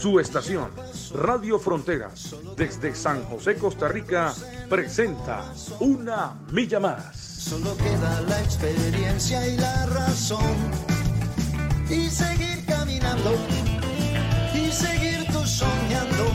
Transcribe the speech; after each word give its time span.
Su 0.00 0.18
estación, 0.18 0.70
Radio 1.12 1.58
Fronteras, 1.58 2.34
desde 2.56 2.94
San 2.94 3.22
José, 3.24 3.56
Costa 3.56 3.86
Rica, 3.86 4.32
presenta 4.70 5.52
Una 5.78 6.40
Milla 6.50 6.80
Más. 6.80 7.14
Solo 7.18 7.76
queda 7.76 8.22
la 8.22 8.40
experiencia 8.40 9.46
y 9.46 9.58
la 9.58 9.84
razón. 9.84 10.56
Y 11.90 12.08
seguir 12.08 12.64
caminando, 12.64 13.34
y 14.54 14.72
seguir 14.72 15.26
tú 15.30 15.44
soñando, 15.44 16.30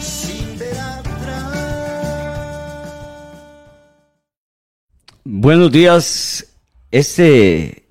sin 0.00 0.58
ver 0.58 0.76
atrás. 0.76 1.52
Buenos 5.22 5.70
días. 5.70 6.48
Este 6.90 7.86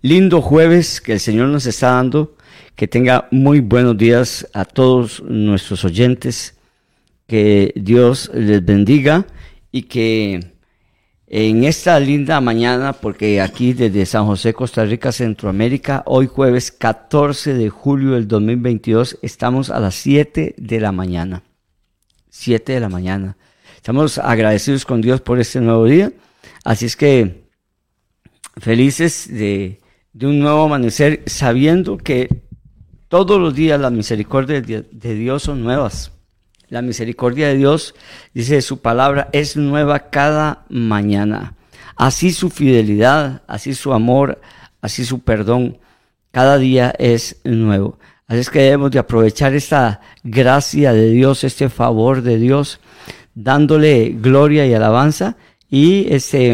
lindo 0.00 0.42
jueves 0.42 1.00
que 1.00 1.12
el 1.12 1.20
Señor 1.20 1.46
nos 1.46 1.64
está 1.66 1.92
dando 1.92 2.34
que 2.76 2.88
tenga 2.88 3.28
muy 3.30 3.60
buenos 3.60 3.96
días 3.96 4.48
a 4.52 4.64
todos 4.64 5.22
nuestros 5.22 5.84
oyentes. 5.84 6.56
Que 7.26 7.72
Dios 7.76 8.30
les 8.34 8.64
bendiga 8.64 9.26
y 9.70 9.82
que 9.82 10.52
en 11.26 11.64
esta 11.64 11.98
linda 11.98 12.40
mañana, 12.42 12.92
porque 12.92 13.40
aquí 13.40 13.72
desde 13.72 14.04
San 14.04 14.26
José, 14.26 14.52
Costa 14.52 14.84
Rica, 14.84 15.12
Centroamérica, 15.12 16.02
hoy 16.04 16.26
jueves 16.26 16.70
14 16.70 17.54
de 17.54 17.70
julio 17.70 18.12
del 18.12 18.28
2022, 18.28 19.18
estamos 19.22 19.70
a 19.70 19.80
las 19.80 19.94
7 19.94 20.54
de 20.58 20.80
la 20.80 20.92
mañana. 20.92 21.42
7 22.28 22.74
de 22.74 22.80
la 22.80 22.90
mañana. 22.90 23.36
Estamos 23.76 24.18
agradecidos 24.18 24.84
con 24.84 25.00
Dios 25.00 25.22
por 25.22 25.40
este 25.40 25.60
nuevo 25.60 25.86
día. 25.86 26.12
Así 26.64 26.84
es 26.84 26.96
que 26.96 27.46
felices 28.58 29.26
de, 29.30 29.80
de 30.12 30.26
un 30.26 30.38
nuevo 30.38 30.64
amanecer, 30.64 31.22
sabiendo 31.26 31.96
que 31.96 32.42
todos 33.12 33.38
los 33.38 33.54
días 33.54 33.78
las 33.78 33.92
misericordias 33.92 34.66
de 34.66 35.14
Dios 35.14 35.42
son 35.42 35.62
nuevas. 35.62 36.12
La 36.70 36.80
misericordia 36.80 37.48
de 37.48 37.56
Dios, 37.56 37.94
dice 38.32 38.62
su 38.62 38.80
palabra, 38.80 39.28
es 39.32 39.54
nueva 39.54 40.08
cada 40.08 40.64
mañana. 40.70 41.54
Así 41.94 42.32
su 42.32 42.48
fidelidad, 42.48 43.42
así 43.46 43.74
su 43.74 43.92
amor, 43.92 44.40
así 44.80 45.04
su 45.04 45.18
perdón, 45.18 45.76
cada 46.30 46.56
día 46.56 46.94
es 46.98 47.36
nuevo. 47.44 47.98
Así 48.28 48.40
es 48.40 48.48
que 48.48 48.60
debemos 48.60 48.90
de 48.90 49.00
aprovechar 49.00 49.52
esta 49.52 50.00
gracia 50.24 50.94
de 50.94 51.10
Dios, 51.10 51.44
este 51.44 51.68
favor 51.68 52.22
de 52.22 52.38
Dios, 52.38 52.80
dándole 53.34 54.08
gloria 54.08 54.64
y 54.66 54.72
alabanza 54.72 55.36
y 55.68 56.06
este, 56.08 56.50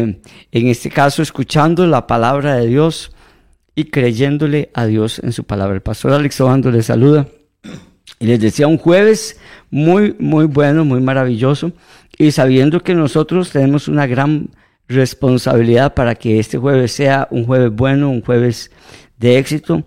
en 0.51 0.67
este 0.67 0.89
caso 0.89 1.21
escuchando 1.21 1.87
la 1.87 2.05
palabra 2.05 2.55
de 2.55 2.67
Dios 2.67 3.13
y 3.79 3.85
creyéndole 3.85 4.71
a 4.73 4.85
Dios 4.87 5.19
en 5.19 5.31
su 5.31 5.45
palabra. 5.45 5.73
El 5.73 5.81
pastor 5.81 6.11
Alex 6.11 6.41
Obando 6.41 6.69
les 6.69 6.87
saluda 6.87 7.27
y 8.19 8.25
les 8.25 8.41
decía 8.41 8.67
un 8.67 8.77
jueves 8.77 9.39
muy, 9.71 10.17
muy 10.19 10.47
bueno, 10.47 10.83
muy 10.83 10.99
maravilloso 10.99 11.71
y 12.17 12.31
sabiendo 12.31 12.81
que 12.81 12.93
nosotros 12.93 13.51
tenemos 13.51 13.87
una 13.87 14.05
gran 14.05 14.49
responsabilidad 14.89 15.93
para 15.93 16.15
que 16.15 16.39
este 16.39 16.57
jueves 16.57 16.91
sea 16.91 17.29
un 17.31 17.45
jueves 17.45 17.71
bueno, 17.71 18.09
un 18.09 18.21
jueves 18.21 18.69
de 19.17 19.37
éxito 19.37 19.85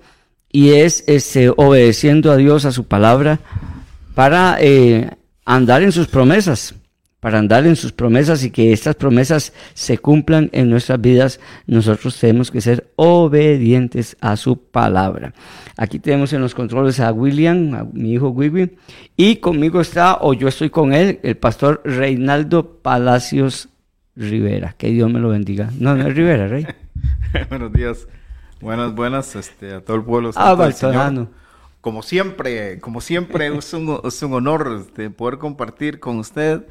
y 0.50 0.70
es 0.70 1.04
este, 1.06 1.50
obedeciendo 1.50 2.32
a 2.32 2.38
Dios, 2.38 2.64
a 2.64 2.72
su 2.72 2.84
palabra, 2.84 3.40
para 4.14 4.56
eh, 4.58 5.10
andar 5.44 5.82
en 5.82 5.92
sus 5.92 6.08
promesas 6.08 6.74
para 7.22 7.38
andar 7.38 7.64
en 7.68 7.76
sus 7.76 7.92
promesas 7.92 8.42
y 8.42 8.50
que 8.50 8.72
estas 8.72 8.96
promesas 8.96 9.52
se 9.74 9.96
cumplan 9.96 10.50
en 10.52 10.68
nuestras 10.68 11.00
vidas, 11.00 11.38
nosotros 11.68 12.18
tenemos 12.18 12.50
que 12.50 12.60
ser 12.60 12.90
obedientes 12.96 14.16
a 14.20 14.36
su 14.36 14.58
palabra. 14.58 15.32
Aquí 15.76 16.00
tenemos 16.00 16.32
en 16.32 16.40
los 16.40 16.52
controles 16.52 16.98
a 16.98 17.12
William, 17.12 17.74
a 17.74 17.84
mi 17.84 18.14
hijo 18.14 18.30
Wiwi, 18.30 18.76
y 19.16 19.36
conmigo 19.36 19.80
está, 19.80 20.18
o 20.20 20.34
yo 20.34 20.48
estoy 20.48 20.70
con 20.70 20.92
él, 20.92 21.20
el 21.22 21.36
pastor 21.36 21.80
Reinaldo 21.84 22.78
Palacios 22.82 23.68
Rivera. 24.16 24.74
Que 24.76 24.88
Dios 24.88 25.08
me 25.08 25.20
lo 25.20 25.28
bendiga. 25.28 25.70
No, 25.78 25.94
no 25.94 26.08
es 26.08 26.16
Rivera, 26.16 26.48
Rey. 26.48 26.66
Buenos 27.48 27.72
días. 27.72 28.08
Buenas, 28.60 28.96
buenas 28.96 29.36
este, 29.36 29.74
a 29.74 29.80
todo 29.80 29.96
el 29.96 30.02
pueblo. 30.02 30.32
Ah. 30.34 30.56
Como 31.80 32.02
siempre, 32.02 32.80
como 32.80 33.00
siempre, 33.00 33.56
es 33.56 33.72
un, 33.74 34.00
es 34.02 34.20
un 34.24 34.32
honor 34.34 34.76
este, 34.80 35.08
poder 35.10 35.38
compartir 35.38 36.00
con 36.00 36.18
usted 36.18 36.64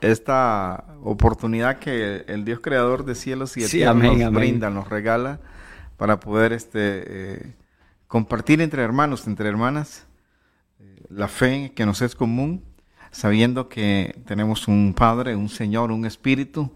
esta 0.00 0.84
oportunidad 1.02 1.78
que 1.78 2.24
el 2.28 2.44
Dios 2.44 2.60
creador 2.60 3.04
de 3.04 3.14
cielos 3.14 3.56
y 3.56 3.62
de 3.62 3.68
tierra 3.68 3.94
nos 3.94 4.32
brinda, 4.32 4.70
nos 4.70 4.88
regala 4.88 5.40
para 5.96 6.20
poder 6.20 6.52
este, 6.52 6.78
eh, 6.80 7.54
compartir 8.06 8.60
entre 8.60 8.82
hermanos, 8.82 9.26
entre 9.26 9.48
hermanas, 9.48 10.06
eh, 10.80 11.04
la 11.10 11.28
fe 11.28 11.72
que 11.74 11.86
nos 11.86 12.02
es 12.02 12.14
común, 12.14 12.64
sabiendo 13.10 13.68
que 13.68 14.20
tenemos 14.26 14.68
un 14.68 14.94
Padre, 14.96 15.36
un 15.36 15.48
Señor, 15.48 15.90
un 15.90 16.04
Espíritu 16.04 16.72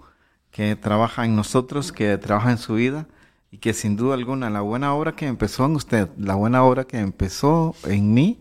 que 0.50 0.77
trabaja 0.77 1.25
en 1.25 1.37
nosotros, 1.37 1.93
que 1.93 2.19
trabaja 2.19 2.50
en 2.50 2.59
su 2.59 2.75
vida 2.75 3.06
y 3.50 3.59
que 3.59 3.75
sin 3.75 3.97
duda 3.97 4.15
alguna 4.15 4.50
la 4.50 4.61
buena 4.61 4.94
obra 4.94 5.15
que 5.15 5.27
empezó 5.27 5.66
en 5.66 5.77
usted, 5.77 6.09
la 6.19 6.34
buena 6.34 6.65
obra 6.65 6.84
que 6.84 6.99
empezó 6.99 7.75
en 7.84 8.12
mí, 8.12 8.41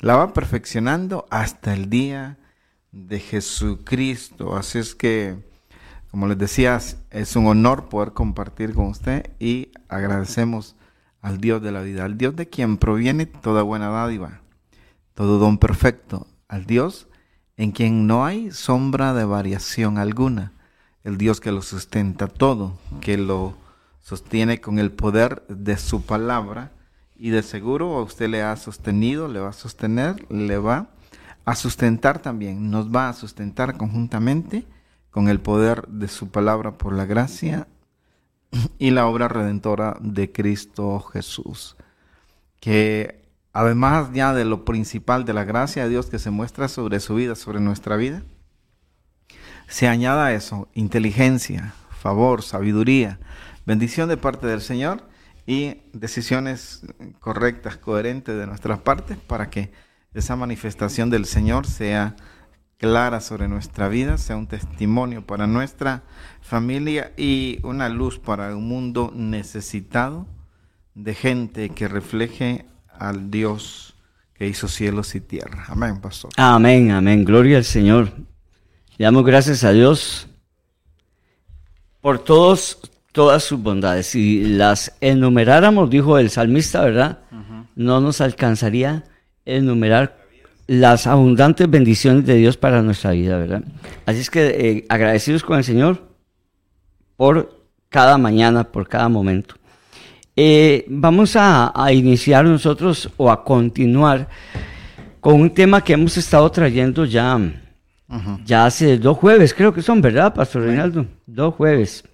la 0.00 0.16
va 0.16 0.32
perfeccionando 0.32 1.26
hasta 1.30 1.72
el 1.72 1.88
día 1.88 2.36
de 2.92 3.20
Jesucristo. 3.20 4.56
Así 4.56 4.78
es 4.78 4.94
que, 4.94 5.36
como 6.10 6.26
les 6.26 6.38
decía, 6.38 6.78
es 7.10 7.36
un 7.36 7.46
honor 7.46 7.88
poder 7.88 8.12
compartir 8.12 8.74
con 8.74 8.86
usted 8.86 9.30
y 9.38 9.70
agradecemos 9.88 10.76
al 11.22 11.40
Dios 11.40 11.62
de 11.62 11.72
la 11.72 11.82
vida, 11.82 12.04
al 12.04 12.16
Dios 12.16 12.34
de 12.36 12.48
quien 12.48 12.78
proviene 12.78 13.26
toda 13.26 13.62
buena 13.62 13.88
dádiva, 13.88 14.40
todo 15.14 15.38
don 15.38 15.58
perfecto, 15.58 16.26
al 16.48 16.66
Dios 16.66 17.08
en 17.56 17.72
quien 17.72 18.06
no 18.06 18.24
hay 18.24 18.50
sombra 18.52 19.12
de 19.12 19.24
variación 19.24 19.98
alguna, 19.98 20.52
el 21.04 21.18
Dios 21.18 21.40
que 21.40 21.52
lo 21.52 21.60
sustenta 21.60 22.26
todo, 22.26 22.78
que 23.02 23.18
lo 23.18 23.54
sostiene 24.00 24.62
con 24.62 24.78
el 24.78 24.90
poder 24.90 25.44
de 25.48 25.76
su 25.76 26.02
palabra 26.02 26.72
y 27.16 27.28
de 27.28 27.42
seguro 27.42 27.98
a 27.98 28.02
usted 28.02 28.30
le 28.30 28.42
ha 28.42 28.56
sostenido, 28.56 29.28
le 29.28 29.40
va 29.40 29.50
a 29.50 29.52
sostener, 29.52 30.24
le 30.32 30.56
va 30.56 30.88
a 31.52 31.56
sustentar 31.56 32.20
también, 32.20 32.70
nos 32.70 32.94
va 32.94 33.08
a 33.08 33.12
sustentar 33.12 33.76
conjuntamente 33.76 34.66
con 35.10 35.28
el 35.28 35.40
poder 35.40 35.86
de 35.88 36.08
su 36.08 36.30
palabra 36.30 36.78
por 36.78 36.92
la 36.92 37.06
gracia 37.06 37.66
y 38.78 38.90
la 38.90 39.06
obra 39.06 39.28
redentora 39.28 39.96
de 40.00 40.32
Cristo 40.32 41.00
Jesús. 41.00 41.76
Que 42.60 43.24
además 43.52 44.10
ya 44.12 44.34
de 44.34 44.44
lo 44.44 44.64
principal 44.64 45.24
de 45.24 45.32
la 45.32 45.44
gracia 45.44 45.84
de 45.84 45.90
Dios 45.90 46.06
que 46.06 46.18
se 46.18 46.30
muestra 46.30 46.68
sobre 46.68 47.00
su 47.00 47.14
vida, 47.14 47.34
sobre 47.34 47.60
nuestra 47.60 47.96
vida, 47.96 48.22
se 49.68 49.88
añada 49.88 50.26
a 50.26 50.34
eso 50.34 50.68
inteligencia, 50.74 51.74
favor, 51.90 52.42
sabiduría, 52.42 53.18
bendición 53.66 54.08
de 54.08 54.16
parte 54.16 54.46
del 54.46 54.60
Señor 54.60 55.08
y 55.46 55.82
decisiones 55.92 56.82
correctas, 57.20 57.76
coherentes 57.76 58.36
de 58.36 58.46
nuestras 58.46 58.80
partes 58.80 59.16
para 59.16 59.48
que 59.48 59.72
esa 60.14 60.36
manifestación 60.36 61.10
del 61.10 61.24
Señor 61.24 61.66
sea 61.66 62.16
clara 62.78 63.20
sobre 63.20 63.46
nuestra 63.46 63.88
vida, 63.88 64.18
sea 64.18 64.36
un 64.36 64.46
testimonio 64.46 65.24
para 65.24 65.46
nuestra 65.46 66.02
familia 66.40 67.12
y 67.16 67.58
una 67.62 67.88
luz 67.88 68.18
para 68.18 68.56
un 68.56 68.66
mundo 68.66 69.12
necesitado 69.14 70.26
de 70.94 71.14
gente 71.14 71.68
que 71.70 71.88
refleje 71.88 72.66
al 72.88 73.30
Dios 73.30 73.94
que 74.34 74.48
hizo 74.48 74.66
cielos 74.68 75.14
y 75.14 75.20
tierra. 75.20 75.66
Amén, 75.68 76.00
pastor. 76.00 76.30
Amén, 76.36 76.90
amén. 76.90 77.24
Gloria 77.24 77.58
al 77.58 77.64
Señor. 77.64 78.10
Le 78.96 79.04
damos 79.04 79.24
gracias 79.24 79.62
a 79.64 79.72
Dios 79.72 80.26
por 82.00 82.18
todos, 82.18 82.80
todas 83.12 83.44
sus 83.44 83.60
bondades. 83.60 84.06
Si 84.06 84.42
las 84.42 84.96
enumeráramos, 85.00 85.90
dijo 85.90 86.18
el 86.18 86.30
salmista, 86.30 86.80
¿verdad? 86.82 87.18
No 87.76 88.00
nos 88.00 88.20
alcanzaría 88.20 89.04
enumerar 89.44 90.18
las 90.66 91.06
abundantes 91.06 91.68
bendiciones 91.68 92.24
de 92.26 92.36
Dios 92.36 92.56
para 92.56 92.82
nuestra 92.82 93.10
vida, 93.10 93.38
¿verdad? 93.38 93.64
Así 94.06 94.20
es 94.20 94.30
que 94.30 94.46
eh, 94.46 94.86
agradecidos 94.88 95.42
con 95.42 95.58
el 95.58 95.64
Señor 95.64 96.00
por 97.16 97.66
cada 97.88 98.16
mañana, 98.18 98.64
por 98.64 98.88
cada 98.88 99.08
momento. 99.08 99.56
Eh, 100.36 100.86
vamos 100.88 101.34
a, 101.34 101.72
iniciar 101.92 102.44
nosotros 102.44 103.10
o 103.16 103.30
a 103.30 103.44
continuar 103.44 104.28
con 105.20 105.40
un 105.40 105.50
tema 105.50 105.82
que 105.82 105.92
hemos 105.92 106.16
estado 106.16 106.48
trayendo 106.50 107.04
ya 107.04 107.38
Ya 108.44 108.64
hace 108.64 108.96
dos 108.96 109.18
jueves, 109.18 109.52
creo 109.52 109.74
que 109.74 109.82
son, 109.82 110.00
¿verdad, 110.00 110.32
Pastor 110.32 110.62
Reinaldo? 110.62 111.04
Dos 111.26 111.54
jueves. 111.56 112.04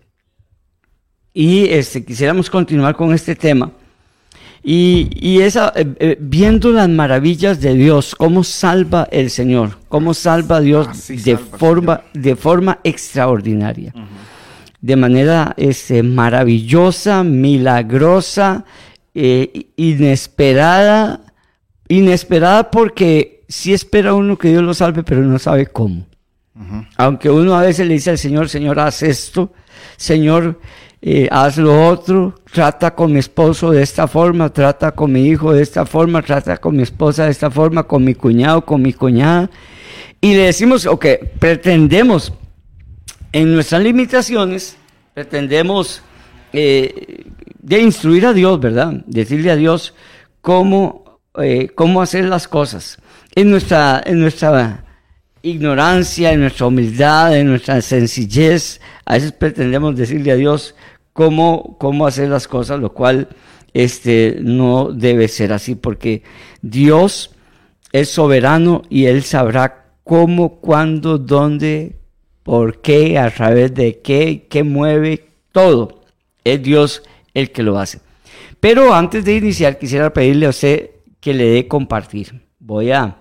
Y 1.33 1.69
este, 1.69 2.05
quisiéramos 2.05 2.49
continuar 2.49 2.97
con 2.97 3.13
este 3.13 3.37
tema. 3.37 3.71
Y, 4.69 5.11
y 5.13 5.43
esa, 5.43 5.73
eh, 5.77 5.87
eh, 6.01 6.17
viendo 6.19 6.73
las 6.73 6.89
maravillas 6.89 7.61
de 7.61 7.75
Dios, 7.75 8.17
cómo 8.17 8.43
salva 8.43 9.07
el 9.13 9.31
Señor, 9.31 9.79
cómo 9.87 10.13
salva 10.13 10.57
a 10.57 10.61
Dios 10.61 11.07
de, 11.07 11.37
forma, 11.37 12.03
de 12.13 12.35
forma 12.35 12.81
extraordinaria, 12.83 13.95
de 14.81 14.97
manera 14.97 15.55
este, 15.57 16.03
maravillosa, 16.03 17.23
milagrosa, 17.23 18.65
eh, 19.15 19.69
inesperada, 19.77 21.21
inesperada 21.87 22.69
porque 22.69 23.45
sí 23.49 23.73
espera 23.73 24.15
uno 24.15 24.37
que 24.37 24.49
Dios 24.49 24.65
lo 24.65 24.75
salve, 24.75 25.05
pero 25.05 25.23
no 25.23 25.39
sabe 25.39 25.67
cómo. 25.69 26.09
Aunque 26.97 27.31
uno 27.31 27.55
a 27.55 27.63
veces 27.63 27.87
le 27.87 27.95
dice 27.95 28.11
al 28.11 28.19
Señor, 28.19 28.49
Señor, 28.49 28.81
haz 28.81 29.05
esto, 29.05 29.53
Señor, 29.97 30.59
eh, 31.03 31.29
haz 31.31 31.59
lo 31.59 31.89
otro, 31.89 32.35
trata 32.51 32.95
con 32.95 33.13
mi 33.13 33.19
esposo 33.19 33.71
de 33.71 33.83
esta 33.83 34.09
forma, 34.09 34.49
trata 34.51 34.93
con 34.93 35.13
mi 35.13 35.27
hijo 35.27 35.53
de 35.53 35.63
esta 35.63 35.85
forma, 35.85 36.23
trata 36.23 36.57
con 36.57 36.77
mi 36.77 36.83
esposa 36.83 37.25
de 37.25 37.31
esta 37.31 37.51
forma, 37.51 37.85
con 37.85 38.03
mi 38.03 38.15
cuñado, 38.15 38.65
con 38.65 38.83
mi 38.83 38.93
cuñada. 38.93 39.51
Y 40.21 40.35
le 40.35 40.45
decimos, 40.45 40.87
ok, 40.87 41.07
pretendemos, 41.39 42.33
en 43.33 43.55
nuestras 43.55 43.83
limitaciones, 43.83 44.77
pretendemos 45.13 46.03
eh, 46.53 47.27
de 47.61 47.81
instruir 47.81 48.27
a 48.27 48.33
Dios, 48.33 48.59
¿verdad? 48.59 49.05
Decirle 49.07 49.51
a 49.51 49.57
Dios 49.57 49.95
cómo, 50.41 51.21
eh, 51.39 51.69
cómo 51.75 52.01
hacer 52.01 52.25
las 52.25 52.49
cosas. 52.49 52.99
En 53.35 53.51
nuestra, 53.51 54.03
en 54.05 54.21
nuestra 54.21 54.86
ignorancia, 55.51 56.33
en 56.33 56.41
nuestra 56.41 56.67
humildad, 56.67 57.37
en 57.37 57.47
nuestra 57.49 57.81
sencillez, 57.81 58.81
a 59.05 59.15
veces 59.15 59.33
pretendemos 59.33 59.97
decirle 59.97 60.33
a 60.33 60.37
Dios 60.37 60.75
cómo, 61.13 61.77
cómo 61.79 62.07
hacer 62.07 62.29
las 62.29 62.49
cosas, 62.49 62.81
lo 62.81 62.93
cual 62.93 63.29
este, 63.73 64.39
no 64.41 64.93
debe 64.93 65.29
ser 65.29 65.53
así, 65.53 65.75
porque 65.75 66.23
Dios 66.63 67.31
es 67.93 68.09
soberano 68.09 68.83
y 68.91 69.07
Él 69.07 69.23
sabrá 69.23 69.87
cómo, 70.03 70.61
cuándo, 70.61 71.19
dónde, 71.19 71.97
por 72.43 72.81
qué, 72.81 73.19
a 73.19 73.31
través 73.31 73.75
de 73.75 74.01
qué, 74.01 74.47
qué 74.51 74.63
mueve, 74.63 75.27
todo. 75.53 76.03
Es 76.45 76.63
Dios 76.63 77.03
el 77.35 77.51
que 77.51 77.63
lo 77.63 77.79
hace. 77.79 78.01
Pero 78.61 78.95
antes 78.95 79.25
de 79.25 79.37
iniciar, 79.37 79.79
quisiera 79.79 80.13
pedirle 80.13 80.47
a 80.47 80.51
usted 80.51 80.91
que 81.21 81.35
le 81.35 81.47
dé 81.47 81.69
compartir. 81.69 82.43
Voy 82.59 82.91
a 82.91 83.17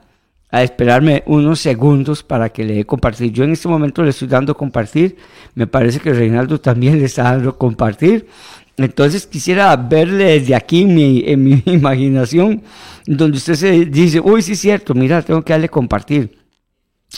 a 0.52 0.64
esperarme 0.64 1.24
unos 1.26 1.60
segundos 1.60 2.24
para 2.24 2.50
que 2.50 2.64
le 2.64 2.76
dé 2.76 2.86
compartir. 2.86 3.32
Yo 3.32 3.44
en 3.44 3.52
este 3.52 3.68
momento 3.68 4.04
le 4.04 4.12
estoy 4.12 4.28
dando 4.28 4.56
compartir. 4.56 5.18
Me 5.54 5.68
parece 5.68 6.00
que 6.00 6.14
Reinaldo 6.14 6.60
también 6.60 7.00
le 7.00 7.06
está 7.06 7.24
dando 7.24 7.58
compartir. 7.58 8.28
Entonces 8.78 9.26
quisiera 9.26 9.76
verle 9.76 10.40
desde 10.40 10.56
aquí 10.56 10.82
en 10.82 11.44
mi, 11.44 11.64
imaginación, 11.66 12.62
donde 13.06 13.38
usted 13.38 13.56
se 13.56 13.86
dice, 13.86 14.20
uy, 14.20 14.42
sí 14.42 14.54
es 14.54 14.60
cierto, 14.60 14.94
mira, 14.94 15.22
tengo 15.22 15.42
que 15.44 15.54
darle 15.54 15.70
compartir. 15.70 16.38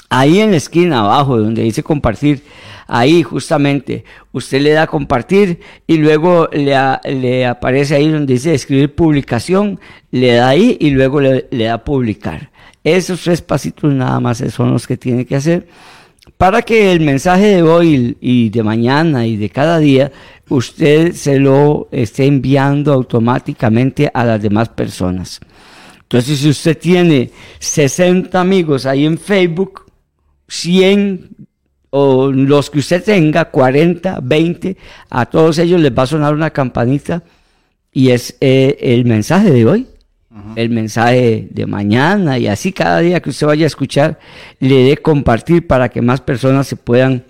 Ahí 0.10 0.40
en 0.40 0.52
la 0.52 0.58
esquina 0.58 1.00
abajo, 1.00 1.40
donde 1.40 1.64
dice 1.64 1.82
compartir, 1.82 2.44
ahí 2.88 3.24
justamente 3.24 4.04
usted 4.32 4.62
le 4.62 4.72
da 4.72 4.86
compartir 4.86 5.60
y 5.88 5.98
luego 5.98 6.48
le, 6.52 7.46
aparece 7.48 7.96
ahí 7.96 8.08
donde 8.10 8.34
dice 8.34 8.54
escribir 8.54 8.94
publicación, 8.94 9.80
le 10.12 10.34
da 10.34 10.50
ahí 10.50 10.78
y 10.80 10.92
luego 10.92 11.20
le 11.20 11.64
da 11.64 11.84
publicar. 11.84 12.52
Esos 12.84 13.22
tres 13.22 13.42
pasitos 13.42 13.94
nada 13.94 14.20
más 14.20 14.38
son 14.52 14.72
los 14.72 14.88
que 14.88 14.98
tiene 14.98 15.26
que 15.26 15.36
hacer 15.36 15.68
para 16.36 16.62
que 16.62 16.92
el 16.92 17.00
mensaje 17.00 17.46
de 17.48 17.64
hoy 17.64 18.18
y 18.20 18.50
de 18.50 18.64
mañana 18.64 19.26
y 19.26 19.38
de 19.38 19.50
cada 19.50 19.80
día 19.80 20.12
usted 20.50 21.14
se 21.14 21.40
lo 21.40 21.88
esté 21.92 22.26
enviando 22.26 22.94
automáticamente 22.94 24.10
a 24.14 24.26
las 24.26 24.42
demás 24.42 24.70
personas. 24.70 25.40
Entonces, 26.02 26.40
si 26.40 26.50
usted 26.50 26.78
tiene 26.78 27.32
60 27.60 28.40
amigos 28.40 28.86
ahí 28.86 29.06
en 29.06 29.18
Facebook, 29.18 29.92
100 30.48 31.30
o 31.90 32.32
los 32.32 32.70
que 32.70 32.80
usted 32.80 33.04
tenga, 33.04 33.46
40, 33.46 34.20
20, 34.22 34.78
a 35.10 35.26
todos 35.26 35.58
ellos 35.60 35.82
les 35.82 35.92
va 35.92 36.04
a 36.04 36.08
sonar 36.08 36.34
una 36.34 36.52
campanita 36.52 37.24
y 37.92 38.12
es 38.12 38.38
eh, 38.40 38.78
el 38.80 39.06
mensaje 39.06 39.52
de 39.52 39.66
hoy 39.66 39.88
el 40.56 40.70
mensaje 40.70 41.48
de 41.52 41.66
mañana 41.66 42.38
y 42.38 42.48
así 42.48 42.72
cada 42.72 43.00
día 43.00 43.20
que 43.22 43.30
usted 43.30 43.48
vaya 43.48 43.66
a 43.66 43.68
escuchar 43.68 44.20
le 44.60 44.84
dé 44.84 44.98
compartir 44.98 45.68
para 45.68 45.90
que 45.90 46.02
más 46.02 46.22
personas 46.22 46.68
se 46.68 46.76
puedan 46.76 47.24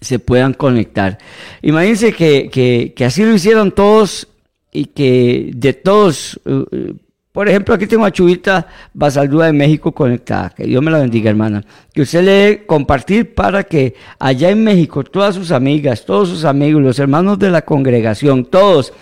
se 0.00 0.18
puedan 0.18 0.52
conectar. 0.52 1.18
Imagínense 1.62 2.12
que, 2.12 2.92
que, 2.94 3.04
así 3.04 3.22
lo 3.24 3.34
hicieron 3.34 3.72
todos 3.72 4.28
y 4.72 4.86
que 4.86 5.50
de 5.54 5.72
todos, 5.72 6.40
uh, 6.44 6.50
uh, 6.50 6.96
por 7.32 7.48
ejemplo, 7.48 7.74
aquí 7.74 7.86
tengo 7.86 8.04
a 8.04 8.12
Chubita 8.12 8.66
Basaldúa 8.92 9.46
de 9.46 9.52
México 9.52 9.92
conectada. 9.92 10.50
Que 10.50 10.64
Dios 10.64 10.82
me 10.82 10.90
la 10.90 10.98
bendiga, 10.98 11.30
hermana. 11.30 11.64
Que 11.92 12.02
usted 12.02 12.22
le 12.22 12.30
dé 12.30 12.66
compartir 12.66 13.34
para 13.34 13.64
que 13.64 13.94
allá 14.18 14.50
en 14.50 14.62
México 14.62 15.02
todas 15.02 15.34
sus 15.34 15.50
amigas, 15.50 16.04
todos 16.04 16.28
sus 16.28 16.44
amigos, 16.44 16.82
los 16.82 16.98
hermanos 16.98 17.38
de 17.38 17.50
la 17.50 17.62
congregación, 17.62 18.44
todos 18.44 18.92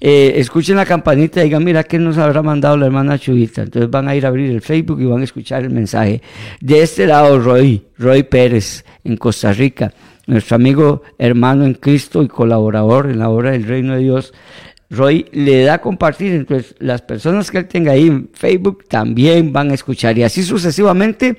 eh, 0.00 0.32
escuchen 0.36 0.76
la 0.76 0.86
campanita 0.86 1.40
y 1.40 1.44
digan, 1.44 1.62
mira, 1.62 1.84
¿qué 1.84 1.98
nos 1.98 2.16
habrá 2.16 2.42
mandado 2.42 2.76
la 2.76 2.86
hermana 2.86 3.18
Chubita? 3.18 3.62
Entonces 3.62 3.90
van 3.90 4.08
a 4.08 4.16
ir 4.16 4.24
a 4.24 4.28
abrir 4.28 4.50
el 4.50 4.62
Facebook 4.62 5.00
y 5.00 5.04
van 5.04 5.20
a 5.20 5.24
escuchar 5.24 5.62
el 5.62 5.70
mensaje. 5.70 6.22
De 6.60 6.82
este 6.82 7.06
lado, 7.06 7.38
Roy, 7.38 7.84
Roy 7.98 8.22
Pérez, 8.22 8.84
en 9.04 9.18
Costa 9.18 9.52
Rica, 9.52 9.92
nuestro 10.26 10.56
amigo 10.56 11.02
hermano 11.18 11.64
en 11.64 11.74
Cristo 11.74 12.22
y 12.22 12.28
colaborador 12.28 13.10
en 13.10 13.18
la 13.18 13.28
obra 13.28 13.50
del 13.50 13.64
Reino 13.64 13.94
de 13.94 14.00
Dios. 14.00 14.32
Roy 14.88 15.26
le 15.32 15.64
da 15.64 15.74
a 15.74 15.80
compartir, 15.80 16.32
entonces 16.32 16.74
las 16.78 17.02
personas 17.02 17.50
que 17.50 17.58
él 17.58 17.68
tenga 17.68 17.92
ahí 17.92 18.06
en 18.06 18.30
Facebook 18.32 18.86
también 18.88 19.52
van 19.52 19.70
a 19.70 19.74
escuchar 19.74 20.18
y 20.18 20.24
así 20.24 20.42
sucesivamente 20.42 21.36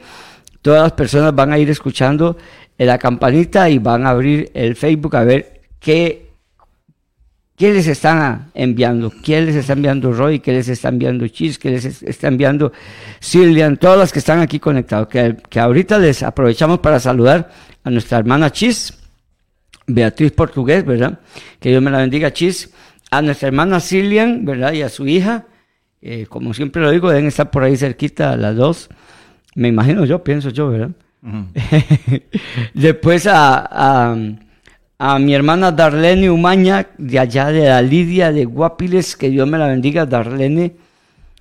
todas 0.62 0.84
las 0.84 0.94
personas 0.94 1.36
van 1.36 1.52
a 1.52 1.58
ir 1.58 1.69
escuchando 1.69 2.38
la 2.78 2.98
campanita 2.98 3.69
y 3.69 3.80
van 3.80 4.06
a 4.06 4.12
abrir 4.12 4.52
el 4.54 4.75
Facebook 4.75 5.16
a 5.16 5.24
ver 5.24 5.62
qué 5.80 6.31
¿Qué 7.62 7.72
les 7.72 7.86
están 7.86 8.50
enviando? 8.56 9.13
¿Quién 9.24 9.46
les 9.46 9.56
está 9.56 9.74
enviando 9.74 10.12
Roy? 10.12 10.39
¿Qué 10.39 10.51
les 10.51 10.68
está 10.68 10.89
enviando 10.89 11.27
Chis? 11.27 11.60
¿Qué 11.60 11.70
les 11.70 12.01
está 12.01 12.27
enviando 12.27 12.72
Silvian? 13.20 13.77
Todas 13.77 14.00
las 14.00 14.12
que 14.12 14.18
están 14.18 14.39
aquí 14.39 14.60
conectados. 14.60 15.08
Que, 15.08 15.38
que 15.48 15.60
ahorita 15.60 16.00
les 16.00 16.24
aprovechamos 16.24 16.80
para 16.80 17.00
saludar 17.00 17.51
a 17.84 17.91
nuestra 17.91 18.18
hermana 18.18 18.51
Chis, 18.51 18.98
Beatriz 19.86 20.32
Portugués, 20.32 20.84
¿verdad? 20.84 21.20
Que 21.60 21.70
Dios 21.70 21.84
me 21.84 21.91
la 21.91 22.00
bendiga, 22.00 22.34
Chis. 22.34 22.72
A 23.12 23.22
nuestra 23.22 23.50
hermana 23.50 23.80
Silvian, 23.80 24.44
¿verdad? 24.44 24.74
Y 24.74 24.82
a 24.82 24.89
su 24.89 25.08
hija. 25.08 25.46
Eh, 26.01 26.25
como 26.27 26.56
siempre 26.56 26.82
lo 26.82 26.89
digo, 26.89 27.12
deben 27.12 27.27
estar 27.27 27.51
por 27.51 27.62
ahí 27.62 27.77
cerquita 27.77 28.36
las 28.38 28.56
dos. 28.56 28.89
Me 29.53 29.68
imagino 29.68 30.03
yo, 30.06 30.24
pienso 30.24 30.50
yo, 30.50 30.72
¿verdad? 30.72 30.89
Después 32.74 33.27
a 33.27 33.70
a 33.72 34.15
mi 35.20 35.34
hermana 35.34 35.72
Darlene 35.72 36.29
Umaña, 36.29 36.88
de 36.98 37.17
allá 37.17 37.48
de 37.48 37.65
la 37.65 37.81
Lidia 37.81 38.31
de 38.31 38.46
Guapiles, 38.46 39.15
que 39.15 39.29
Dios 39.29 39.48
me 39.48 39.58
la 39.58 39.67
bendiga, 39.67 40.05
Darlene. 40.05 40.75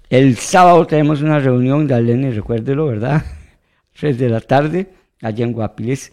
El 0.09 0.37
sábado 0.39 0.87
tenemos 0.87 1.21
una 1.21 1.39
reunión, 1.39 1.87
Darlene, 1.87 2.31
recuérdelo, 2.31 2.87
¿verdad? 2.87 3.23
Tres 3.93 4.19
de 4.19 4.31
la 4.31 4.41
tarde, 4.41 4.89
allá 5.21 5.45
en 5.45 5.53
Guapiles. 5.53 6.11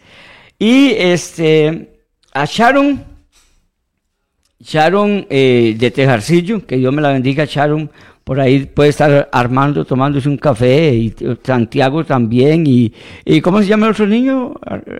Y 0.59 0.89
este, 0.97 2.01
a 2.33 2.43
Sharon, 2.43 3.01
Sharon 4.59 5.25
eh, 5.29 5.73
de 5.79 5.91
Tejarcillo, 5.91 6.65
que 6.65 6.75
Dios 6.75 6.93
me 6.93 7.01
la 7.01 7.13
bendiga, 7.13 7.45
Sharon, 7.45 7.89
por 8.25 8.41
ahí 8.41 8.65
puede 8.65 8.89
estar 8.89 9.29
Armando 9.31 9.85
tomándose 9.85 10.27
un 10.27 10.37
café, 10.37 10.93
y 10.93 11.15
Santiago 11.43 12.03
también, 12.03 12.67
y, 12.67 12.93
y 13.23 13.39
¿cómo 13.39 13.61
se 13.61 13.67
llama 13.67 13.85
el 13.85 13.93
otro 13.93 14.05
niño, 14.05 14.53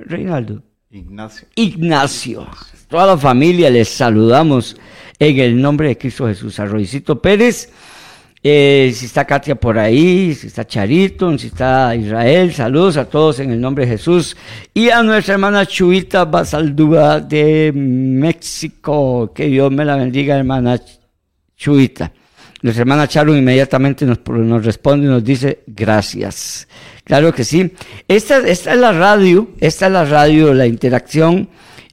Reinaldo? 0.06 0.64
Ignacio. 0.90 1.48
Ignacio. 1.56 2.48
Toda 2.88 3.08
la 3.08 3.18
familia 3.18 3.70
les 3.70 3.90
saludamos 3.90 4.78
en 5.20 5.40
el 5.40 5.62
nombre 5.62 5.90
de 5.90 5.98
Cristo 5.98 6.28
Jesús. 6.28 6.60
Arroycito 6.62 7.22
Pérez, 7.22 7.70
eh, 8.42 8.94
si 8.96 9.08
está 9.08 9.26
Katia 9.26 9.56
por 9.56 9.78
ahí, 9.78 10.34
si 10.34 10.48
está 10.48 10.66
Charito, 10.66 11.38
si 11.38 11.48
está 11.48 11.94
Israel, 11.94 12.54
saludos 12.54 12.96
a 12.96 13.04
todos 13.04 13.40
en 13.42 13.52
el 13.52 13.60
nombre 13.60 13.86
de 13.86 13.92
Jesús. 13.92 14.38
Y 14.74 14.90
a 14.90 15.04
nuestra 15.04 15.34
hermana 15.34 15.66
Chuita 15.66 16.24
Basaldúa 16.24 17.20
de 17.20 17.74
México, 17.76 19.34
que 19.36 19.48
Dios 19.48 19.70
me 19.70 19.84
la 19.84 19.98
bendiga, 19.98 20.38
hermana 20.38 20.80
Chuita. 21.58 22.14
Nuestra 22.62 22.82
hermana 22.82 23.08
Charo 23.08 23.36
inmediatamente 23.36 24.06
nos, 24.06 24.20
nos 24.28 24.66
responde 24.66 25.06
y 25.06 25.10
nos 25.10 25.24
dice 25.24 25.64
gracias. 25.68 26.68
Claro 27.04 27.34
que 27.34 27.44
sí. 27.44 27.72
Esta, 28.08 28.40
esta 28.40 28.74
es 28.74 28.80
la 28.80 28.92
radio, 28.92 29.50
esta 29.60 29.86
es 29.88 29.92
la 29.92 30.06
radio, 30.06 30.54
la 30.54 30.66
interacción, 30.66 31.50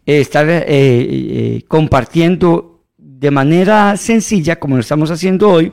eh, 0.06 0.21
estar 0.21 0.49
eh, 0.49 0.62
eh, 0.68 1.64
compartiendo 1.68 2.83
de 2.97 3.30
manera 3.30 3.97
sencilla, 3.97 4.59
como 4.59 4.76
lo 4.76 4.80
estamos 4.80 5.11
haciendo 5.11 5.50
hoy, 5.50 5.73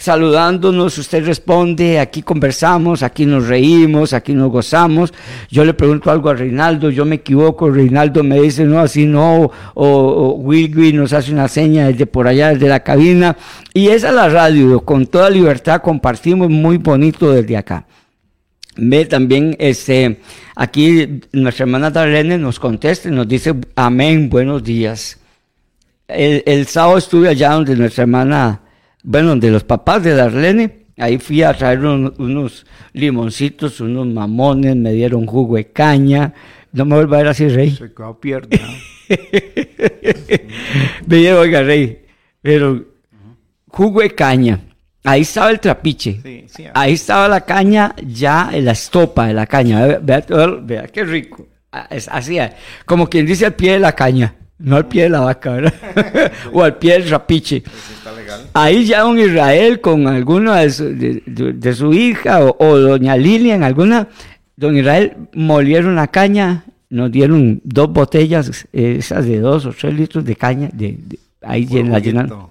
saludándonos, 0.00 0.96
usted 0.96 1.26
responde, 1.26 2.00
aquí 2.00 2.22
conversamos, 2.22 3.02
aquí 3.02 3.26
nos 3.26 3.46
reímos, 3.46 4.14
aquí 4.14 4.32
nos 4.32 4.50
gozamos. 4.50 5.12
Yo 5.50 5.62
le 5.62 5.74
pregunto 5.74 6.10
algo 6.10 6.30
a 6.30 6.34
Reinaldo, 6.34 6.88
yo 6.88 7.04
me 7.04 7.16
equivoco, 7.16 7.70
Reinaldo 7.70 8.24
me 8.24 8.40
dice, 8.40 8.64
no, 8.64 8.80
así 8.80 9.04
no, 9.04 9.50
o, 9.74 10.34
Wilby 10.38 10.94
nos 10.94 11.12
hace 11.12 11.32
una 11.32 11.48
seña 11.48 11.88
desde 11.88 12.06
por 12.06 12.26
allá, 12.26 12.48
desde 12.48 12.66
la 12.66 12.80
cabina. 12.80 13.36
Y 13.74 13.88
esa 13.88 14.08
es 14.08 14.14
la 14.14 14.30
radio, 14.30 14.80
con 14.80 15.06
toda 15.06 15.28
libertad 15.28 15.82
compartimos 15.82 16.48
muy 16.48 16.78
bonito 16.78 17.30
desde 17.30 17.58
acá. 17.58 17.86
Ve 18.76 19.04
también, 19.04 19.54
este, 19.58 20.18
aquí 20.56 21.20
nuestra 21.32 21.64
hermana 21.64 21.90
Darlene 21.90 22.38
nos 22.38 22.58
contesta 22.58 23.10
y 23.10 23.12
nos 23.12 23.28
dice, 23.28 23.54
amén, 23.76 24.30
buenos 24.30 24.64
días. 24.64 25.18
El, 26.08 26.42
el 26.46 26.66
sábado 26.66 26.96
estuve 26.96 27.28
allá 27.28 27.50
donde 27.50 27.76
nuestra 27.76 28.02
hermana 28.02 28.62
bueno, 29.02 29.36
de 29.36 29.50
los 29.50 29.64
papás 29.64 30.02
de 30.02 30.14
Darlene, 30.14 30.86
ahí 30.96 31.18
fui 31.18 31.42
a 31.42 31.54
traer 31.54 31.84
unos 31.84 32.66
limoncitos, 32.92 33.80
unos 33.80 34.06
mamones, 34.06 34.76
me 34.76 34.92
dieron 34.92 35.26
jugo 35.26 35.56
de 35.56 35.72
caña. 35.72 36.34
No 36.72 36.84
me 36.84 36.96
vuelva 36.96 37.16
a 37.16 37.20
ver 37.20 37.28
así, 37.28 37.48
Rey. 37.48 37.70
Se 37.70 37.92
quedó 37.92 38.18
pierna. 38.20 38.48
me 41.06 41.16
dieron, 41.16 41.40
oiga, 41.40 41.62
Rey, 41.62 42.06
pero 42.40 42.84
jugo 43.68 44.00
de 44.02 44.14
caña. 44.14 44.60
Ahí 45.02 45.22
estaba 45.22 45.50
el 45.50 45.60
trapiche. 45.60 46.20
ahí 46.74 46.92
estaba 46.92 47.26
la 47.26 47.40
caña, 47.40 47.94
ya 48.06 48.50
en 48.52 48.66
la 48.66 48.72
estopa 48.72 49.26
de 49.26 49.34
la 49.34 49.46
caña. 49.46 49.98
Vea, 49.98 50.24
vea, 50.62 50.86
qué 50.88 51.04
rico. 51.04 51.48
Ah, 51.72 51.88
así, 52.10 52.38
como 52.84 53.08
quien 53.08 53.24
dice 53.26 53.46
al 53.46 53.54
pie 53.54 53.72
de 53.72 53.78
la 53.78 53.92
caña, 53.94 54.34
no 54.60 54.76
al 54.76 54.86
pie 54.86 55.04
de 55.04 55.10
la 55.10 55.20
vaca, 55.20 55.52
¿verdad? 55.52 56.32
o 56.52 56.62
al 56.62 56.76
pie 56.76 56.92
del 56.94 57.10
rapiche. 57.10 57.62
Ahí 58.52 58.84
ya 58.84 59.00
don 59.00 59.18
Israel 59.18 59.80
con 59.80 60.06
alguna 60.06 60.58
de 60.60 61.74
su, 61.74 61.92
hija 61.92 62.40
o, 62.44 62.78
doña 62.78 63.16
Lilia 63.16 63.54
en 63.54 63.62
alguna, 63.62 64.08
don 64.56 64.76
Israel 64.76 65.16
molieron 65.34 65.96
la 65.96 66.08
caña, 66.08 66.64
nos 66.90 67.10
dieron 67.10 67.60
dos 67.64 67.92
botellas, 67.92 68.66
esas 68.72 69.24
de 69.24 69.40
dos 69.40 69.66
o 69.66 69.72
tres 69.72 69.94
litros 69.94 70.24
de 70.24 70.36
caña, 70.36 70.68
de, 70.72 70.98
ahí 71.42 71.66
la 71.66 71.98
llenaron. 71.98 72.50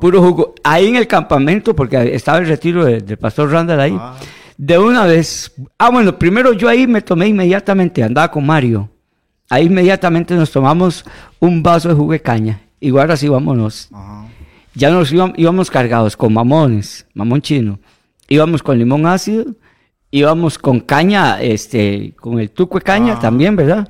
Puro 0.00 0.22
jugo. 0.22 0.54
Ahí 0.62 0.86
en 0.88 0.96
el 0.96 1.06
campamento, 1.06 1.74
porque 1.74 2.14
estaba 2.14 2.38
el 2.38 2.46
retiro 2.46 2.84
del 2.84 3.16
pastor 3.18 3.50
Randall 3.50 3.80
ahí, 3.80 3.96
ah. 3.98 4.16
de 4.56 4.78
una 4.78 5.04
vez. 5.04 5.52
Ah, 5.78 5.90
bueno, 5.90 6.18
primero 6.18 6.52
yo 6.52 6.68
ahí 6.68 6.86
me 6.86 7.02
tomé 7.02 7.28
inmediatamente, 7.28 8.02
andaba 8.02 8.30
con 8.30 8.46
Mario. 8.46 8.88
Ahí 9.50 9.66
inmediatamente 9.66 10.34
nos 10.34 10.50
tomamos 10.50 11.04
un 11.38 11.62
vaso 11.62 11.88
de 11.88 11.94
jugo 11.94 12.12
de 12.12 12.22
caña. 12.22 12.60
Igual 12.80 13.10
así 13.10 13.28
vámonos. 13.28 13.88
Ajá 13.92 14.20
ya 14.74 14.90
nos 14.90 15.12
íbamos, 15.12 15.70
cargados 15.70 16.16
con 16.16 16.32
mamones, 16.32 17.06
mamón 17.14 17.42
chino, 17.42 17.78
íbamos 18.28 18.62
con 18.62 18.78
limón 18.78 19.06
ácido, 19.06 19.44
íbamos 20.10 20.58
con 20.58 20.80
caña, 20.80 21.40
este, 21.40 22.14
con 22.16 22.38
el 22.38 22.50
tuco 22.50 22.78
de 22.78 22.84
caña 22.84 23.14
ah. 23.14 23.20
también, 23.20 23.56
¿verdad? 23.56 23.88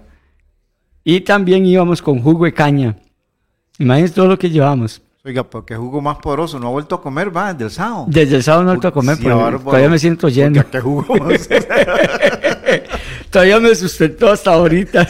Y 1.05 1.21
también 1.21 1.67
íbamos 1.67 2.03
con 2.03 2.21
jugo 2.23 2.45
de 2.45 2.53
caña. 2.53 2.97
Imagínense 3.79 4.15
todo 4.15 4.27
lo 4.27 4.39
que 4.39 4.51
llevamos. 4.51 5.03
Oiga, 5.25 5.45
porque 5.45 5.77
jugo 5.77 6.01
más 6.01 6.19
poderoso, 6.19 6.59
no 6.59 6.69
ha 6.69 6.71
vuelto 6.71 6.95
a 6.95 7.03
comer, 7.03 7.35
va, 7.35 7.53
desde 7.53 7.65
el 7.67 7.71
sábado. 7.71 8.07
Desde 8.09 8.37
el 8.37 8.43
sábado 8.43 8.65
no 8.65 8.71
he 8.71 8.73
vuelto 8.73 8.89
a 8.89 8.93
comer, 8.93 9.19
pero 9.23 9.61
todavía 9.61 9.89
me 9.89 9.99
siento 9.99 10.29
lleno. 10.29 10.65
¿Qué 10.71 10.81
jugo? 10.81 11.05
Todavía 13.31 13.61
me 13.61 13.75
sustentó 13.77 14.31
hasta 14.31 14.53
ahorita. 14.53 15.07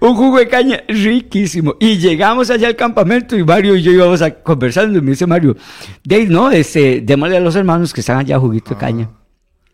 un 0.00 0.14
jugo 0.14 0.38
de 0.38 0.48
caña 0.48 0.84
riquísimo. 0.86 1.76
Y 1.80 1.96
llegamos 1.96 2.50
allá 2.50 2.68
al 2.68 2.76
campamento 2.76 3.36
y 3.36 3.42
Mario 3.42 3.74
y 3.74 3.82
yo 3.82 3.90
íbamos 3.90 4.20
a 4.20 4.30
conversando. 4.30 4.98
Y 4.98 5.02
me 5.02 5.12
dice 5.12 5.26
Mario, 5.26 5.56
Dave, 6.04 6.26
no, 6.26 6.50
este, 6.50 7.00
démosle 7.00 7.38
a 7.38 7.40
los 7.40 7.56
hermanos 7.56 7.94
que 7.94 8.00
están 8.00 8.18
allá 8.18 8.38
juguito 8.38 8.74
de 8.74 8.76
caña. 8.76 9.08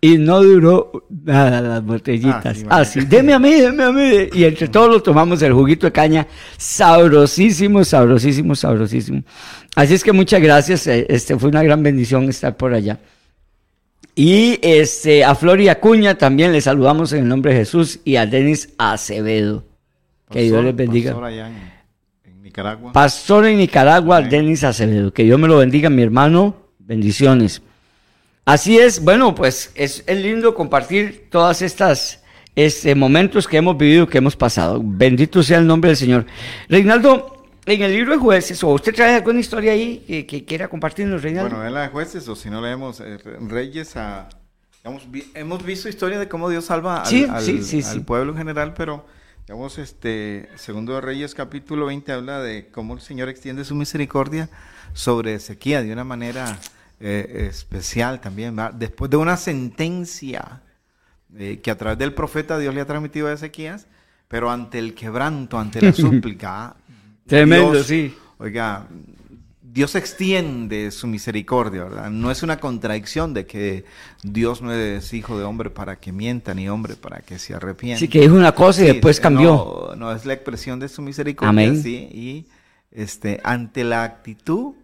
Y 0.01 0.19
no 0.19 0.41
duró 0.41 0.93
nada 1.25 1.61
las 1.61 1.83
botellitas. 1.83 2.65
Así, 2.69 3.01
deme 3.01 3.33
a 3.33 3.41
mí, 3.41 3.55
deme 3.55 3.83
a 3.83 3.91
mí. 3.91 4.29
Y 4.33 4.45
entre 4.45 4.69
todos 4.69 4.89
lo 4.89 5.03
tomamos 5.03 5.43
el 5.43 5.53
juguito 5.53 5.87
de 5.87 5.93
caña. 5.93 6.29
Sabrosísimo, 6.57 7.83
sabrosísimo, 7.83 8.55
sabrosísimo. 8.55 9.25
Así 9.75 9.95
es 9.95 10.05
que 10.05 10.13
muchas 10.13 10.41
gracias. 10.41 10.87
Eh, 10.87 11.07
este 11.09 11.37
fue 11.37 11.49
una 11.49 11.65
gran 11.65 11.83
bendición 11.83 12.29
estar 12.29 12.57
por 12.57 12.73
allá. 12.73 13.01
Y 14.19 14.59
este, 14.63 15.25
a 15.25 15.35
Flor 15.35 15.61
y 15.61 15.69
Acuña 15.69 16.17
también 16.17 16.51
le 16.51 16.63
saludamos 16.63 17.13
en 17.13 17.25
el 17.25 17.29
nombre 17.29 17.53
de 17.53 17.59
Jesús 17.59 18.01
y 18.03 18.17
a 18.17 18.25
Denis 18.25 18.73
Acevedo. 18.79 19.63
que 20.31 20.41
Dios 20.41 20.65
les 20.65 20.75
bendiga. 20.75 21.11
Pastor 21.11 21.25
allá 21.27 21.49
en, 22.25 22.43
Nicaragua. 22.43 22.93
Pastor 22.93 23.47
en 23.47 23.59
Nicaragua, 23.59 24.23
Denis 24.23 24.65
Acevedo. 24.65 25.13
Que 25.13 25.25
Dios 25.25 25.39
me 25.39 25.47
lo 25.47 25.59
bendiga, 25.59 25.91
mi 25.91 26.03
hermano. 26.03 26.57
Bendiciones. 26.79 27.61
Así 28.47 28.79
es, 28.79 29.05
bueno, 29.05 29.35
pues 29.35 29.73
es, 29.75 30.03
lindo 30.09 30.55
compartir 30.55 31.27
todas 31.29 31.61
estas 31.61 32.23
este, 32.55 32.95
momentos 32.95 33.47
que 33.47 33.59
hemos 33.59 33.77
vivido, 33.77 34.09
que 34.09 34.17
hemos 34.17 34.35
pasado. 34.35 34.81
Bendito 34.83 35.43
sea 35.43 35.59
el 35.59 35.67
nombre 35.67 35.91
del 35.91 35.97
Señor. 35.99 36.25
Reinaldo, 36.71 37.36
en 37.67 37.83
el 37.83 37.93
libro 37.93 38.13
de 38.13 38.19
jueces, 38.19 38.63
o 38.63 38.69
usted 38.69 38.95
trae 38.95 39.17
alguna 39.17 39.41
historia 39.41 39.73
ahí 39.73 40.25
que, 40.29 40.45
quiera 40.45 40.69
compartirnos, 40.69 41.23
Reinaldo. 41.23 41.51
Bueno, 41.51 41.67
en 41.67 41.75
la 41.75 41.83
de 41.83 41.89
jueces, 41.89 42.27
o 42.29 42.37
si 42.37 42.49
no 42.49 42.61
leemos 42.61 43.01
eh, 43.01 43.19
Reyes, 43.41 43.97
a, 43.97 44.29
hemos 45.35 45.65
visto 45.65 45.89
historia 45.89 46.19
de 46.19 46.29
cómo 46.29 46.49
Dios 46.49 46.67
salva 46.67 47.03
al, 47.03 48.05
pueblo 48.05 48.33
en 48.33 48.39
general, 48.39 48.75
pero 48.75 49.05
digamos, 49.47 49.79
este, 49.79 50.49
segundo 50.55 50.95
de 50.95 51.01
Reyes 51.01 51.35
capítulo 51.35 51.87
20 51.87 52.13
habla 52.13 52.41
de 52.41 52.69
cómo 52.69 52.95
el 52.95 53.01
Señor 53.01 53.29
extiende 53.29 53.65
su 53.65 53.75
misericordia 53.75 54.49
sobre 54.93 55.39
sequía 55.41 55.83
de 55.83 55.93
una 55.93 56.05
manera 56.05 56.59
eh, 57.01 57.49
especial 57.51 58.21
también, 58.21 58.57
después 58.75 59.11
de 59.11 59.17
una 59.17 59.37
sentencia 59.37 60.63
eh, 61.37 61.61
que 61.63 61.71
a 61.71 61.77
través 61.77 61.99
del 61.99 62.15
profeta 62.15 62.59
Dios 62.59 62.75
le 62.75 62.81
ha 62.81 62.87
transmitido 62.87 63.27
a 63.27 63.33
Ezequías, 63.33 63.87
pero 64.29 64.51
ante 64.51 64.79
el 64.79 64.95
quebranto, 64.95 65.59
ante 65.59 65.81
la 65.83 65.93
súplica, 65.93 66.77
Tremendo, 67.27 67.83
sí. 67.83 68.15
Oiga, 68.39 68.87
Dios 69.77 69.95
extiende 69.95 70.91
su 70.91 71.07
misericordia, 71.07 71.85
¿verdad? 71.85 72.11
No 72.11 72.31
es 72.31 72.43
una 72.43 72.59
contradicción 72.59 73.35
de 73.35 73.45
que 73.45 73.85
Dios 74.23 74.63
no 74.63 74.73
es 74.73 75.13
hijo 75.13 75.39
de 75.39 75.45
hombre 75.45 75.69
para 75.69 75.97
que 75.97 76.13
mienta, 76.13 76.55
ni 76.55 76.67
hombre 76.69 76.97
para 76.97 77.19
que 77.21 77.39
se 77.39 77.55
arrepienta. 77.55 78.01
Sí, 78.01 78.09
que 78.09 78.21
dijo 78.21 78.35
una 78.35 78.53
cosa 78.53 78.85
y 78.85 78.87
después 78.87 79.21
cambió. 79.21 79.93
No, 79.97 80.13
es 80.13 80.25
la 80.25 80.33
expresión 80.33 80.81
de 80.81 80.89
su 80.89 81.03
misericordia, 81.03 81.51
Amén. 81.51 81.83
sí. 81.83 82.09
Y 82.11 82.47
este, 82.91 83.39
ante 83.45 83.85
la 83.85 84.03
actitud, 84.05 84.77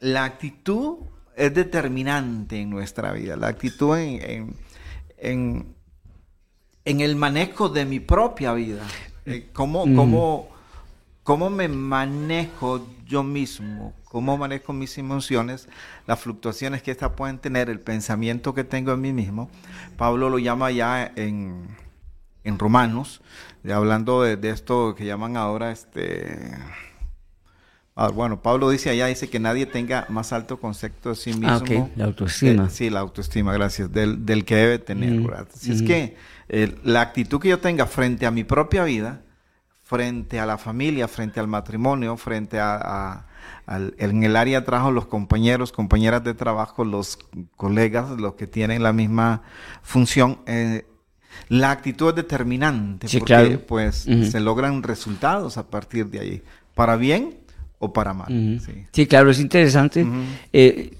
la 0.00 0.24
actitud 0.24 1.00
es 1.36 1.52
determinante 1.52 2.62
en 2.62 2.70
nuestra 2.70 3.12
vida. 3.12 3.36
La 3.36 3.48
actitud 3.48 3.94
en, 3.96 4.56
en, 5.18 5.74
en, 6.86 7.00
el 7.00 7.14
manejo 7.14 7.68
de 7.68 7.84
mi 7.84 8.00
propia 8.00 8.54
vida. 8.54 8.84
Eh, 9.26 9.50
¿Cómo, 9.52 9.84
mm. 9.84 9.94
cómo 9.94 10.48
cómo 11.28 11.50
me 11.50 11.68
manejo 11.68 12.88
yo 13.06 13.22
mismo, 13.22 13.92
cómo 14.04 14.38
manejo 14.38 14.72
mis 14.72 14.96
emociones, 14.96 15.68
las 16.06 16.18
fluctuaciones 16.20 16.82
que 16.82 16.90
éstas 16.90 17.10
pueden 17.10 17.36
tener, 17.36 17.68
el 17.68 17.80
pensamiento 17.80 18.54
que 18.54 18.64
tengo 18.64 18.94
en 18.94 19.02
mí 19.02 19.12
mismo. 19.12 19.50
Pablo 19.98 20.30
lo 20.30 20.38
llama 20.38 20.70
ya 20.70 21.12
en, 21.16 21.68
Romanos, 22.56 23.20
hablando 23.70 24.22
de, 24.22 24.48
esto 24.48 24.94
que 24.94 25.04
llaman 25.04 25.36
ahora 25.36 25.70
este... 25.70 26.50
Ah, 27.94 28.08
bueno, 28.08 28.40
Pablo 28.40 28.70
dice 28.70 28.88
allá, 28.88 29.08
dice 29.08 29.28
que 29.28 29.38
nadie 29.38 29.66
tenga 29.66 30.06
más 30.08 30.32
alto 30.32 30.58
concepto 30.58 31.10
de 31.10 31.14
sí 31.16 31.32
ah, 31.44 31.60
mismo. 31.60 31.90
La 31.96 32.06
autoestima. 32.06 32.70
sí, 32.70 32.88
la 32.88 33.00
autoestima, 33.00 33.52
gracias, 33.52 33.92
del, 33.92 34.44
que 34.46 34.54
debe 34.54 34.78
tener. 34.78 35.10
Mm, 35.10 35.28
si 35.52 35.72
es 35.72 35.82
mm. 35.82 35.86
que 35.86 36.16
eh, 36.48 36.74
la 36.84 37.02
actitud 37.02 37.38
que 37.38 37.50
yo 37.50 37.58
tenga 37.58 37.84
frente 37.84 38.24
a 38.24 38.30
mi 38.30 38.44
propia 38.44 38.84
vida, 38.84 39.20
frente 39.88 40.38
a 40.38 40.44
la 40.44 40.58
familia, 40.58 41.08
frente 41.08 41.40
al 41.40 41.48
matrimonio, 41.48 42.18
frente 42.18 42.58
a, 42.60 43.24
en 43.96 44.22
el 44.22 44.36
área 44.36 44.60
de 44.60 44.66
trabajo, 44.66 44.90
los 44.90 45.06
compañeros, 45.06 45.72
compañeras 45.72 46.22
de 46.22 46.34
trabajo, 46.34 46.84
los 46.84 47.18
colegas, 47.56 48.10
los 48.10 48.34
que 48.34 48.46
tienen 48.46 48.82
la 48.82 48.92
misma 48.92 49.40
función. 49.80 50.40
Eh, 50.46 50.84
la 51.48 51.70
actitud 51.70 52.10
es 52.10 52.16
determinante 52.16 53.06
porque 53.18 53.56
pues 53.66 54.06
se 54.30 54.40
logran 54.40 54.82
resultados 54.82 55.56
a 55.56 55.70
partir 55.70 56.08
de 56.08 56.20
ahí, 56.20 56.42
para 56.74 56.96
bien 56.96 57.38
o 57.78 57.90
para 57.90 58.12
mal. 58.12 58.60
sí. 58.92 59.06
claro, 59.06 59.30
es 59.30 59.40
interesante. 59.40 60.06
Eh, 60.52 60.92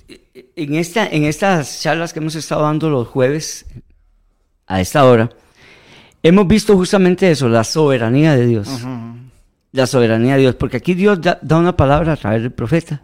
en, 0.56 0.74
esta, 0.76 1.06
en 1.06 1.24
estas 1.24 1.82
charlas 1.82 2.14
que 2.14 2.20
hemos 2.20 2.36
estado 2.36 2.62
dando 2.62 2.88
los 2.88 3.06
jueves, 3.06 3.66
a 4.66 4.80
esta 4.80 5.04
hora, 5.04 5.28
hemos 6.28 6.46
visto 6.46 6.76
justamente 6.76 7.30
eso, 7.30 7.48
la 7.48 7.64
soberanía 7.64 8.36
de 8.36 8.46
Dios. 8.46 8.68
La 9.72 9.86
soberanía 9.86 10.34
de 10.34 10.42
Dios, 10.42 10.54
porque 10.54 10.76
aquí 10.76 10.94
Dios 10.94 11.20
da, 11.20 11.38
una 11.58 11.76
palabra 11.76 12.12
a 12.12 12.16
través 12.16 12.42
del 12.42 12.52
profeta 12.52 13.00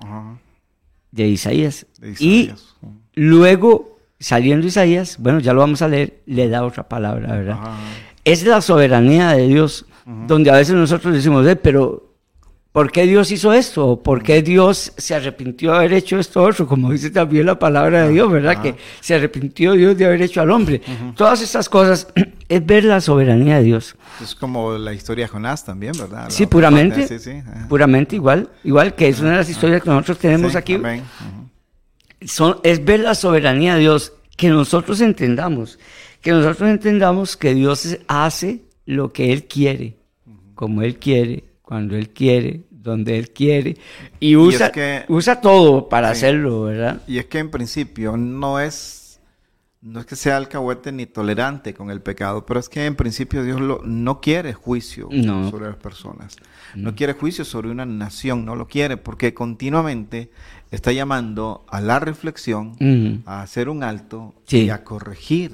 de, 1.10 1.28
Isaías. 1.28 1.86
Y 2.18 2.50
luego, 3.14 3.98
saliendo 4.18 4.66
Isaías, 4.66 5.16
bueno, 5.18 5.40
ya 5.40 5.52
lo 5.52 5.60
vamos 5.60 5.82
a 5.82 5.88
leer, 5.88 6.22
le 6.26 6.48
da 6.48 6.64
otra 6.64 6.88
palabra, 6.88 7.34
¿verdad? 7.34 7.58
Es 8.24 8.44
la 8.44 8.60
soberanía 8.60 9.30
de 9.32 9.46
Dios, 9.48 9.86
donde 10.26 10.50
a 10.50 10.54
veces 10.54 10.74
nosotros 10.74 11.14
decimos, 11.14 11.46
eh, 11.46 11.56
pero 11.56 12.13
¿Por 12.74 12.90
qué 12.90 13.06
Dios 13.06 13.30
hizo 13.30 13.52
esto? 13.52 14.02
¿Por 14.02 14.24
qué 14.24 14.42
Dios 14.42 14.92
se 14.96 15.14
arrepintió 15.14 15.70
de 15.70 15.76
haber 15.76 15.92
hecho 15.92 16.18
esto 16.18 16.42
otro? 16.42 16.66
Como 16.66 16.90
dice 16.90 17.08
también 17.08 17.46
la 17.46 17.56
palabra 17.56 18.02
de 18.02 18.12
Dios, 18.12 18.28
¿verdad? 18.28 18.60
Que 18.60 18.74
se 18.98 19.14
arrepintió 19.14 19.74
Dios 19.74 19.96
de 19.96 20.04
haber 20.04 20.20
hecho 20.22 20.40
al 20.40 20.50
hombre. 20.50 20.82
Todas 21.14 21.40
estas 21.40 21.68
cosas 21.68 22.08
es 22.48 22.66
ver 22.66 22.82
la 22.82 23.00
soberanía 23.00 23.58
de 23.58 23.62
Dios. 23.62 23.94
Es 24.20 24.34
como 24.34 24.76
la 24.76 24.92
historia 24.92 25.26
de 25.26 25.28
Jonás 25.28 25.64
también, 25.64 25.92
¿verdad? 25.96 26.26
sí, 26.30 26.46
puramente. 26.46 27.06
Sí, 27.06 27.20
sí. 27.20 27.44
Puramente 27.68 28.16
igual. 28.16 28.50
Igual 28.64 28.96
que 28.96 29.06
es 29.06 29.20
una 29.20 29.30
de 29.30 29.36
las 29.36 29.48
historias 29.48 29.80
que 29.80 29.90
nosotros 29.90 30.18
tenemos 30.18 30.56
aquí. 30.56 30.80
Son, 32.26 32.58
es 32.64 32.84
ver 32.84 32.98
la 32.98 33.14
soberanía 33.14 33.74
de 33.74 33.82
Dios. 33.82 34.14
Que 34.36 34.48
nosotros 34.48 35.00
entendamos. 35.00 35.78
Que 36.20 36.32
nosotros 36.32 36.68
entendamos 36.68 37.36
que 37.36 37.54
Dios 37.54 37.98
hace 38.08 38.62
lo 38.84 39.12
que 39.12 39.32
Él 39.32 39.44
quiere, 39.44 39.96
como 40.56 40.82
Él 40.82 40.98
quiere 40.98 41.53
cuando 41.64 41.96
Él 41.96 42.10
quiere, 42.10 42.64
donde 42.70 43.18
Él 43.18 43.30
quiere, 43.30 43.76
y 44.20 44.36
usa, 44.36 44.70
usa 45.08 45.40
todo 45.40 45.88
para 45.88 46.10
hacerlo, 46.10 46.64
¿verdad? 46.64 47.02
Y 47.06 47.18
es 47.18 47.26
que 47.26 47.38
en 47.38 47.50
principio 47.50 48.16
no 48.16 48.60
es, 48.60 49.20
no 49.80 50.00
es 50.00 50.06
que 50.06 50.14
sea 50.14 50.36
alcahuete 50.36 50.92
ni 50.92 51.06
tolerante 51.06 51.72
con 51.72 51.90
el 51.90 52.02
pecado, 52.02 52.44
pero 52.44 52.60
es 52.60 52.68
que 52.68 52.84
en 52.84 52.96
principio 52.96 53.42
Dios 53.42 53.60
lo, 53.60 53.80
no 53.82 54.20
quiere 54.20 54.52
juicio 54.52 55.08
sobre 55.50 55.66
las 55.66 55.76
personas, 55.76 56.36
no 56.74 56.94
quiere 56.94 57.14
juicio 57.14 57.44
sobre 57.44 57.70
una 57.70 57.86
nación, 57.86 58.44
no 58.44 58.56
lo 58.56 58.68
quiere, 58.68 58.98
porque 58.98 59.32
continuamente 59.32 60.30
está 60.74 60.92
llamando 60.92 61.64
a 61.68 61.80
la 61.80 62.00
reflexión, 62.00 63.22
a 63.26 63.42
hacer 63.42 63.68
un 63.68 63.82
alto 63.82 64.34
y 64.48 64.70
a 64.70 64.84
corregir 64.84 65.52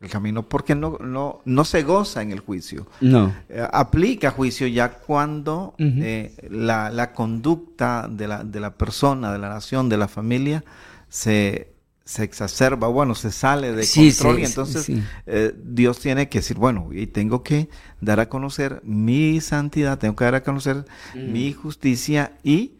el 0.00 0.10
camino, 0.10 0.48
porque 0.48 0.74
no, 0.74 0.98
no, 0.98 1.40
no 1.44 1.64
se 1.64 1.82
goza 1.82 2.22
en 2.22 2.32
el 2.32 2.40
juicio. 2.40 2.86
No. 3.00 3.34
Eh, 3.48 3.66
aplica 3.70 4.30
juicio 4.30 4.66
ya 4.66 4.90
cuando 4.90 5.74
eh, 5.78 6.34
la, 6.50 7.12
conducta 7.12 8.08
de 8.10 8.28
la, 8.28 8.44
de 8.44 8.60
la 8.60 8.74
persona, 8.74 9.32
de 9.32 9.38
la 9.38 9.48
nación, 9.50 9.88
de 9.88 9.98
la 9.98 10.08
familia, 10.08 10.64
se, 11.08 11.72
se 12.04 12.24
exacerba, 12.24 12.88
bueno, 12.88 13.14
se 13.14 13.30
sale 13.30 13.72
de 13.72 13.86
control 13.86 14.40
y 14.40 14.44
entonces 14.44 14.90
eh, 15.26 15.54
Dios 15.62 16.00
tiene 16.00 16.28
que 16.28 16.38
decir, 16.38 16.56
bueno, 16.56 16.88
y 16.92 17.06
tengo 17.06 17.42
que 17.42 17.68
dar 18.00 18.20
a 18.20 18.28
conocer 18.28 18.80
mi 18.84 19.40
santidad, 19.40 19.98
tengo 19.98 20.16
que 20.16 20.24
dar 20.24 20.34
a 20.34 20.42
conocer 20.42 20.86
mi 21.14 21.52
justicia 21.52 22.32
y 22.42 22.79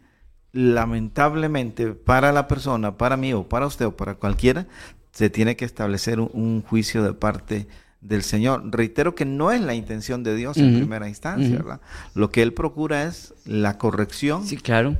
lamentablemente 0.53 1.87
para 1.93 2.31
la 2.31 2.47
persona, 2.47 2.97
para 2.97 3.17
mí 3.17 3.33
o 3.33 3.47
para 3.47 3.67
usted 3.67 3.85
o 3.85 3.95
para 3.95 4.15
cualquiera, 4.15 4.67
se 5.11 5.29
tiene 5.29 5.55
que 5.55 5.65
establecer 5.65 6.19
un, 6.19 6.61
juicio 6.61 7.03
de 7.03 7.13
parte 7.13 7.67
del 7.99 8.23
Señor. 8.23 8.63
Reitero 8.71 9.15
que 9.15 9.25
no 9.25 9.51
es 9.51 9.61
la 9.61 9.73
intención 9.73 10.23
de 10.23 10.35
Dios 10.35 10.57
en 10.57 10.77
primera 10.77 11.07
instancia, 11.07 11.55
¿verdad? 11.55 11.81
Lo 12.15 12.31
que 12.31 12.41
Él 12.41 12.53
procura 12.53 13.03
es 13.03 13.33
la 13.45 13.77
corrección. 13.77 14.45
Sí, 14.45 14.57
claro. 14.57 14.97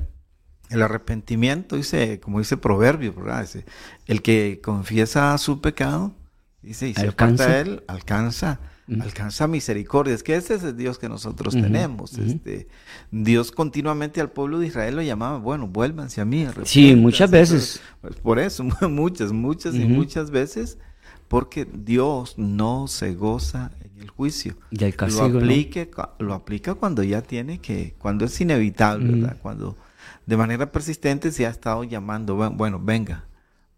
El 0.70 0.82
arrepentimiento, 0.82 1.76
dice, 1.76 2.20
como 2.22 2.40
dice 2.40 2.56
Proverbio, 2.56 3.14
¿verdad? 3.14 3.46
el 4.08 4.22
que 4.22 4.62
confiesa 4.64 5.38
su 5.38 5.60
pecado, 5.60 6.14
dice, 6.62 6.88
y 6.88 6.94
se 6.94 7.10
aparta 7.10 7.46
a 7.46 7.60
Él, 7.60 7.84
alcanza 7.88 8.60
alcanza 9.00 9.48
misericordia. 9.48 10.14
Es 10.14 10.24
que 10.24 10.36
ese 10.36 10.56
es 10.56 10.64
el 10.64 10.76
Dios 10.76 11.00
que 11.00 11.08
nosotros 11.08 11.54
tenemos. 11.54 12.18
este, 12.18 12.68
Dios 13.12 13.52
continuamente 13.52 14.20
al 14.20 14.32
pueblo 14.32 14.60
de 14.60 14.68
Israel 14.68 14.96
lo 14.96 15.02
llamaba, 15.02 15.38
bueno, 15.38 15.68
vuélvanse 15.68 16.22
a 16.22 16.26
mí. 16.26 16.46
Sí, 16.66 16.96
muchas 16.96 17.32
veces. 17.32 17.82
Pues, 18.02 18.16
por 18.16 18.40
eso, 18.40 18.64
muchas, 18.90 19.32
muchas 19.32 19.76
y 19.76 19.86
muchas 19.86 20.32
veces, 20.32 20.78
porque 21.28 21.68
Dios 21.72 22.36
no 22.38 22.88
se 22.88 23.14
goza 23.14 23.72
en 23.82 24.02
el 24.02 24.10
juicio. 24.10 24.56
Y 24.72 24.84
el 24.84 24.96
castigo, 24.96 25.30
lo, 25.30 25.40
aplique, 25.40 25.90
lo 26.20 26.34
aplica 26.34 26.74
cuando 26.74 27.04
ya 27.04 27.22
tiene 27.22 27.60
que, 27.60 27.96
cuando 27.98 28.26
es 28.26 28.42
inevitable, 28.42 29.12
¿verdad? 29.12 29.38
Cuando 29.42 29.78
de 30.26 30.38
manera 30.38 30.72
persistente 30.72 31.32
se 31.32 31.46
ha 31.46 31.50
estado 31.50 31.84
llamando, 31.84 32.36
bueno, 32.36 32.80
venga, 32.80 33.26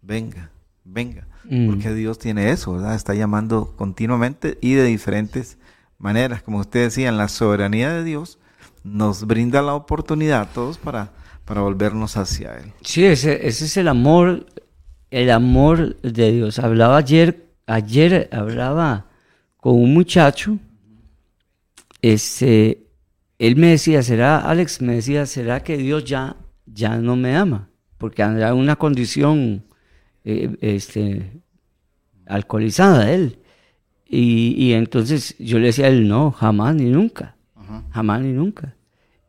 venga, 0.02 0.50
venga. 0.84 1.26
Mm. 1.44 1.68
Porque 1.68 1.94
Dios 1.94 2.18
tiene 2.18 2.50
eso, 2.50 2.74
¿verdad? 2.74 2.94
Está 2.94 3.14
llamando 3.14 3.74
continuamente 3.76 4.58
y 4.60 4.74
de 4.74 4.84
diferentes 4.84 5.58
maneras. 5.98 6.42
Como 6.42 6.58
usted 6.58 6.84
decía, 6.84 7.08
en 7.08 7.18
la 7.18 7.28
soberanía 7.28 7.92
de 7.92 8.04
Dios 8.04 8.38
nos 8.82 9.26
brinda 9.26 9.62
la 9.62 9.74
oportunidad 9.74 10.42
a 10.42 10.46
todos 10.46 10.78
para, 10.78 11.12
para 11.44 11.62
volvernos 11.62 12.16
hacia 12.16 12.56
Él. 12.56 12.72
Sí, 12.82 13.04
ese, 13.04 13.46
ese 13.46 13.64
es 13.64 13.76
el 13.76 13.88
amor, 13.88 14.46
el 15.10 15.30
amor 15.30 16.00
de 16.02 16.32
Dios. 16.32 16.58
Hablaba 16.58 16.98
ayer, 16.98 17.46
ayer 17.66 18.28
hablaba 18.32 19.06
con 19.56 19.76
un 19.76 19.94
muchacho, 19.94 20.58
este, 22.02 22.86
él 23.38 23.56
me 23.56 23.68
decía, 23.68 24.02
¿será, 24.02 24.38
Alex, 24.38 24.82
me 24.82 24.96
decía, 24.96 25.24
¿será 25.24 25.62
que 25.62 25.78
Dios 25.78 26.04
ya, 26.04 26.36
ya 26.66 26.98
no 26.98 27.16
me 27.16 27.34
ama? 27.34 27.70
Porque 27.96 28.22
anda 28.22 28.48
en 28.50 28.56
una 28.56 28.76
condición 28.76 29.64
eh, 30.24 30.56
este, 30.60 31.32
alcoholizada 32.26 33.12
él. 33.12 33.38
Y, 34.06 34.72
entonces 34.72 35.34
yo 35.38 35.58
le 35.58 35.66
decía 35.66 35.86
a 35.86 35.88
él, 35.88 36.06
no, 36.06 36.30
jamás 36.30 36.74
ni 36.76 36.84
nunca, 36.84 37.36
jamás 37.90 38.20
ni 38.20 38.32
nunca. 38.32 38.76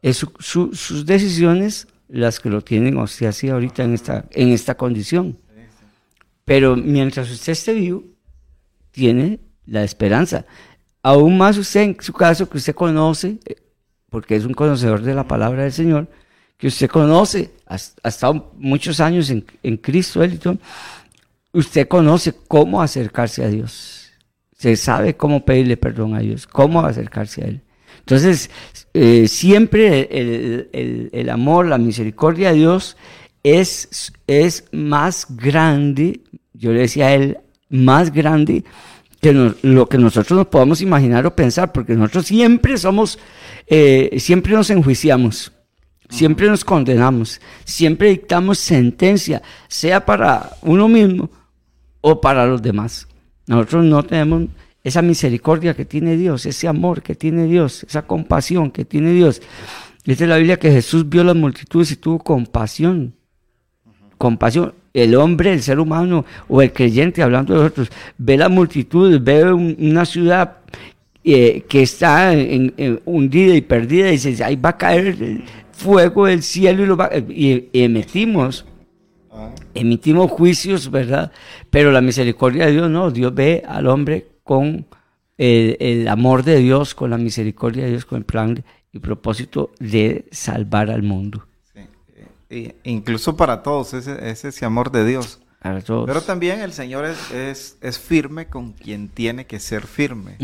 Es 0.02 0.24
sus 0.40 1.06
decisiones 1.06 1.88
las 2.08 2.40
que 2.40 2.50
lo 2.50 2.62
tienen 2.62 2.98
así 3.00 3.50
ahorita 3.50 3.84
en 3.84 3.94
esta, 3.94 4.26
en 4.32 4.50
esta 4.50 4.76
condición. 4.76 5.40
Pero 6.44 6.76
mientras 6.76 7.32
usted 7.32 7.54
esté 7.54 7.74
vivo, 7.74 8.04
tiene 8.92 9.40
la 9.66 9.84
esperanza. 9.84 10.46
Aún 11.02 11.38
más 11.38 11.58
usted 11.58 11.82
en 11.82 11.98
su 12.00 12.14
caso 12.14 12.48
que 12.48 12.58
usted 12.58 12.76
conoce, 12.76 13.40
eh, 13.46 13.56
porque 14.10 14.36
es 14.36 14.46
un 14.46 14.54
conocedor 14.54 15.02
de 15.02 15.16
la 15.16 15.28
palabra 15.28 15.64
del 15.64 15.72
Señor, 15.72 16.08
que 16.58 16.68
usted 16.68 16.90
conoce, 16.90 17.52
ha, 17.68 17.76
estado 17.76 18.54
muchos 18.58 19.00
años 19.00 19.30
en, 19.30 19.46
en 19.64 19.78
Cristo, 19.78 20.24
él 20.24 20.36
y 20.36 20.38
todo, 20.38 20.58
usted 21.54 21.88
conoce 21.88 22.34
cómo 22.48 22.82
acercarse 22.82 23.44
a 23.44 23.48
Dios. 23.48 24.12
Se 24.58 24.76
sabe 24.76 25.16
cómo 25.16 25.46
pedirle 25.46 25.78
perdón 25.78 26.16
a 26.16 26.20
Dios, 26.20 26.48
cómo 26.48 26.82
acercarse 26.82 27.44
a 27.44 27.48
Él. 27.48 27.62
Entonces, 28.00 28.50
eh, 28.94 29.28
siempre 29.28 30.10
el, 31.12 31.30
amor, 31.30 31.66
la 31.66 31.78
misericordia 31.78 32.52
de 32.52 32.58
Dios 32.58 32.98
es, 33.44 34.14
es 34.28 34.66
más 34.72 35.28
grande, 35.30 36.22
yo 36.54 36.72
le 36.72 36.82
decía 36.82 37.08
a 37.08 37.14
Él, 37.14 37.40
más 37.70 38.14
grande 38.14 38.64
que 39.22 39.34
lo 39.34 39.90
que 39.90 39.98
nosotros 39.98 40.38
nos 40.38 40.48
podamos 40.48 40.82
imaginar 40.82 41.26
o 41.26 41.36
pensar, 41.36 41.72
porque 41.72 41.96
nosotros 41.96 42.28
siempre 42.28 42.78
somos, 42.78 43.18
eh, 43.66 44.16
siempre 44.20 44.54
nos 44.54 44.70
enjuiciamos. 44.70 45.52
Siempre 46.10 46.48
nos 46.48 46.64
condenamos, 46.64 47.42
siempre 47.64 48.10
dictamos 48.10 48.60
sentencia, 48.60 49.42
sea 49.68 50.06
para 50.06 50.52
uno 50.62 50.88
mismo 50.88 51.30
o 52.02 52.22
para 52.22 52.46
los 52.46 52.62
demás. 52.62 53.08
Nosotros 53.48 53.86
no 53.86 54.04
tenemos 54.04 54.44
esa 54.84 55.02
misericordia 55.02 55.74
que 55.74 55.86
tiene 55.86 56.16
Dios, 56.16 56.46
ese 56.46 56.68
amor 56.68 57.02
que 57.02 57.16
tiene 57.16 57.46
Dios, 57.46 57.84
esa 57.84 58.04
compasión 58.04 58.70
que 58.70 58.86
tiene 58.86 59.14
Dios. 59.14 59.42
Dice 60.06 60.28
la 60.28 60.38
Biblia 60.38 60.60
que 60.60 60.72
Jesús 60.72 61.10
vio 61.10 61.24
las 61.24 61.36
multitudes 61.36 61.92
y 61.92 61.96
tuvo 61.96 62.20
compasión. 62.20 63.16
Compasión. 64.20 64.74
El 64.94 65.16
hombre, 65.16 65.52
el 65.52 65.64
ser 65.64 65.80
humano 65.80 66.24
o 66.48 66.62
el 66.62 66.72
creyente, 66.72 67.24
hablando 67.24 67.54
de 67.54 67.60
nosotros, 67.62 67.90
ve 68.18 68.38
las 68.38 68.52
multitudes, 68.52 69.22
ve 69.24 69.52
una 69.52 70.06
ciudad 70.06 70.58
eh, 71.24 71.66
que 71.68 71.82
está 71.82 72.32
hundida 73.06 73.56
y 73.56 73.62
perdida 73.62 74.10
y 74.10 74.12
dice, 74.12 74.44
ahí 74.44 74.56
va 74.56 74.70
a 74.70 74.78
caer 74.78 75.42
fuego 75.76 76.26
del 76.26 76.42
cielo 76.42 76.84
y, 76.84 76.86
lo 76.86 76.98
va, 76.98 77.10
y 77.14 77.70
emitimos 77.74 78.66
emitimos 79.74 80.32
juicios, 80.32 80.90
¿verdad? 80.90 81.32
Pero 81.70 81.92
la 81.92 82.02
misericordia 82.02 82.66
de 82.66 82.72
Dios 82.72 82.90
no, 82.90 83.12
Dios 83.12 83.34
ve 83.34 83.64
al 83.68 83.88
hombre 83.88 84.28
con 84.44 84.86
el, 85.38 86.08
amor 86.08 86.44
de 86.44 86.58
Dios, 86.60 86.96
con 86.96 87.10
la 87.10 87.18
misericordia 87.18 87.84
de 87.84 87.92
Dios, 87.92 88.06
con 88.06 88.20
el 88.20 88.26
plan 88.26 88.64
y 88.92 89.00
propósito 89.00 89.72
de 89.80 90.26
salvar 90.32 90.90
al 90.90 91.04
mundo. 91.04 91.46
E 92.50 92.76
incluso 92.84 93.36
para 93.36 93.64
todos, 93.64 93.94
ese, 93.94 94.30
ese 94.30 94.66
amor 94.66 94.92
de 94.92 95.06
Dios. 95.06 95.42
Para 95.62 95.82
todos. 95.82 96.06
Pero 96.06 96.22
también 96.22 96.62
el 96.62 96.72
Señor 96.72 97.06
es, 97.06 97.78
es, 97.82 98.00
firme 98.00 98.48
con 98.48 98.72
quien 98.74 99.10
tiene 99.10 99.46
que 99.46 99.60
ser 99.60 99.86
firme. 99.88 100.38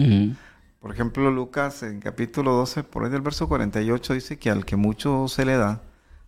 Por 0.82 0.92
ejemplo, 0.92 1.30
Lucas 1.30 1.84
en 1.84 2.00
capítulo 2.00 2.54
12, 2.54 2.84
por 2.84 3.04
ahí 3.04 3.12
del 3.12 3.22
verso 3.22 3.48
48, 3.48 4.16
dice 4.16 4.40
que 4.40 4.50
al 4.50 4.66
que 4.66 4.76
mucho 4.76 5.28
se 5.28 5.46
le 5.46 5.56
da, 5.56 5.84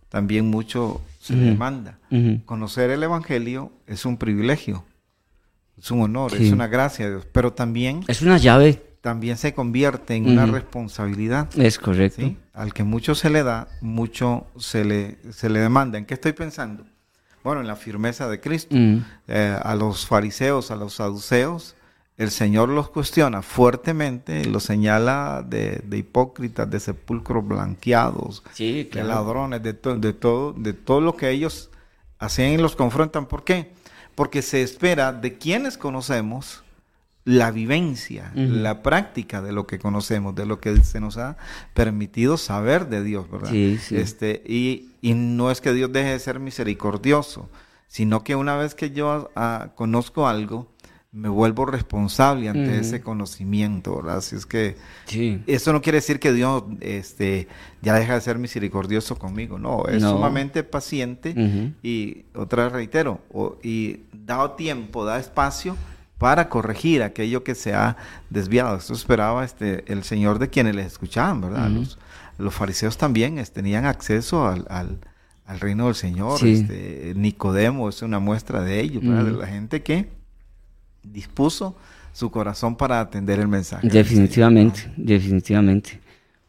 también 0.08 0.48
mucho 0.48 1.00
se 1.18 1.34
demanda. 1.34 1.98
Conocer 2.46 2.90
el 2.90 3.02
Evangelio 3.02 3.72
es 3.88 4.04
un 4.04 4.16
privilegio, 4.16 4.84
es 5.76 5.90
un 5.90 6.02
honor, 6.02 6.34
es 6.34 6.52
una 6.52 6.68
gracia 6.68 7.06
de 7.06 7.10
Dios, 7.12 7.26
pero 7.32 7.52
también... 7.52 8.04
Es 8.06 8.22
una 8.22 8.38
llave. 8.38 8.80
También 9.00 9.36
se 9.38 9.52
convierte 9.54 10.14
en 10.14 10.28
una 10.30 10.46
responsabilidad. 10.46 11.48
Es 11.58 11.80
correcto. 11.80 12.32
Al 12.52 12.72
que 12.72 12.84
mucho 12.84 13.16
se 13.16 13.30
le 13.30 13.42
da, 13.42 13.66
mucho 13.80 14.46
se 14.56 14.84
le, 14.84 15.18
se 15.32 15.50
le 15.50 15.58
demanda. 15.58 15.98
¿En 15.98 16.06
qué 16.06 16.14
estoy 16.14 16.32
pensando? 16.32 16.86
Bueno, 17.42 17.60
en 17.60 17.66
la 17.66 17.74
firmeza 17.74 18.28
de 18.28 18.38
Cristo. 18.40 18.76
Eh, 19.26 19.58
a 19.60 19.74
los 19.74 20.06
fariseos, 20.06 20.70
a 20.70 20.76
los 20.76 20.94
saduceos, 20.94 21.74
el 22.16 22.30
Señor 22.30 22.68
los 22.68 22.90
cuestiona 22.90 23.42
fuertemente, 23.42 24.44
los 24.44 24.62
señala 24.62 25.44
de, 25.46 25.82
hipócritas, 25.92 26.70
de 26.70 26.78
sepulcros 26.78 27.46
blanqueados, 27.46 28.42
de 28.56 28.88
ladrones, 29.04 29.62
de, 29.62 29.72
de, 29.72 30.12
todo, 30.12 30.52
de 30.52 30.72
todo 30.72 31.00
lo 31.00 31.16
que 31.16 31.30
ellos 31.30 31.70
hacen 32.18 32.52
y 32.52 32.56
los 32.58 32.76
confrontan. 32.76 33.26
¿Por 33.26 33.42
qué? 33.42 33.72
Porque 34.14 34.42
se 34.42 34.62
espera 34.62 35.12
de 35.12 35.38
quienes 35.38 35.76
conocemos 35.76 36.62
la 37.24 37.50
vivencia, 37.50 38.30
la 38.34 38.82
práctica 38.82 39.40
de 39.40 39.52
lo 39.52 39.66
que 39.66 39.78
conocemos, 39.78 40.34
de 40.34 40.44
lo 40.44 40.60
que 40.60 40.76
se 40.84 41.00
nos 41.00 41.16
ha 41.16 41.36
permitido 41.72 42.36
saber 42.36 42.88
de 42.88 43.02
Dios, 43.02 43.30
¿verdad? 43.30 43.54
Este, 43.54 44.42
y, 44.46 44.90
no 45.02 45.50
es 45.50 45.60
que 45.60 45.72
Dios 45.72 45.90
deje 45.90 46.10
de 46.10 46.18
ser 46.18 46.38
misericordioso, 46.38 47.48
sino 47.88 48.24
que 48.24 48.36
una 48.36 48.56
vez 48.56 48.74
que 48.74 48.90
yo 48.90 49.30
ah, 49.36 49.70
conozco 49.74 50.28
algo, 50.28 50.73
me 51.14 51.28
vuelvo 51.28 51.64
responsable 51.64 52.48
ante 52.48 52.80
ese 52.80 53.00
conocimiento, 53.00 53.96
¿verdad? 53.96 54.16
Así 54.16 54.34
es 54.34 54.46
que 54.46 54.76
eso 55.46 55.72
no 55.72 55.80
quiere 55.80 55.98
decir 55.98 56.18
que 56.18 56.32
Dios 56.32 56.64
este, 56.80 57.46
ya 57.82 57.94
deja 57.94 58.14
de 58.14 58.20
ser 58.20 58.38
misericordioso 58.38 59.16
conmigo, 59.16 59.56
no, 59.56 59.86
es 59.86 60.02
sumamente 60.02 60.64
paciente 60.64 61.32
y 61.82 62.24
otra 62.34 62.64
vez 62.64 62.72
reitero, 62.72 63.20
y 63.62 64.00
dado 64.12 64.52
tiempo, 64.52 65.04
da 65.04 65.20
espacio 65.20 65.76
para 66.18 66.48
corregir 66.48 67.04
aquello 67.04 67.44
que 67.44 67.54
se 67.54 67.74
ha 67.74 67.96
desviado. 68.28 68.76
Esto 68.76 68.94
esperaba 68.94 69.44
este, 69.44 69.84
el 69.92 70.02
Señor 70.02 70.40
de 70.40 70.50
quienes 70.50 70.74
les 70.74 70.86
escuchaban, 70.86 71.40
¿verdad? 71.40 71.70
los, 72.38 72.54
fariseos 72.54 72.98
también 72.98 73.40
tenían 73.52 73.84
acceso 73.86 74.48
al, 74.48 74.98
reino 75.60 75.86
del 75.86 75.94
Señor. 75.94 76.44
Este, 76.44 77.12
Nicodemo 77.14 77.88
es 77.88 78.02
una 78.02 78.18
muestra 78.18 78.62
de 78.62 78.80
ello, 78.80 79.00
¿verdad? 79.00 79.24
De 79.26 79.32
la 79.32 79.46
gente 79.46 79.84
que 79.84 80.23
dispuso 81.04 81.76
su 82.12 82.30
corazón 82.30 82.76
para 82.76 83.00
atender 83.00 83.40
el 83.40 83.48
mensaje. 83.48 83.88
Definitivamente, 83.88 84.90
definitivamente. 84.96 86.00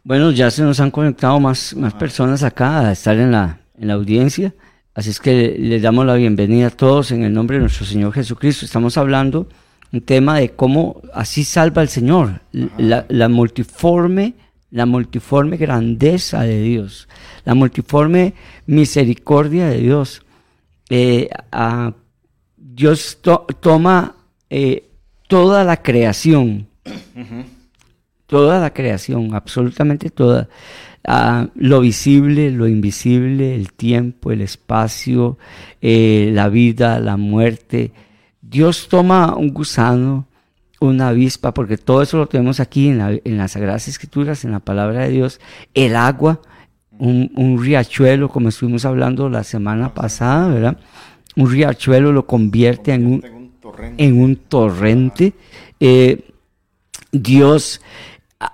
Bueno, 0.04 0.32
ya 0.32 0.52
se 0.52 0.62
nos 0.62 0.80
han 0.80 0.92
conectado 0.92 1.40
más, 1.40 1.76
más 1.76 1.94
personas 1.94 2.44
acá 2.44 2.82
a 2.82 2.92
estar 2.92 3.18
en 3.18 3.32
la, 3.32 3.60
en 3.78 3.88
la 3.88 3.96
audiencia. 3.96 4.54
Así 4.94 5.10
es 5.10 5.20
que 5.20 5.56
les 5.60 5.82
damos 5.82 6.06
la 6.06 6.14
bienvenida 6.14 6.68
a 6.68 6.70
todos 6.70 7.12
en 7.12 7.24
el 7.24 7.34
nombre 7.34 7.58
de 7.58 7.62
nuestro 7.62 7.86
Señor 7.86 8.14
Jesucristo. 8.14 8.66
Estamos 8.66 8.98
hablando 8.98 9.48
un 9.92 10.02
tema 10.02 10.40
de 10.40 10.52
cómo 10.52 11.02
así 11.14 11.44
salva 11.44 11.82
el 11.82 11.90
Señor, 11.90 12.42
la, 12.52 13.30
multiforme, 13.30 14.34
la 14.72 14.86
multiforme 14.86 15.58
grandeza 15.58 16.42
de 16.42 16.62
Dios, 16.62 17.08
la 17.44 17.56
multiforme 17.56 18.34
misericordia 18.68 19.68
de 19.68 19.78
Dios. 19.80 20.22
Eh, 20.90 21.30
Dios 22.58 23.20
toma 23.60 24.16
eh, 24.58 24.90
toda 25.28 25.66
la 25.66 25.82
creación, 25.82 26.70
toda 28.26 28.62
la 28.62 28.70
creación, 28.70 29.36
absolutamente 29.36 30.10
toda, 30.10 30.48
lo 31.56 31.82
visible, 31.82 32.52
lo 32.52 32.66
invisible, 32.66 33.54
el 33.54 33.74
tiempo, 33.74 34.32
el 34.32 34.40
espacio, 34.40 35.38
eh, 35.82 36.30
la 36.32 36.48
vida, 36.48 37.02
la 37.02 37.18
muerte. 37.18 37.92
Dios 38.42 38.88
toma 38.88 39.36
un 39.36 39.50
gusano, 39.50 40.26
una 40.80 41.10
avispa, 41.10 41.54
porque 41.54 41.76
todo 41.76 42.02
eso 42.02 42.16
lo 42.16 42.28
tenemos 42.28 42.62
aquí 42.62 42.88
en, 42.88 43.38
las 43.38 43.52
Sagradas 43.52 43.90
Escrituras, 43.90 44.46
en 44.46 44.54
la 44.54 44.62
palabra 44.62 45.02
de 45.02 45.10
Dios, 45.10 45.42
el 45.74 45.98
agua, 45.98 46.40
un, 46.98 47.60
riachuelo, 47.62 48.30
como 48.30 48.48
estuvimos 48.48 48.86
hablando 48.86 49.28
la 49.28 49.44
semana 49.44 49.94
pasada, 49.94 50.48
¿verdad? 50.48 50.78
Un 51.36 51.52
riachuelo 51.52 52.14
lo 52.14 52.26
convierte 52.26 52.94
en 52.94 53.06
un, 53.06 53.35
en 53.98 54.22
un 54.22 54.36
torrente. 54.36 55.34
Eh, 55.80 56.24
Dios 57.12 57.82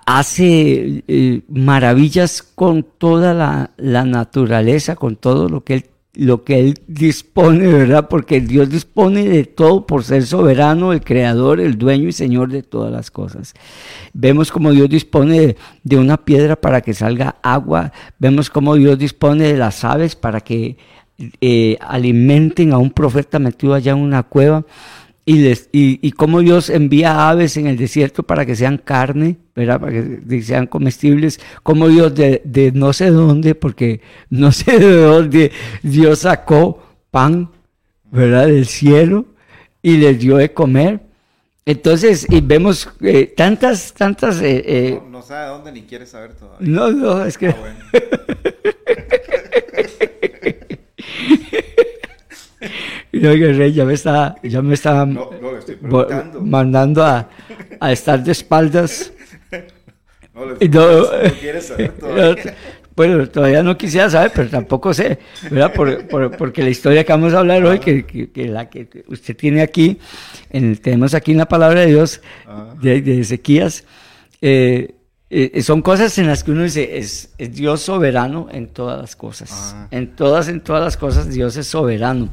hace 0.06 1.04
eh, 1.08 1.42
maravillas 1.48 2.42
con 2.42 2.82
toda 2.82 3.34
la, 3.34 4.04
naturaleza, 4.04 4.96
con 4.96 5.16
todo 5.16 5.48
lo 5.48 5.64
que 5.64 5.74
él 5.74 5.84
lo 6.14 6.44
que 6.44 6.60
Él 6.60 6.74
dispone, 6.86 7.66
¿verdad? 7.66 8.06
Porque 8.06 8.42
Dios 8.42 8.68
dispone 8.68 9.24
de 9.24 9.44
todo 9.44 9.86
por 9.86 10.04
ser 10.04 10.26
soberano, 10.26 10.92
el 10.92 11.00
creador, 11.00 11.58
el 11.58 11.78
dueño 11.78 12.08
y 12.08 12.12
señor 12.12 12.50
de 12.50 12.62
todas 12.62 12.92
las 12.92 13.10
cosas. 13.10 13.54
Vemos 14.12 14.52
como 14.52 14.72
Dios 14.72 14.90
dispone 14.90 15.56
de, 15.82 15.96
una 15.96 16.18
piedra 16.18 16.56
para 16.56 16.82
que 16.82 16.92
salga 16.92 17.36
agua, 17.42 17.92
vemos 18.18 18.50
como 18.50 18.74
Dios 18.74 18.98
dispone 18.98 19.44
de 19.44 19.56
las 19.56 19.84
aves 19.84 20.14
para 20.14 20.42
que 20.42 20.76
eh, 21.40 21.78
alimenten 21.80 22.74
a 22.74 22.78
un 22.78 22.90
profeta 22.90 23.38
metido 23.38 23.72
allá 23.72 23.92
en 23.92 23.98
una 23.98 24.22
cueva 24.22 24.66
y, 25.24 25.38
les, 25.38 25.68
y, 25.72 26.10
cómo 26.12 26.40
Dios 26.40 26.68
envía 26.68 27.28
aves 27.28 27.56
en 27.56 27.68
el 27.68 27.76
desierto 27.76 28.24
para 28.24 28.44
que 28.44 28.56
sean 28.56 28.78
carne, 28.78 29.36
¿verdad? 29.54 29.80
Para 29.80 29.92
que 29.92 30.42
sean 30.42 30.66
comestibles, 30.66 31.38
como 31.62 31.88
Dios 31.88 32.14
de, 32.14 32.42
de, 32.44 32.72
no 32.72 32.92
sé 32.92 33.10
dónde, 33.10 33.54
porque 33.54 34.00
no 34.30 34.50
sé 34.50 34.78
de 34.78 34.96
dónde 34.96 35.52
Dios 35.82 36.20
sacó 36.20 36.82
pan, 37.10 37.50
¿verdad? 38.10 38.46
Del 38.46 38.66
cielo 38.66 39.26
y 39.80 39.96
les 39.98 40.18
dio 40.18 40.38
de 40.38 40.52
comer. 40.52 41.00
Entonces, 41.64 42.26
y 42.28 42.40
vemos 42.40 42.88
eh, 43.00 43.32
tantas, 43.36 43.92
tantas... 43.94 44.40
Eh, 44.40 44.64
eh, 44.66 45.00
no, 45.04 45.10
no, 45.10 45.22
sabe 45.22 45.48
dónde 45.50 45.70
ni 45.70 45.82
quiere 45.82 46.06
saber 46.06 46.34
todavía. 46.34 46.66
No, 46.68 46.90
no, 46.90 47.24
es 47.24 47.38
que... 47.38 47.48
Ah, 47.48 47.56
bueno. 47.60 47.78
Y 53.12 53.26
oye, 53.26 53.52
Rey, 53.52 53.74
ya 53.74 53.84
me 53.84 53.92
está, 53.92 54.36
ya 54.42 54.62
me 54.62 54.72
está 54.72 55.06
mandando 56.40 57.04
a, 57.04 57.28
a, 57.78 57.92
estar 57.92 58.24
de 58.24 58.32
espaldas. 58.32 59.12
No, 60.34 60.46
le 60.46 60.68
no, 60.70 61.04
quieres 61.40 61.66
saber 61.66 61.92
todavía. 61.92 62.56
Bueno, 62.96 63.28
todavía 63.28 63.62
no 63.62 63.76
quisiera 63.76 64.08
saber, 64.08 64.32
pero 64.34 64.48
tampoco 64.48 64.92
sé, 64.94 65.18
¿verdad? 65.50 65.72
Por, 65.74 66.06
por, 66.08 66.36
porque 66.36 66.62
la 66.62 66.70
historia 66.70 67.04
que 67.04 67.12
vamos 67.12 67.32
a 67.34 67.40
hablar 67.40 67.64
hoy, 67.64 67.78
que, 67.78 68.04
que, 68.04 68.48
la 68.48 68.68
que 68.68 69.04
usted 69.08 69.36
tiene 69.36 69.62
aquí, 69.62 69.98
en, 70.50 70.76
tenemos 70.76 71.14
aquí 71.14 71.32
en 71.32 71.38
la 71.38 71.48
palabra 71.48 71.80
de 71.80 71.86
Dios, 71.86 72.20
de, 72.80 73.00
de, 73.00 73.20
Ezequías, 73.20 73.84
eh, 74.42 74.94
eh, 75.30 75.62
son 75.62 75.80
cosas 75.80 76.16
en 76.18 76.26
las 76.26 76.44
que 76.44 76.50
uno 76.50 76.64
dice, 76.64 76.98
es, 76.98 77.30
es 77.38 77.54
Dios 77.54 77.80
soberano 77.80 78.48
en 78.52 78.68
todas 78.68 79.00
las 79.00 79.16
cosas. 79.16 79.50
Ah. 79.74 79.88
En 79.90 80.14
todas, 80.14 80.48
en 80.48 80.60
todas 80.60 80.82
las 80.82 80.98
cosas, 80.98 81.30
Dios 81.30 81.56
es 81.56 81.66
soberano 81.66 82.30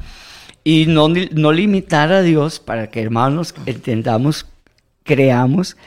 y 0.63 0.85
no, 0.87 1.07
no 1.09 1.51
limitar 1.51 2.11
a 2.11 2.21
Dios 2.21 2.59
para 2.59 2.89
que 2.89 3.01
hermanos 3.01 3.53
entendamos, 3.65 4.45
creamos 5.03 5.77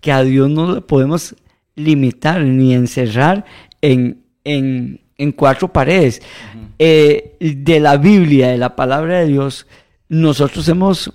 que 0.00 0.12
a 0.12 0.22
Dios 0.22 0.50
no 0.50 0.74
le 0.74 0.80
podemos 0.80 1.34
limitar 1.74 2.42
ni 2.42 2.74
encerrar 2.74 3.44
en, 3.80 4.22
en, 4.44 5.00
en 5.18 5.32
cuatro 5.32 5.72
paredes. 5.72 6.22
Eh, 6.78 7.36
de 7.40 7.80
la 7.80 7.96
Biblia, 7.96 8.48
de 8.48 8.58
la 8.58 8.76
palabra 8.76 9.20
de 9.20 9.26
Dios, 9.28 9.66
nosotros 10.08 10.68
hemos 10.68 11.12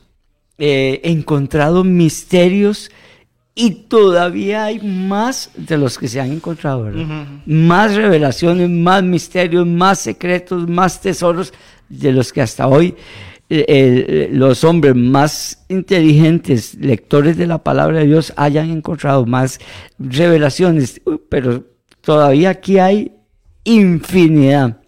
eh, 0.57 1.01
encontrado 1.03 1.83
misterios 1.83 2.89
y 3.53 3.71
todavía 3.71 4.65
hay 4.65 4.79
más 4.79 5.51
de 5.55 5.77
los 5.77 5.97
que 5.97 6.07
se 6.07 6.19
han 6.19 6.31
encontrado, 6.31 6.83
¿verdad? 6.83 7.27
Más 7.45 7.95
revelaciones, 7.95 8.69
más 8.69 9.03
misterios, 9.03 9.67
más 9.67 9.99
secretos, 9.99 10.67
más 10.67 11.01
tesoros 11.01 11.53
de 11.91 12.11
los 12.11 12.31
que 12.31 12.41
hasta 12.41 12.67
hoy 12.67 12.95
eh, 13.53 13.65
eh, 13.67 14.29
los 14.31 14.63
hombres 14.63 14.95
más 14.95 15.65
inteligentes, 15.67 16.75
lectores 16.75 17.35
de 17.35 17.47
la 17.47 17.57
palabra 17.57 17.99
de 17.99 18.05
Dios, 18.05 18.31
hayan 18.37 18.69
encontrado 18.69 19.25
más 19.25 19.59
revelaciones, 19.99 21.01
pero 21.27 21.65
todavía 21.99 22.51
aquí 22.51 22.79
hay 22.79 23.11
infinidad, 23.65 24.81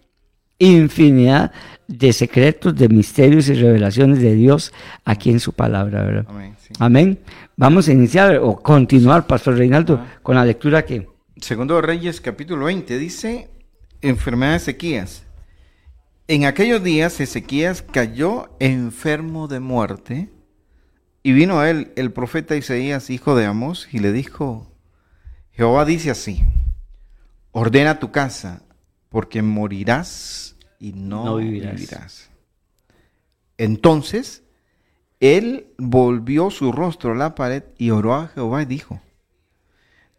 infinidad 0.58 1.52
de 1.88 2.14
secretos, 2.14 2.74
de 2.74 2.88
misterios 2.88 3.50
y 3.50 3.54
revelaciones 3.54 4.20
de 4.20 4.34
Dios 4.34 4.72
aquí 5.04 5.30
en 5.30 5.40
su 5.40 5.52
palabra, 5.52 6.02
¿verdad? 6.02 6.26
Amén. 6.78 7.18
Vamos 7.58 7.88
a 7.88 7.92
iniciar 7.92 8.38
o 8.38 8.56
continuar, 8.56 9.26
Pastor 9.26 9.58
Reinaldo, 9.58 10.02
con 10.22 10.36
la 10.36 10.44
lectura 10.46 10.86
que... 10.86 11.06
Segundo 11.36 11.82
Reyes, 11.82 12.22
capítulo 12.22 12.64
20, 12.64 12.96
dice, 12.96 13.50
enfermedad 14.00 14.54
de 14.54 14.60
sequías. 14.60 15.23
En 16.26 16.46
aquellos 16.46 16.82
días 16.82 17.20
Ezequías 17.20 17.82
cayó 17.82 18.48
enfermo 18.58 19.46
de 19.46 19.60
muerte 19.60 20.30
y 21.22 21.32
vino 21.32 21.60
a 21.60 21.68
él 21.68 21.92
el 21.96 22.12
profeta 22.12 22.56
Isaías, 22.56 23.10
hijo 23.10 23.36
de 23.36 23.44
Amos, 23.44 23.88
y 23.92 23.98
le 23.98 24.10
dijo, 24.10 24.72
Jehová 25.52 25.84
dice 25.84 26.10
así, 26.10 26.42
ordena 27.52 27.98
tu 27.98 28.10
casa, 28.10 28.62
porque 29.10 29.42
morirás 29.42 30.56
y 30.80 30.94
no, 30.94 31.36
vivirás. 31.36 32.30
Entonces, 33.58 34.44
él 35.20 35.74
volvió 35.76 36.50
su 36.50 36.72
rostro 36.72 37.12
a 37.12 37.16
la 37.16 37.34
pared 37.34 37.64
y 37.76 37.90
oró 37.90 38.14
a 38.14 38.28
Jehová 38.28 38.62
y 38.62 38.66
dijo, 38.66 38.98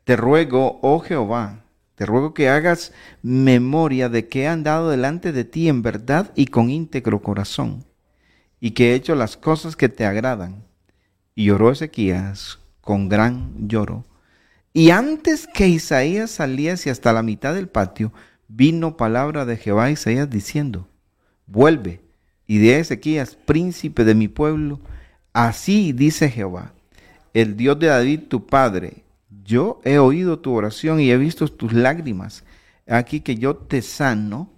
te 0.03 0.15
ruego, 0.15 0.79
oh 0.83 0.99
Jehová, 0.99 1.64
te 1.95 2.05
ruego 2.05 2.33
que 2.33 2.49
hagas 2.49 2.91
memoria 3.23 4.09
de 4.09 4.27
que 4.27 4.43
he 4.43 4.47
andado 4.47 4.89
delante 4.89 5.31
de 5.31 5.45
ti 5.45 5.69
en 5.69 5.81
verdad 5.81 6.31
y 6.35 6.47
con 6.47 6.69
íntegro 6.69 7.21
corazón, 7.21 7.85
y 8.59 8.71
que 8.71 8.91
he 8.91 8.95
hecho 8.95 9.15
las 9.15 9.37
cosas 9.37 9.75
que 9.75 9.89
te 9.89 10.05
agradan, 10.05 10.63
Y 11.33 11.45
lloró 11.45 11.71
Ezequías 11.71 12.59
con 12.81 13.09
gran 13.09 13.67
lloro. 13.67 14.05
Y 14.71 14.91
antes 14.91 15.47
que 15.47 15.67
Isaías 15.67 16.31
saliese 16.31 16.89
hasta 16.89 17.13
la 17.13 17.23
mitad 17.23 17.53
del 17.53 17.67
patio, 17.67 18.13
vino 18.47 18.97
palabra 18.97 19.45
de 19.45 19.57
Jehová 19.57 19.85
a 19.85 19.91
Isaías 19.91 20.29
diciendo, 20.29 20.87
vuelve 21.47 22.01
y 22.47 22.59
de 22.59 22.79
Ezequías, 22.79 23.35
príncipe 23.35 24.03
de 24.03 24.15
mi 24.15 24.27
pueblo, 24.27 24.79
así 25.33 25.93
dice 25.93 26.29
Jehová, 26.29 26.73
el 27.33 27.57
Dios 27.57 27.79
de 27.79 27.87
David 27.87 28.21
tu 28.29 28.45
padre, 28.45 29.04
yo 29.45 29.79
he 29.85 29.99
oído 29.99 30.39
tu 30.39 30.53
oración 30.53 30.99
y 30.99 31.11
he 31.11 31.17
visto 31.17 31.47
tus 31.47 31.71
lágrimas. 31.71 32.43
Aquí 32.87 33.21
que 33.21 33.35
yo 33.35 33.55
te 33.55 33.81
sano. 33.81 34.51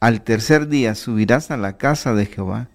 Al 0.00 0.22
tercer 0.22 0.68
día 0.68 0.94
subirás 0.94 1.50
a 1.50 1.56
la 1.56 1.76
casa 1.76 2.14
de 2.14 2.26
Jehová 2.26 2.68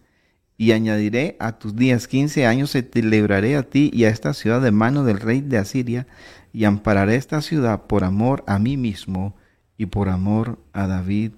y 0.58 0.72
añadiré 0.72 1.36
a 1.40 1.54
tus 1.54 1.76
días 1.76 2.08
quince 2.08 2.46
años 2.46 2.76
libraré 2.94 3.56
a 3.56 3.64
ti 3.64 3.90
y 3.94 4.06
a 4.06 4.10
esta 4.10 4.34
ciudad 4.34 4.62
de 4.62 4.72
mano 4.72 5.04
del 5.04 5.20
rey 5.20 5.42
de 5.42 5.58
Asiria 5.58 6.08
y 6.52 6.66
ampararé 6.66 7.16
esta 7.16 7.42
ciudad 7.42 7.88
por 7.88 8.04
amor 8.04 8.44
a 8.48 8.60
mí 8.60 8.78
mismo 8.78 9.36
y 9.78 9.88
por 9.88 10.10
amor 10.10 10.60
a 10.72 10.88
David 10.88 11.32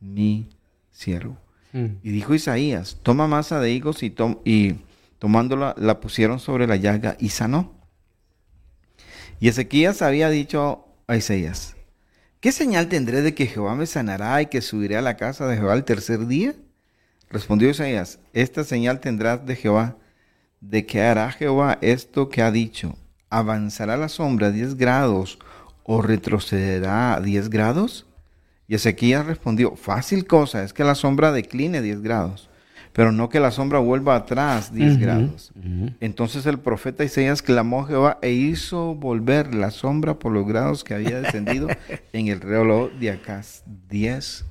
mi 0.00 0.48
siervo. 0.90 1.36
Mm. 1.72 1.86
Y 2.02 2.10
dijo 2.10 2.34
Isaías, 2.34 2.98
toma 3.02 3.26
masa 3.26 3.60
de 3.60 3.72
higos 3.72 4.02
y, 4.02 4.14
y 4.44 4.76
tomándola 5.18 5.74
la 5.78 6.00
pusieron 6.00 6.38
sobre 6.38 6.66
la 6.66 6.76
llaga 6.76 7.16
y 7.18 7.30
sanó. 7.30 7.81
Y 9.42 9.48
Ezequías 9.48 10.02
había 10.02 10.30
dicho 10.30 10.86
a 11.08 11.16
Isaías, 11.16 11.74
¿qué 12.38 12.52
señal 12.52 12.86
tendré 12.86 13.22
de 13.22 13.34
que 13.34 13.48
Jehová 13.48 13.74
me 13.74 13.86
sanará 13.86 14.40
y 14.40 14.46
que 14.46 14.62
subiré 14.62 14.96
a 14.96 15.02
la 15.02 15.16
casa 15.16 15.48
de 15.48 15.56
Jehová 15.56 15.74
el 15.74 15.82
tercer 15.82 16.28
día? 16.28 16.54
Respondió 17.28 17.68
Isaías, 17.68 18.20
esta 18.34 18.62
señal 18.62 19.00
tendrás 19.00 19.44
de 19.44 19.56
Jehová, 19.56 19.96
de 20.60 20.86
que 20.86 21.02
hará 21.02 21.32
Jehová 21.32 21.76
esto 21.80 22.28
que 22.28 22.40
ha 22.40 22.52
dicho, 22.52 22.96
avanzará 23.30 23.96
la 23.96 24.08
sombra 24.08 24.52
10 24.52 24.76
grados 24.76 25.40
o 25.82 26.02
retrocederá 26.02 27.20
10 27.20 27.50
grados. 27.50 28.06
Y 28.68 28.76
Ezequías 28.76 29.26
respondió, 29.26 29.74
fácil 29.74 30.24
cosa 30.28 30.62
es 30.62 30.72
que 30.72 30.84
la 30.84 30.94
sombra 30.94 31.32
decline 31.32 31.82
10 31.82 32.00
grados 32.00 32.48
pero 32.92 33.10
no 33.10 33.28
que 33.28 33.40
la 33.40 33.50
sombra 33.50 33.78
vuelva 33.78 34.16
atrás 34.16 34.72
10 34.72 34.98
grados. 34.98 35.52
Entonces 36.00 36.44
el 36.46 36.58
profeta 36.58 37.04
Isaías 37.04 37.40
clamó 37.42 37.82
a 37.82 37.86
Jehová 37.86 38.18
e 38.20 38.32
hizo 38.32 38.94
volver 38.94 39.54
la 39.54 39.70
sombra 39.70 40.18
por 40.18 40.32
los 40.32 40.46
grados 40.46 40.84
que 40.84 40.94
había 40.94 41.20
descendido 41.20 41.68
en 42.12 42.28
el 42.28 42.40
reloj 42.40 42.90
de 42.92 43.10
acá, 43.10 43.42
10 43.88 44.44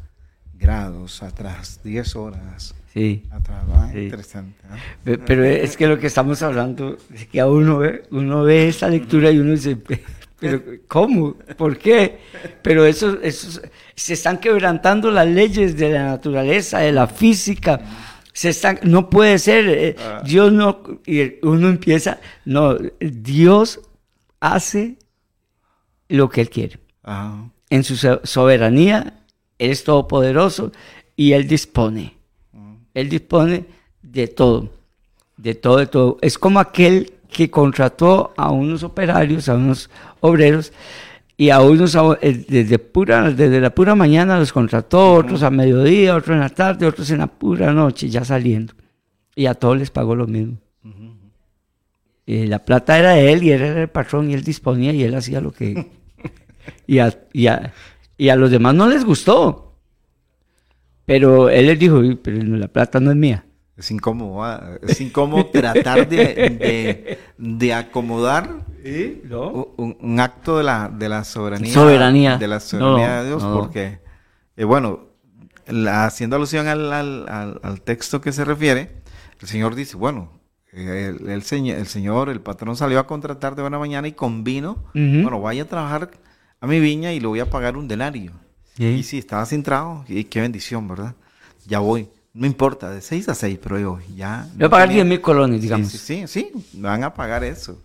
grados 0.58 1.22
atrás, 1.22 1.80
10 1.84 2.16
horas. 2.16 2.74
Sí. 2.94 3.24
Atrás, 3.30 3.64
ah, 3.74 3.92
interesante. 3.96 4.60
¿eh? 5.06 5.18
Pero 5.26 5.46
es 5.46 5.78
que 5.78 5.88
lo 5.88 5.98
que 5.98 6.08
estamos 6.08 6.42
hablando 6.42 6.98
es 7.14 7.28
que 7.28 7.40
a 7.40 7.48
uno 7.48 7.78
ve, 7.78 8.04
uno 8.12 8.44
ve 8.44 8.68
esta 8.68 8.90
lectura 8.90 9.32
y 9.32 9.40
uno 9.40 9.52
dice, 9.52 9.78
pero 10.40 10.62
¿cómo? 10.88 11.36
¿Por 11.58 11.78
qué? 11.78 12.18
Pero 12.62 12.86
eso, 12.86 13.20
eso 13.22 13.62
se 13.96 14.14
están 14.14 14.40
quebrantando 14.40 15.10
las 15.10 15.28
leyes 15.28 15.78
de 15.78 15.92
la 15.92 16.04
naturaleza, 16.04 16.80
de 16.80 16.92
la 16.92 17.08
física 17.08 17.80
se 18.34 18.80
no 18.84 19.10
puede 19.10 19.40
ser, 19.40 19.68
eh, 19.70 19.96
ah. 20.00 20.22
Dios 20.26 20.52
no, 20.52 20.84
y 21.06 21.36
uno 21.44 21.70
empieza, 21.70 22.20
no, 22.46 22.78
Dios 23.00 23.80
hace 24.40 24.98
lo 26.08 26.30
que 26.30 26.42
Él 26.42 26.50
quiere. 26.50 26.80
En 27.70 27.84
su 27.84 27.96
soberanía, 27.96 29.24
Él 29.58 29.72
es 29.72 29.84
todopoderoso 29.84 30.72
y 31.16 31.34
Él 31.34 31.48
dispone. 31.48 32.16
Él 32.94 33.10
dispone 33.10 33.66
de 34.02 34.28
todo, 34.28 34.70
de 35.38 35.56
todo, 35.56 35.78
de 35.78 35.88
todo. 35.88 36.18
Es 36.22 36.38
como 36.38 36.60
aquel 36.60 37.14
que 37.30 37.50
contrató 37.50 38.34
a 38.36 38.52
unos 38.52 38.84
operarios, 38.84 39.48
a 39.48 39.56
unos 39.56 39.90
obreros, 40.20 40.74
y 41.42 41.50
a 41.50 41.60
unos 41.60 41.98
eh, 42.22 42.46
desde, 42.48 42.78
pura, 42.78 43.32
desde 43.32 43.60
la 43.60 43.74
pura 43.74 43.96
mañana 43.96 44.38
los 44.38 44.54
contrató, 44.54 45.16
otros 45.16 45.42
a 45.42 45.50
mediodía, 45.50 46.16
otros 46.16 46.36
en 46.36 46.42
la 46.42 46.50
tarde, 46.50 46.86
otros 46.86 47.10
en 47.10 47.18
la 47.18 47.26
pura 47.26 47.74
noche, 47.74 48.12
ya 48.12 48.24
saliendo. 48.24 48.76
Y 49.34 49.48
a 49.48 49.56
todos 49.56 49.76
les 49.76 49.90
pagó 49.90 50.16
lo 50.16 50.28
mismo. 50.28 50.58
y 52.28 52.46
la 52.46 52.60
plata 52.60 53.00
era 53.00 53.14
de 53.14 53.34
él 53.34 53.42
y 53.42 53.54
él 53.54 53.64
era 53.64 53.82
el 53.82 53.88
patrón 53.88 54.30
y 54.30 54.36
él 54.36 54.44
disponía 54.44 54.94
y 54.94 55.02
él 55.02 55.16
hacía 55.16 55.42
lo 55.42 55.52
que... 55.52 55.90
y, 56.86 57.00
a, 57.00 57.12
y, 57.34 57.48
y 58.18 58.30
a 58.30 58.36
los 58.36 58.52
demás 58.52 58.76
no 58.76 58.88
les 58.88 59.04
gustó. 59.04 59.80
Pero 61.08 61.50
él 61.50 61.66
les 61.66 61.80
dijo, 61.80 62.04
pero 62.22 62.38
la 62.44 62.68
plata 62.68 63.00
no 63.00 63.10
es 63.10 63.18
mía. 63.18 63.46
Es 63.78 63.90
incómodo, 63.90 64.46
es 64.82 65.02
incómodo 65.02 65.48
tratar 65.48 66.08
de, 66.08 67.18
de, 67.38 67.74
acomodar 67.74 68.66
un, 68.84 70.20
acto 70.20 70.58
de 70.58 70.64
la, 70.64 70.90
de 70.90 71.10
la 71.10 71.24
soberanía, 71.24 71.74
soberanía. 71.74 72.38
de 72.38 72.48
la 72.48 72.60
soberanía 72.60 73.22
de 73.22 73.30
Dios, 73.30 73.44
porque, 73.44 74.00
eh, 74.58 74.66
bueno, 74.66 75.08
haciendo 75.90 76.36
alusión 76.36 76.68
al, 76.68 76.92
al, 76.92 77.60
al, 77.64 77.82
texto 77.82 78.22
que 78.22 78.32
se 78.32 78.46
refiere, 78.46 79.02
el 79.40 79.48
Señor 79.48 79.74
dice, 79.74 79.98
bueno, 79.98 80.42
eh, 80.74 81.16
el, 81.20 81.30
el, 81.30 81.88
señor, 81.88 82.30
el 82.30 82.42
patrón 82.42 82.76
salió 82.76 83.00
a 83.00 83.08
contratar 83.08 83.56
de 83.56 83.62
buena 83.62 83.80
mañana 83.80 84.08
y 84.08 84.12
con 84.12 84.44
vino, 84.44 84.86
bueno, 84.94 85.42
vaya 85.42 85.64
a 85.64 85.68
trabajar 85.68 86.12
a 86.60 86.68
mi 86.68 86.80
viña 86.80 87.14
y 87.14 87.20
le 87.20 87.28
voy 87.28 87.40
a 87.40 87.50
pagar 87.50 87.78
un 87.78 87.88
denario. 87.88 88.34
Y 88.78 89.04
sí, 89.04 89.18
estaba 89.18 89.46
sin 89.46 89.64
trabajo, 89.64 90.06
y 90.08 90.24
qué 90.26 90.42
bendición, 90.42 90.88
¿verdad? 90.88 91.16
Ya 91.68 91.80
voy. 91.80 92.10
No 92.34 92.48
importa, 92.48 92.90
de 92.90 93.02
6 93.02 93.30
a 93.30 93.36
6, 93.36 93.60
pero 93.62 93.80
yo 93.80 94.00
ya... 94.16 94.48
Voy 94.56 94.66
a 94.66 94.70
pagar 94.70 94.90
10 94.90 95.06
mil 95.06 95.20
colones, 95.20 95.62
digamos. 95.62 95.90
Sí, 95.90 95.98
sí, 95.98 96.28
sí, 96.28 96.52
me 96.74 96.88
van 96.88 97.04
a 97.04 97.14
pagar 97.14 97.44
eso. 97.44 97.82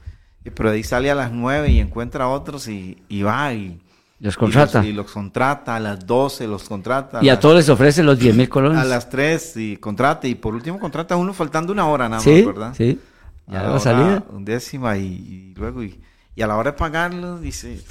Pero 0.54 0.70
ahí 0.70 0.84
sale 0.84 1.10
a 1.10 1.16
las 1.16 1.32
9 1.32 1.68
y 1.70 1.80
encuentra 1.80 2.24
a 2.24 2.28
otros 2.28 2.68
y, 2.68 2.96
va 3.22 3.52
y... 3.52 3.80
Los 4.20 4.36
contrata. 4.36 4.84
Y 4.84 4.92
los, 4.92 5.10
contrata, 5.10 5.76
a 5.76 5.80
las 5.80 6.06
12 6.06 6.46
los 6.46 6.64
contrata. 6.64 7.18
Y 7.22 7.28
a, 7.28 7.38
todos 7.38 7.56
les 7.56 7.68
ofrece 7.68 8.02
los 8.02 8.18
10 8.18 8.36
mil 8.36 8.48
colones. 8.48 8.78
A 8.78 8.84
las 8.84 9.10
3 9.10 9.56
y 9.56 9.76
contrata. 9.76 10.28
Y 10.28 10.36
por 10.36 10.54
último 10.54 10.78
contrata 10.78 11.14
a 11.14 11.18
uno 11.18 11.34
faltando 11.34 11.72
una 11.72 11.86
hora 11.86 12.08
nada 12.08 12.22
más, 12.24 12.46
¿verdad? 12.46 12.74
Sí, 12.76 13.00
ya 13.48 13.62
la, 13.64 13.80
salida. 13.80 14.24
Un 14.30 14.44
décima 14.44 14.96
y, 14.96 15.54
luego... 15.56 15.82
Y, 15.82 16.00
y 16.36 16.42
a 16.42 16.46
la 16.46 16.56
hora 16.56 16.72
de 16.72 16.76
pagarlo, 16.76 17.38
dice, 17.40 17.82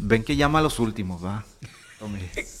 ven 0.00 0.22
que 0.22 0.36
llama 0.36 0.60
a 0.60 0.62
los 0.62 0.78
últimos, 0.78 1.24
¿va? 1.24 1.44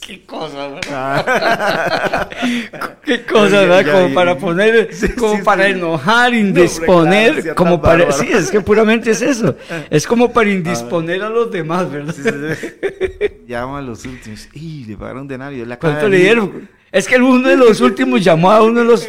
Qué 0.00 0.24
cosa, 0.24 0.68
¿verdad? 0.68 2.28
Qué 3.04 3.24
cosa, 3.24 3.60
¿verdad? 3.60 3.92
Como 3.92 4.14
para 4.14 4.36
poner, 4.36 4.90
como 5.16 5.44
para 5.44 5.68
enojar, 5.68 6.34
indisponer, 6.34 7.54
como 7.54 7.80
para... 7.80 8.10
Sí, 8.10 8.26
es 8.32 8.50
que 8.50 8.60
puramente 8.60 9.12
es 9.12 9.22
eso. 9.22 9.54
Es 9.90 10.06
como 10.06 10.32
para 10.32 10.50
indisponer 10.50 11.22
a 11.22 11.28
los 11.28 11.52
demás, 11.52 11.90
¿verdad? 11.90 12.14
Llama 13.46 13.78
a 13.78 13.82
los 13.82 14.04
últimos. 14.04 14.48
Y 14.54 14.84
le 14.84 14.96
pagaron 14.96 15.22
un 15.22 15.28
denario. 15.28 15.64
¿Cuánto 15.78 16.08
le 16.08 16.18
dieron? 16.18 16.68
Es 16.90 17.06
que 17.06 17.16
uno 17.16 17.48
de 17.48 17.56
los 17.56 17.80
últimos 17.80 18.24
llamó 18.24 18.50
a 18.50 18.62
uno 18.62 18.80
de 18.80 18.86
los... 18.86 19.08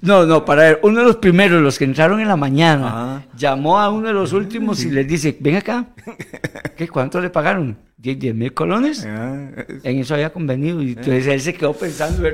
No, 0.00 0.26
no, 0.26 0.44
para 0.44 0.62
ver, 0.62 0.80
uno 0.82 1.00
de 1.00 1.06
los 1.06 1.16
primeros, 1.16 1.62
los 1.62 1.78
que 1.78 1.84
entraron 1.84 2.20
en 2.20 2.28
la 2.28 2.36
mañana, 2.36 3.26
llamó 3.36 3.78
a 3.78 3.90
uno 3.90 4.08
de 4.08 4.14
los 4.14 4.32
últimos 4.32 4.84
y 4.84 4.90
les 4.90 5.06
dice, 5.06 5.36
ven 5.40 5.56
acá, 5.56 5.86
¿qué, 6.76 6.88
¿cuánto 6.88 7.20
le 7.20 7.30
pagaron? 7.30 7.76
10 8.14 8.34
mil 8.34 8.52
colones. 8.52 9.04
Ah, 9.06 9.50
en 9.82 9.98
eso 9.98 10.14
había 10.14 10.32
convenido. 10.32 10.82
Y 10.82 10.90
entonces 10.90 11.26
él 11.26 11.40
se 11.40 11.54
quedó 11.54 11.72
pensando, 11.72 12.28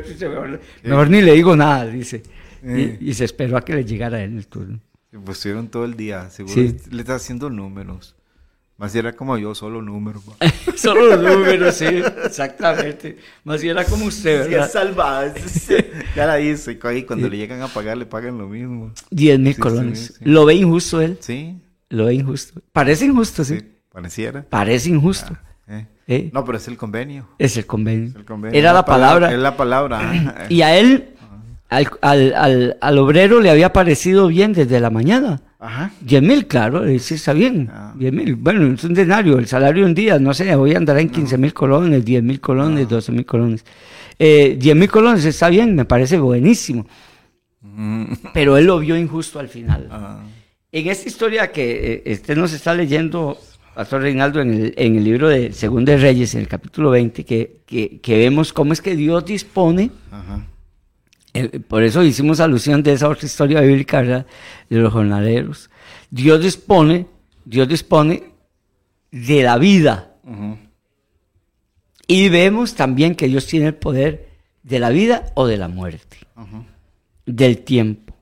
mejor, 0.83 1.11
ni 1.11 1.23
le 1.23 1.33
digo 1.33 1.57
nada, 1.57 1.87
dice. 1.87 2.23
Y, 2.65 3.13
se 3.15 3.25
esperó 3.25 3.57
a 3.57 3.65
que 3.65 3.75
le 3.75 3.85
llegara 3.85 4.23
él 4.23 4.37
el 4.37 4.47
turno. 4.47 4.81
Pues 5.25 5.39
estuvieron 5.39 5.69
todo 5.69 5.85
el 5.85 5.95
día, 5.97 6.31
seguro 6.31 6.55
le 6.57 7.01
está 7.01 7.17
haciendo 7.17 7.51
números. 7.51 8.15
Más 8.83 8.91
si 8.91 8.99
era 8.99 9.13
como 9.13 9.39
yo, 9.39 9.55
solo 9.55 9.81
números. 9.81 10.25
solo 10.75 11.17
números, 11.17 11.77
sí, 11.77 11.85
exactamente. 12.25 13.17
Más 13.45 13.61
si 13.61 13.69
era 13.69 13.85
como 13.85 14.07
usted, 14.07 14.51
¿verdad? 14.51 14.67
Sí, 14.73 14.73
salvada. 14.73 15.33
ya 16.17 16.27
la 16.27 16.41
hice. 16.41 16.81
cuando 17.07 17.29
le 17.29 17.37
llegan 17.37 17.63
a 17.63 17.69
pagar, 17.69 17.97
le 17.97 18.07
pagan 18.07 18.39
lo 18.39 18.49
mismo. 18.49 18.91
10 19.13 19.39
mil 19.39 19.57
colones. 19.57 20.19
¿Lo 20.23 20.45
ve 20.47 20.55
injusto 20.55 21.01
él? 21.01 21.17
Sí. 21.21 21.61
Lo 21.91 22.07
ve 22.07 22.15
injusto. 22.15 22.61
Parece 22.73 23.05
injusto, 23.05 23.45
sí. 23.45 23.61
pareciera. 23.93 24.45
Parece 24.51 24.89
injusto. 24.89 25.37
Ah, 25.69 25.79
eh. 25.79 25.87
¿Eh? 26.09 26.31
No, 26.33 26.45
pero 26.45 26.59
es 26.59 26.67
el 26.67 26.77
convenio. 26.77 27.29
Es 27.39 27.57
el 27.57 27.67
convenio. 27.67 28.15
Era 28.51 28.73
la, 28.73 28.85
palabra. 28.85 29.33
Es 29.33 29.39
la 29.39 29.57
palabra. 29.57 30.47
y 30.49 30.63
a 30.63 30.77
él, 30.77 31.15
al, 31.69 31.89
al, 32.01 32.79
al 32.81 32.99
obrero 32.99 33.39
le 33.39 33.49
había 33.49 33.73
parecido 33.73 34.27
bien 34.27 34.53
desde 34.53 34.81
la 34.81 34.91
mañana. 34.91 35.41
Ajá. 35.63 35.93
10 36.01 36.23
mil, 36.23 36.47
claro, 36.49 36.83
sí 36.99 37.15
está 37.15 37.33
bien. 37.33 37.67
10 37.67 37.71
ah. 37.73 37.95
mil. 37.97 38.35
Bueno, 38.35 38.75
es 38.75 38.83
un 38.83 38.95
denario, 38.95 39.39
el 39.39 39.47
salario 39.47 39.87
un 39.87 39.95
día, 39.95 40.19
no 40.19 40.35
sé, 40.35 40.53
hoy 40.57 40.75
andará 40.75 41.01
en 41.01 41.09
15 41.09 41.39
mil 41.39 41.55
colones, 41.55 42.05
10 42.05 42.23
mil 42.25 42.41
colones, 42.41 42.89
12 42.89 43.13
mil 43.13 43.25
colones. 43.25 43.65
Eh, 44.19 44.57
10 44.59 44.75
mil 44.77 44.91
colones 44.91 45.25
está 45.25 45.49
bien, 45.49 45.77
me 45.77 45.85
parece 45.85 46.19
buenísimo. 46.19 46.85
Mm. 47.61 48.13
Pero 48.35 48.57
él 48.57 48.67
lo 48.67 48.81
vio 48.81 48.97
injusto 48.97 49.39
al 49.39 49.49
final. 49.49 49.87
Ah. 49.89 50.25
En 50.73 50.89
esta 50.89 51.09
historia 51.09 51.53
que 51.53 52.03
eh, 52.05 52.13
usted 52.13 52.37
nos 52.37 52.53
está 52.53 52.75
leyendo, 52.75 53.39
Pastor 53.73 54.03
Reinaldo, 54.03 54.41
en 54.41 54.51
el, 54.51 54.75
en 54.77 54.97
el 54.97 55.05
libro 55.05 55.29
de 55.29 55.53
Segunda 55.53 55.93
de 55.93 55.99
Reyes, 55.99 56.35
en 56.35 56.41
el 56.41 56.49
capítulo 56.49 56.91
20, 56.91 57.25
que, 57.25 57.61
que, 57.65 58.01
que, 58.01 58.19
vemos 58.19 58.53
cómo 58.53 58.73
es 58.73 58.83
que 58.83 58.97
Dios 58.97 59.25
dispone 59.25 59.93
Eh, 61.35 61.61
por 61.61 61.83
eso 61.83 62.03
hicimos 62.03 62.41
alusión 62.41 62.83
de 62.83 62.93
esa 62.93 63.09
otra 63.09 63.27
historia 63.27 63.61
bíblica, 63.61 64.03
¿verdad? 64.03 64.27
De 64.69 64.79
los 64.79 64.93
jornaleros. 64.93 65.71
Dios 66.11 66.43
dispone, 66.43 67.07
Dios 67.45 67.69
dispone 67.69 68.25
de 69.11 69.43
la 69.43 69.59
vida. 69.59 70.15
Y 72.07 72.29
vemos 72.29 72.75
también 72.75 73.15
que 73.15 73.29
Dios 73.29 73.47
tiene 73.47 73.69
el 73.69 73.75
poder 73.75 74.29
de 74.63 74.79
la 74.79 74.91
vida 74.91 75.33
o 75.35 75.47
de 75.47 75.57
la 75.57 75.69
muerte, 75.69 76.19
del 77.25 77.59
tiempo, 77.59 78.15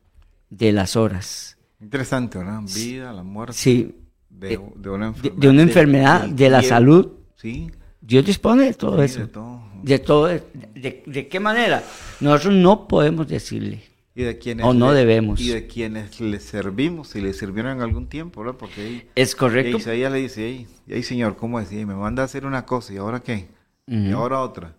de 0.48 0.72
las 0.72 0.96
horas. 0.96 1.58
Interesante, 1.80 2.38
¿verdad? 2.38 2.60
Vida, 2.74 3.12
la 3.12 3.22
muerte. 3.22 3.54
Sí. 3.54 3.96
De, 4.28 4.56
una 4.56 5.08
enfermedad. 5.08 5.40
De, 5.40 5.48
una 5.48 5.62
enfermedad, 5.62 6.28
de, 6.28 6.50
la 6.50 6.62
salud. 6.62 7.08
Sí. 7.36 7.70
Dios 8.00 8.24
dispone 8.24 8.64
de 8.64 8.74
todo 8.74 9.02
eso. 9.02 9.20
De 9.20 9.26
todo. 9.26 9.62
De 9.82 9.98
todo. 9.98 10.28
De, 10.28 11.28
qué 11.28 11.40
manera? 11.40 11.82
Nosotros 12.20 12.54
no 12.54 12.88
podemos 12.88 13.28
decirle. 13.28 13.82
Y 14.14 14.22
de 14.22 14.38
quienes 14.38 14.66
o 14.66 14.74
no 14.74 14.92
debemos. 14.92 15.40
Y 15.40 15.48
de 15.48 15.66
quienes 15.66 16.20
le 16.20 16.40
servimos, 16.40 17.14
y 17.14 17.20
le 17.20 17.32
sirvieron 17.32 17.76
en 17.76 17.82
algún 17.82 18.08
tiempo, 18.08 18.40
¿verdad? 18.40 18.58
Porque 18.58 18.80
ahí, 18.80 19.08
es 19.14 19.34
correcto. 19.34 19.76
Y 19.76 19.80
Isaías 19.80 20.12
le 20.12 20.18
dice, 20.18 20.66
hey, 20.88 21.02
Señor, 21.02 21.36
¿cómo 21.36 21.60
decía? 21.60 21.86
Me 21.86 21.94
manda 21.94 22.22
a 22.22 22.26
hacer 22.26 22.44
una 22.44 22.66
cosa, 22.66 22.92
¿y 22.92 22.96
ahora 22.96 23.20
qué? 23.20 23.46
Y 23.86 24.10
ahora 24.12 24.40
otra. 24.40 24.74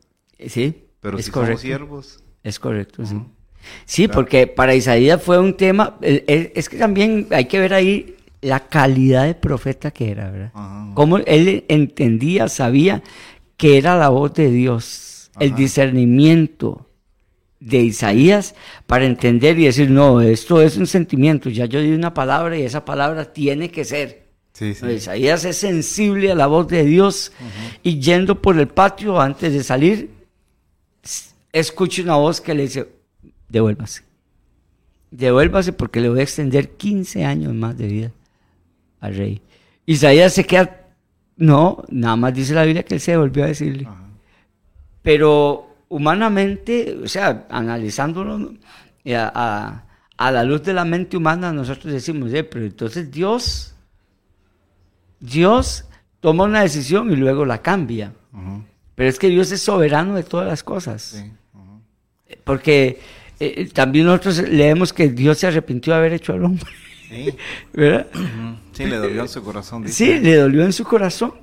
Sí. 0.48 0.86
Pero 1.00 1.18
es 1.18 1.26
si 1.26 1.32
correcto. 1.32 1.58
somos 1.58 1.62
siervos. 1.62 2.24
Es 2.44 2.60
correcto, 2.60 3.06
sí. 3.06 3.18
Sí, 3.86 4.08
porque 4.08 4.48
para 4.48 4.76
Isaías 4.76 5.22
fue 5.22 5.40
un 5.40 5.56
tema, 5.56 5.98
es 6.02 6.70
que 6.70 6.78
también 6.78 7.28
hay 7.32 7.46
que 7.46 7.60
ver 7.60 7.74
ahí 7.74 8.16
la 8.42 8.68
calidad 8.68 9.26
de 9.26 9.36
profeta 9.36 9.92
que 9.92 10.10
era, 10.10 10.32
¿verdad? 10.32 10.52
Cómo 10.94 11.18
él 11.18 11.66
entendía, 11.68 12.48
sabía 12.50 13.04
que 13.62 13.78
era 13.78 13.96
la 13.96 14.10
voz 14.10 14.34
de 14.34 14.50
Dios, 14.50 15.30
el 15.40 15.54
discernimiento 15.54 16.90
de 17.60 17.78
Isaías 17.78 18.56
para 18.88 19.06
entender 19.06 19.60
y 19.60 19.66
decir, 19.66 19.92
no, 19.92 20.20
esto 20.20 20.64
es 20.64 20.78
un 20.78 20.88
sentimiento, 20.88 21.48
ya 21.48 21.68
yo 21.68 21.80
di 21.80 21.92
una 21.92 22.12
palabra 22.12 22.58
y 22.58 22.64
esa 22.64 22.84
palabra 22.84 23.32
tiene 23.32 23.70
que 23.70 23.86
ser. 23.86 24.26
Isaías 24.60 25.46
es 25.46 25.58
sensible 25.58 26.32
a 26.32 26.36
la 26.36 26.48
voz 26.48 26.70
de 26.70 26.84
Dios 26.84 27.34
y 27.84 28.00
yendo 28.00 28.42
por 28.42 28.58
el 28.58 28.68
patio 28.68 29.22
antes 29.22 29.54
de 29.54 29.64
salir, 29.64 30.10
escucha 31.54 32.02
una 32.02 32.16
voz 32.16 32.42
que 32.42 32.56
le 32.56 32.64
dice, 32.64 32.90
devuélvase. 33.48 34.02
Devuélvase 35.12 35.72
porque 35.72 36.02
le 36.02 36.10
voy 36.10 36.22
a 36.22 36.24
extender 36.24 36.72
15 36.72 37.26
años 37.26 37.54
más 37.54 37.78
de 37.78 37.86
vida 37.86 38.12
al 39.02 39.16
rey. 39.16 39.40
Isaías 39.86 40.34
se 40.34 40.46
queda, 40.46 40.81
no, 41.42 41.84
nada 41.90 42.16
más 42.16 42.36
dice 42.36 42.54
la 42.54 42.64
Biblia 42.64 42.84
que 42.84 42.94
él 42.94 43.00
se 43.02 43.18
volvió 43.18 43.44
a 43.44 43.48
decirle. 43.48 43.88
Pero 45.02 45.76
humanamente, 45.90 47.00
o 47.04 47.08
sea, 47.08 47.48
analizándolo 47.50 48.54
eh, 49.04 49.16
a, 49.18 49.84
la 50.20 50.44
luz 50.44 50.62
de 50.62 50.74
la 50.74 50.86
mente 50.86 51.18
humana, 51.18 51.52
nosotros 51.52 51.92
decimos, 51.92 52.32
eh, 52.32 52.44
pero 52.44 52.64
entonces 52.64 53.10
Dios, 53.10 53.74
Dios 55.20 55.86
toma 56.20 56.44
una 56.44 56.62
decisión 56.62 57.12
y 57.12 57.16
luego 57.16 57.44
la 57.44 57.64
cambia. 57.64 58.14
Pero 58.94 59.10
es 59.10 59.18
que 59.18 59.30
Dios 59.30 59.52
es 59.52 59.64
soberano 59.64 60.14
de 60.14 60.24
todas 60.24 60.46
las 60.46 60.62
cosas. 60.62 61.26
Porque 62.44 63.00
eh, 63.40 63.68
también 63.74 64.06
nosotros 64.06 64.48
leemos 64.48 64.94
que 64.94 65.10
Dios 65.10 65.40
se 65.40 65.48
arrepintió 65.48 65.94
de 65.94 66.00
haber 66.00 66.14
hecho 66.14 66.34
al 66.34 66.46
hombre. 66.46 66.70
Sí. 67.10 67.34
¿Verdad? 67.74 68.06
Sí, 68.84 68.90
le 68.90 68.98
dolió 68.98 69.22
en 69.22 69.28
su 69.28 69.44
corazón. 69.44 69.88
Sí, 69.88 70.20
le 70.20 70.36
dolió 70.36 70.64
en 70.64 70.74
su 70.74 70.84
corazón. 70.84 71.34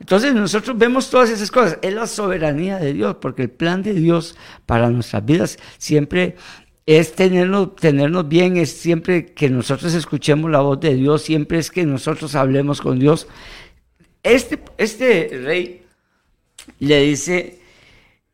Entonces 0.00 0.34
nosotros 0.34 0.76
vemos 0.76 1.10
todas 1.10 1.30
esas 1.30 1.50
cosas. 1.50 1.78
Es 1.80 1.94
la 1.94 2.06
soberanía 2.06 2.78
de 2.78 2.92
Dios, 2.92 3.16
porque 3.20 3.42
el 3.42 3.50
plan 3.50 3.82
de 3.82 3.94
Dios 3.94 4.36
para 4.66 4.90
nuestras 4.90 5.24
vidas 5.24 5.58
siempre 5.78 6.36
es 6.86 7.14
tenernos, 7.14 7.76
tenernos 7.76 8.28
bien, 8.28 8.56
es 8.56 8.72
siempre 8.72 9.26
que 9.26 9.48
nosotros 9.48 9.94
escuchemos 9.94 10.50
la 10.50 10.60
voz 10.60 10.80
de 10.80 10.94
Dios, 10.94 11.22
siempre 11.22 11.58
es 11.58 11.70
que 11.70 11.86
nosotros 11.86 12.34
hablemos 12.34 12.80
con 12.80 12.98
Dios. 12.98 13.28
Este, 14.22 14.58
este 14.78 15.40
rey 15.44 15.82
le 16.80 17.02
dice, 17.02 17.60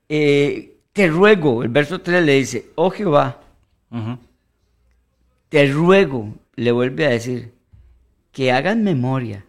eh, 0.08 0.78
te 0.92 1.08
ruego, 1.08 1.62
el 1.62 1.68
verso 1.68 2.00
3 2.00 2.24
le 2.24 2.32
dice, 2.34 2.70
oh 2.74 2.90
Jehová, 2.90 3.42
te 5.48 5.66
ruego, 5.70 6.34
le 6.56 6.72
vuelve 6.72 7.06
a 7.06 7.10
decir, 7.10 7.52
que 8.32 8.52
hagan 8.52 8.82
memoria. 8.82 9.44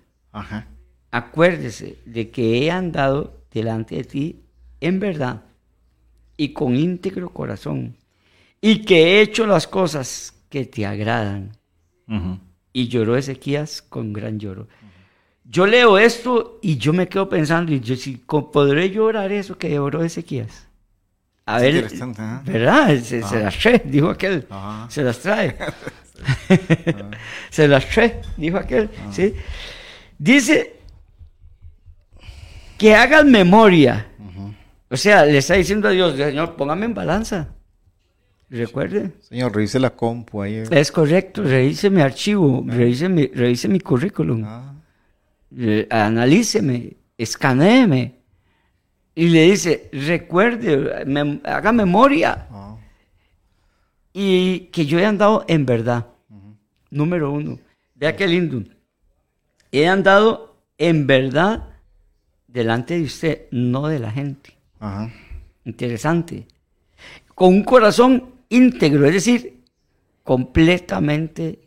Acuérdese 1.11 1.99
de 2.05 2.29
que 2.29 2.59
he 2.59 2.71
andado 2.71 3.41
delante 3.51 3.95
de 3.95 4.03
ti 4.03 4.43
en 4.79 4.99
verdad 4.99 5.43
y 6.37 6.53
con 6.53 6.75
íntegro 6.75 7.29
corazón, 7.29 7.97
y 8.61 8.85
que 8.85 8.95
he 8.95 9.21
hecho 9.21 9.45
las 9.45 9.67
cosas 9.67 10.33
que 10.49 10.65
te 10.65 10.85
agradan. 10.85 11.51
Y 12.71 12.87
lloró 12.87 13.17
Ezequías 13.17 13.81
con 13.81 14.13
gran 14.13 14.39
lloro. 14.39 14.67
Yo 15.43 15.67
leo 15.67 15.97
esto 15.97 16.59
y 16.61 16.77
yo 16.77 16.93
me 16.93 17.09
quedo 17.09 17.27
pensando, 17.27 17.73
y 17.73 17.81
yo 17.81 17.95
si 17.95 18.15
podré 18.17 18.89
llorar 18.89 19.31
eso 19.31 19.57
que 19.57 19.69
lloró 19.69 20.03
Ezequías. 20.03 20.67
A 21.45 21.59
ver, 21.59 21.89
¿verdad? 22.45 22.99
Se, 23.01 23.19
las 23.19 23.57
trae, 23.57 23.81
dijo 23.83 24.09
aquel. 24.09 24.47
Se 24.87 25.03
las 25.03 25.19
trae. 25.19 25.57
se 27.49 27.67
las 27.67 27.87
trae, 27.89 28.21
dijo 28.37 28.57
aquel. 28.57 28.89
¿sí? 29.11 29.33
Dice 30.17 30.75
que 32.77 32.95
hagan 32.95 33.31
memoria. 33.31 34.07
O 34.89 34.97
sea, 34.97 35.25
le 35.25 35.37
está 35.37 35.53
diciendo 35.53 35.87
a 35.87 35.91
Dios, 35.91 36.17
Señor, 36.17 36.55
póngame 36.55 36.85
en 36.85 36.93
balanza. 36.93 37.49
Recuerde. 38.49 39.11
Señor, 39.21 39.55
revise 39.55 39.79
la 39.79 39.91
compu 39.91 40.41
ahí. 40.41 40.63
Es 40.71 40.91
correcto, 40.91 41.43
revise 41.43 41.91
mi 41.91 42.01
archivo, 42.01 42.63
revise, 42.65 43.07
mi, 43.07 43.27
revise 43.27 43.67
mi 43.67 43.79
currículum. 43.79 44.43
Ah. 44.43 44.73
Analíceme, 45.91 46.97
escaneeme 47.17 48.19
y 49.19 49.27
le 49.27 49.43
dice, 49.51 49.89
recuerde, 49.91 51.41
haga 51.43 51.71
memoria. 51.73 52.47
Ah. 52.49 52.68
Y 54.13 54.59
que 54.71 54.85
yo 54.85 54.99
he 54.99 55.05
andado 55.05 55.45
en 55.47 55.65
verdad. 55.65 56.07
Número 56.89 57.31
uno. 57.31 57.59
Vea 57.95 58.15
qué 58.15 58.27
lindo. 58.27 58.63
He 59.71 59.87
andado 59.87 60.57
en 60.77 61.05
verdad 61.05 61.69
delante 62.47 62.97
de 62.97 63.03
usted, 63.03 63.47
no 63.51 63.87
de 63.87 63.99
la 63.99 64.11
gente. 64.11 64.57
Interesante. 65.65 66.47
Con 67.35 67.49
un 67.49 67.63
corazón 67.63 68.33
íntegro, 68.49 69.05
es 69.05 69.13
decir, 69.13 69.61
completamente 70.23 71.59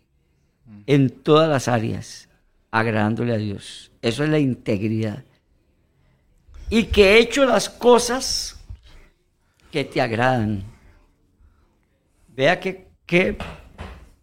en 0.86 1.10
todas 1.10 1.48
las 1.48 1.68
áreas, 1.68 2.28
agradándole 2.70 3.34
a 3.34 3.38
Dios. 3.38 3.92
Eso 4.02 4.24
es 4.24 4.30
la 4.30 4.38
integridad 4.38 5.24
y 6.72 6.84
que 6.84 7.04
he 7.04 7.18
hecho 7.18 7.44
las 7.44 7.68
cosas 7.68 8.58
que 9.70 9.84
te 9.84 10.00
agradan. 10.00 10.64
Vea 12.34 12.58
qué, 12.60 12.88
qué 13.06 13.36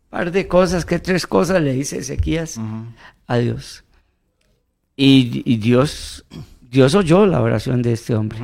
par 0.10 0.32
de 0.32 0.48
cosas, 0.48 0.86
qué 0.86 1.00
tres 1.00 1.28
cosas 1.28 1.62
le 1.62 1.74
dice 1.74 2.00
Ezequías 2.00 2.60
a 3.28 3.38
Dios. 3.38 3.84
Y, 4.95 5.58
Dios, 5.58 6.26
Dios 6.62 6.93
oyó 6.93 7.26
la 7.26 7.41
oración 7.41 7.82
de 7.82 7.93
este 7.93 8.15
hombre. 8.15 8.39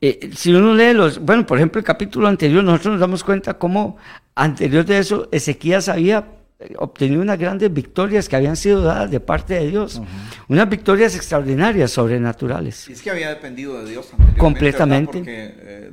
Eh, 0.00 0.30
si 0.36 0.52
uno 0.52 0.74
lee 0.74 0.92
los, 0.92 1.18
bueno, 1.18 1.44
por 1.46 1.58
ejemplo, 1.58 1.80
el 1.80 1.84
capítulo 1.84 2.28
anterior, 2.28 2.62
nosotros 2.62 2.92
nos 2.92 3.00
damos 3.00 3.24
cuenta 3.24 3.54
cómo 3.54 3.96
anterior 4.34 4.84
de 4.84 4.98
eso 4.98 5.28
Ezequías 5.32 5.88
había 5.88 6.28
obtenido 6.76 7.22
unas 7.22 7.38
grandes 7.38 7.72
victorias 7.72 8.28
que 8.28 8.36
habían 8.36 8.56
sido 8.56 8.82
dadas 8.82 9.10
de 9.10 9.20
parte 9.20 9.54
de 9.54 9.68
Dios. 9.68 10.00
Unas 10.48 10.68
victorias 10.68 11.16
extraordinarias, 11.16 11.90
sobrenaturales. 11.90 12.88
es 12.88 13.02
que 13.02 13.10
había 13.10 13.30
dependido 13.30 13.82
de 13.82 13.90
Dios 13.90 14.12
completamente. 14.38 15.18
Porque 15.18 15.54
eh, 15.56 15.90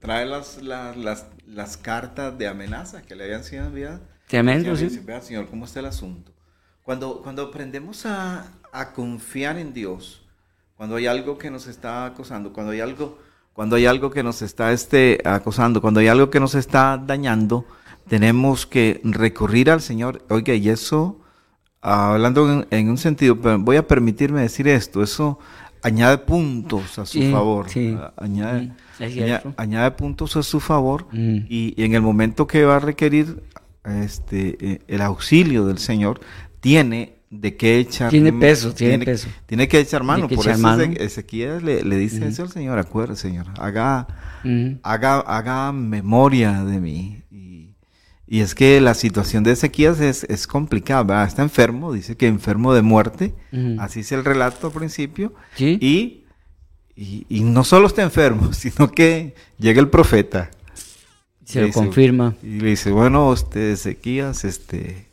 trae 0.00 0.26
las, 0.26 0.62
las, 0.62 0.96
las, 0.96 1.26
cartas 1.76 2.36
de 2.38 2.46
amenaza 2.46 3.02
que 3.02 3.14
le 3.14 3.24
habían 3.24 3.44
sido 3.44 3.66
enviadas. 3.66 4.00
Tremendo, 4.26 4.76
sí. 4.76 4.90
Señor, 5.22 5.48
¿cómo 5.48 5.64
está 5.64 5.80
el 5.80 5.86
asunto? 5.86 6.32
Cuando, 6.82 7.22
cuando 7.22 7.42
aprendemos 7.42 8.06
a, 8.06 8.52
a, 8.72 8.92
confiar 8.92 9.58
en 9.58 9.72
Dios, 9.72 10.26
cuando 10.76 10.96
hay 10.96 11.06
algo 11.06 11.38
que 11.38 11.50
nos 11.50 11.66
está 11.66 12.06
acosando, 12.06 12.52
cuando 12.52 12.72
hay 12.72 12.80
algo, 12.80 13.18
cuando 13.52 13.76
hay 13.76 13.86
algo 13.86 14.10
que 14.10 14.22
nos 14.22 14.42
está 14.42 14.72
este, 14.72 15.20
acosando, 15.24 15.80
cuando 15.80 16.00
hay 16.00 16.08
algo 16.08 16.30
que 16.30 16.40
nos 16.40 16.54
está 16.54 16.96
dañando, 16.96 17.66
tenemos 18.08 18.66
que 18.66 19.00
recurrir 19.04 19.70
al 19.70 19.80
Señor. 19.80 20.24
Oiga, 20.28 20.54
y 20.54 20.68
eso, 20.68 21.20
hablando 21.80 22.66
en, 22.70 22.90
un 22.90 22.98
sentido, 22.98 23.36
voy 23.36 23.76
a 23.76 23.86
permitirme 23.86 24.40
decir 24.40 24.66
esto, 24.68 25.02
eso 25.02 25.38
añade 25.82 26.18
puntos 26.18 26.98
a 26.98 27.06
su 27.06 27.22
favor. 27.30 27.66
Añade, 28.16 28.72
añade, 29.56 29.90
puntos 29.92 30.36
a 30.36 30.42
su 30.42 30.60
favor 30.60 31.06
mm. 31.12 31.46
y, 31.48 31.74
en 31.76 31.94
el 31.94 32.02
momento 32.02 32.46
que 32.46 32.64
va 32.64 32.76
a 32.76 32.80
requerir 32.80 33.42
este, 33.84 34.56
eh, 34.60 34.80
el 34.88 35.00
auxilio 35.00 35.66
del 35.66 35.78
Señor, 35.78 36.20
tiene 36.60 37.18
de 37.30 37.56
qué 37.56 37.78
echar 37.78 38.10
Tiene 38.10 38.32
peso, 38.32 38.72
tiene, 38.72 39.04
peso. 39.04 39.28
Tiene 39.46 39.68
que 39.68 39.80
echar 39.80 40.02
mano. 40.02 40.28
Por 40.28 40.48
eso 40.48 40.80
Ezequiel 40.96 41.64
le, 41.64 41.82
le 41.82 41.96
dice 41.96 42.26
eso 42.26 42.42
al 42.42 42.50
Señor, 42.50 42.78
acuérdese, 42.78 43.28
Señor, 43.28 43.46
haga, 43.58 44.06
haga, 44.82 45.20
haga 45.20 45.72
memoria 45.72 46.64
de 46.64 46.80
mí. 46.80 47.22
Y, 48.28 48.40
es 48.40 48.54
que 48.54 48.80
la 48.80 48.94
situación 48.94 49.44
de 49.44 49.52
Ezequiel 49.52 49.94
es, 50.00 50.24
es 50.24 50.46
complicada, 50.46 51.24
Está 51.24 51.42
enfermo, 51.42 51.92
dice 51.92 52.16
que 52.16 52.26
enfermo 52.26 52.74
de 52.74 52.82
muerte, 52.82 53.34
así 53.78 54.00
es 54.00 54.12
el 54.12 54.24
relato 54.24 54.68
al 54.68 54.72
principio. 54.72 55.32
Y, 55.58 56.24
y, 56.96 57.40
no 57.42 57.64
solo 57.64 57.86
está 57.86 58.02
enfermo, 58.02 58.52
sino 58.52 58.90
que 58.90 59.34
llega 59.58 59.80
el 59.80 59.88
profeta. 59.88 60.50
Se 61.44 61.62
lo 61.62 61.72
confirma. 61.72 62.34
Y 62.42 62.60
le 62.60 62.70
dice, 62.70 62.90
bueno, 62.90 63.30
usted 63.30 63.70
Ezequías, 63.70 64.44
este 64.44 65.08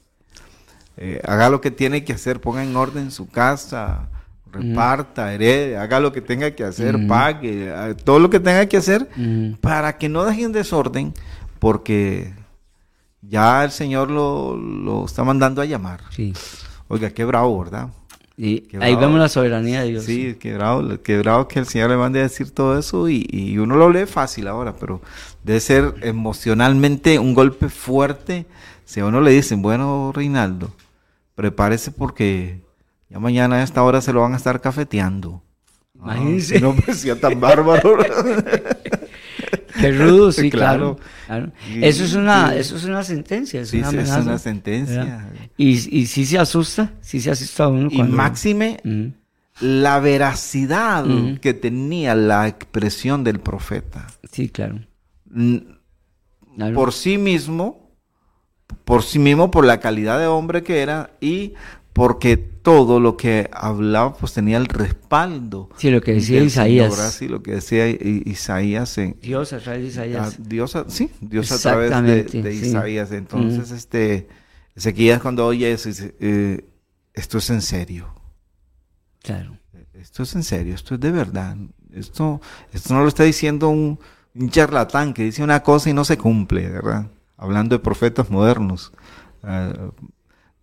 eh, 0.97 1.21
haga 1.25 1.49
lo 1.49 1.61
que 1.61 1.71
tiene 1.71 2.03
que 2.03 2.13
hacer, 2.13 2.39
ponga 2.39 2.63
en 2.63 2.75
orden 2.75 3.11
su 3.11 3.27
casa, 3.27 4.09
reparta, 4.51 5.33
herede, 5.33 5.77
haga 5.77 5.99
lo 5.99 6.13
que 6.13 6.21
tenga 6.21 6.51
que 6.51 6.63
hacer, 6.63 7.07
pague, 7.07 7.95
todo 8.03 8.19
lo 8.19 8.29
que 8.29 8.39
tenga 8.39 8.65
que 8.67 8.77
hacer 8.77 9.09
para 9.59 9.97
que 9.97 10.07
no 10.07 10.23
dejen 10.23 10.53
desorden, 10.53 11.13
porque 11.59 12.33
ya 13.27 13.63
el 13.63 13.71
Señor 13.71 14.11
lo, 14.11 15.05
está 15.05 15.23
mandando 15.23 15.61
a 15.61 15.65
llamar. 15.65 16.01
Sí. 16.09 16.33
Oiga, 16.87 17.09
qué 17.09 17.25
bravo, 17.25 17.63
¿verdad? 17.63 17.89
Y 18.37 18.67
ahí 18.81 18.95
vemos 18.95 19.17
la 19.17 19.29
soberanía 19.29 19.81
de 19.81 19.89
Dios. 19.91 20.03
Sí, 20.03 20.35
qué 20.39 20.55
bravo, 20.55 21.01
qué 21.01 21.17
bravo 21.19 21.47
que 21.47 21.59
el 21.59 21.67
Señor 21.67 21.89
le 21.89 21.97
mande 21.97 22.19
a 22.19 22.23
decir 22.23 22.51
todo 22.51 22.77
eso 22.77 23.07
y, 23.07 23.25
y, 23.29 23.57
uno 23.57 23.77
lo 23.77 23.89
lee 23.89 24.05
fácil 24.05 24.47
ahora, 24.47 24.75
pero 24.75 25.01
debe 25.43 25.61
ser 25.61 25.95
emocionalmente 26.01 27.17
un 27.17 27.33
golpe 27.33 27.69
fuerte 27.69 28.45
si 28.83 28.99
a 28.99 29.05
uno 29.05 29.21
le 29.21 29.31
dicen, 29.31 29.61
bueno, 29.61 30.11
Reinaldo, 30.13 30.71
prepárese 31.33 31.91
porque 31.91 32.61
ya 33.09 33.19
mañana 33.19 33.57
a 33.57 33.63
esta 33.63 33.83
hora 33.83 34.01
se 34.01 34.11
lo 34.11 34.21
van 34.21 34.33
a 34.33 34.37
estar 34.37 34.59
cafeteando. 34.59 35.41
Imagínese. 35.95 36.59
no 36.59 36.75
parecía 36.75 37.19
tan 37.19 37.39
bárbaro. 37.39 37.97
Qué 39.79 39.91
rudo, 39.91 40.31
sí, 40.31 40.49
claro. 40.49 40.97
eso, 41.81 42.03
es 42.03 42.13
una, 42.13 42.55
eso 42.55 42.75
es 42.75 42.85
una 42.85 43.03
sentencia. 43.03 43.61
Es 43.61 43.69
sí, 43.69 43.79
una 43.79 43.89
es 44.01 44.09
una 44.09 44.37
sentencia. 44.37 45.29
Y, 45.57 45.99
y 45.99 46.05
sí 46.07 46.25
se 46.25 46.37
asusta, 46.37 46.93
sí 47.01 47.19
se 47.19 47.31
asusta 47.31 47.65
a 47.65 47.67
uno. 47.69 47.89
Y 47.91 48.03
máxime 48.03 48.79
la 49.59 49.99
veracidad 49.99 51.05
que 51.39 51.53
tenía 51.53 52.15
la 52.15 52.47
expresión 52.47 53.23
del 53.23 53.39
profeta. 53.39 54.07
Sí, 54.31 54.49
claro. 54.49 54.81
Por 56.73 56.93
sí 56.93 57.17
mismo, 57.17 57.91
por 58.83 59.03
sí 59.03 59.19
mismo, 59.19 59.51
por 59.51 59.65
la 59.65 59.79
calidad 59.79 60.19
de 60.19 60.27
hombre 60.27 60.63
que 60.63 60.81
era 60.81 61.11
y 61.19 61.53
porque 61.93 62.54
todo 62.65 62.99
lo 62.99 63.15
que 63.15 63.47
hablaba 63.53 64.15
pues 64.15 64.33
tenía 64.33 64.57
el 64.57 64.65
respaldo. 64.65 65.69
Sí, 65.77 65.91
lo 65.91 66.01
que 66.01 66.15
decía 66.15 66.41
Isaías. 66.41 67.13
sí, 67.13 67.27
lo 67.27 67.43
que 67.43 67.51
decía 67.51 67.87
Isaías. 67.87 68.97
En, 68.97 69.17
Dios 69.21 69.53
a 69.53 69.59
través 69.59 69.83
de 69.83 69.87
Isaías. 69.89 70.35
Dios 70.39 70.77
sí, 70.87 71.11
Dios 71.21 71.51
a 71.51 71.59
través 71.59 72.33
de, 72.33 72.53
Isaías. 72.53 73.11
Entonces, 73.11 73.69
este, 73.69 74.27
Ezequiel 74.75 75.21
cuando 75.21 75.45
oye 75.45 75.71
eso 75.71 75.89
dice, 75.89 76.15
eh, 76.19 76.65
esto 77.13 77.37
es 77.37 77.49
en 77.51 77.61
serio. 77.61 78.13
Claro. 79.21 79.59
Esto 79.93 80.23
es 80.23 80.35
en 80.35 80.43
serio, 80.43 80.73
esto 80.73 80.95
es 80.95 80.99
de 80.99 81.11
verdad. 81.11 81.55
Esto, 81.93 82.41
esto 82.73 82.93
no 82.95 83.01
lo 83.03 83.07
está 83.07 83.23
diciendo 83.23 83.69
un, 83.69 83.99
un 84.33 84.49
charlatán 84.49 85.13
que 85.13 85.23
dice 85.23 85.43
una 85.43 85.61
cosa 85.61 85.91
y 85.91 85.93
no 85.93 86.03
se 86.03 86.17
cumple, 86.17 86.67
¿verdad? 86.67 87.07
hablando 87.37 87.75
de 87.75 87.83
profetas 87.83 88.29
modernos. 88.29 88.91
Ah, 89.43 89.73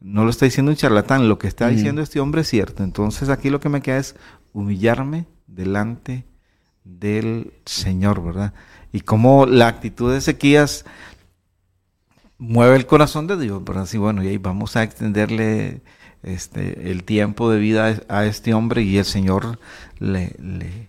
no 0.02 0.24
lo 0.24 0.30
está 0.30 0.44
diciendo 0.44 0.70
un 0.70 0.76
charlatán, 0.76 1.28
lo 1.28 1.38
que 1.38 1.46
está 1.46 1.68
diciendo 1.68 2.02
este 2.02 2.20
hombre 2.20 2.42
es 2.42 2.48
cierto. 2.48 2.82
Entonces 2.82 3.28
aquí 3.28 3.50
lo 3.50 3.60
que 3.60 3.68
me 3.68 3.82
queda 3.82 3.98
es 3.98 4.16
humillarme 4.52 5.26
delante 5.46 6.24
del 6.84 7.52
Señor, 7.64 8.22
¿verdad? 8.22 8.52
Y 8.92 9.00
cómo 9.00 9.46
la 9.46 9.68
actitud 9.68 10.10
de 10.10 10.18
Ezequías 10.18 10.84
mueve 12.38 12.76
el 12.76 12.86
corazón 12.86 13.26
de 13.26 13.38
Dios, 13.38 13.62
¿verdad? 13.64 13.84
Así, 13.84 13.98
bueno, 13.98 14.22
y 14.24 14.28
ahí 14.28 14.38
vamos 14.38 14.76
a 14.76 14.82
extenderle 14.82 15.82
este, 16.22 16.90
el 16.90 17.04
tiempo 17.04 17.50
de 17.50 17.60
vida 17.60 18.00
a 18.08 18.24
este 18.24 18.54
hombre 18.54 18.82
y 18.82 18.98
el 18.98 19.04
Señor 19.04 19.60
le, 19.98 20.34
le, 20.40 20.88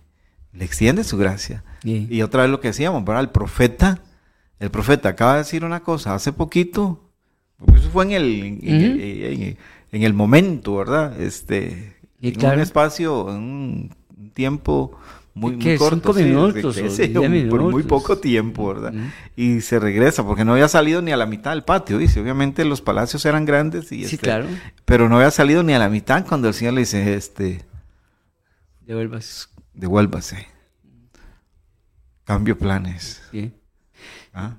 extiende 0.58 1.04
su 1.04 1.16
gracia. 1.16 1.62
Y 1.84 2.22
otra 2.22 2.42
vez 2.42 2.50
lo 2.50 2.60
que 2.60 2.68
decíamos, 2.68 3.04
¿verdad? 3.04 3.22
El 3.22 3.30
profeta 3.30 4.00
el 4.64 4.70
profeta 4.70 5.10
acaba 5.10 5.32
de 5.32 5.38
decir 5.38 5.64
una 5.64 5.80
cosa 5.80 6.14
hace 6.14 6.32
poquito, 6.32 7.03
eso 7.76 7.90
fue 7.90 8.04
en 8.04 8.12
el, 8.12 8.58
en, 9.92 10.02
el, 10.02 10.14
momento, 10.14 10.76
¿verdad? 10.76 11.20
Este, 11.20 11.96
en 12.20 12.44
un 12.44 12.60
espacio, 12.60 13.30
en 13.30 13.36
un 13.36 13.96
tiempo 14.32 14.98
muy, 15.34 15.56
muy 15.56 15.76
corto. 15.76 16.14
Cinco 16.14 16.14
minutos, 16.14 16.76
Por 17.50 17.62
muy 17.62 17.82
poco 17.82 18.18
tiempo, 18.18 18.72
¿verdad? 18.72 18.92
Y 19.36 19.60
se 19.60 19.78
regresa, 19.80 20.24
porque 20.24 20.44
no 20.44 20.52
había 20.52 20.68
salido 20.68 21.02
ni 21.02 21.10
a 21.10 21.16
la 21.16 21.26
mitad 21.26 21.50
del 21.50 21.64
patio, 21.64 21.98
dice. 21.98 22.20
Obviamente 22.20 22.64
los 22.64 22.80
palacios 22.80 23.24
eran 23.26 23.44
grandes 23.44 23.90
y 23.92 24.04
sí, 24.04 24.14
este, 24.14 24.18
claro. 24.18 24.46
pero 24.84 25.08
no 25.08 25.16
había 25.16 25.32
salido 25.32 25.62
ni 25.62 25.72
a 25.72 25.78
la 25.78 25.88
mitad 25.88 26.24
cuando 26.26 26.48
el 26.48 26.54
Señor 26.54 26.74
le 26.74 26.80
dice, 26.80 27.14
este... 27.14 27.64
Devuélvase. 28.86 29.48
Devuélvase. 29.72 30.46
Cambio 32.24 32.56
planes. 32.56 33.22
Sí. 33.32 33.52
¿Ah? 34.32 34.56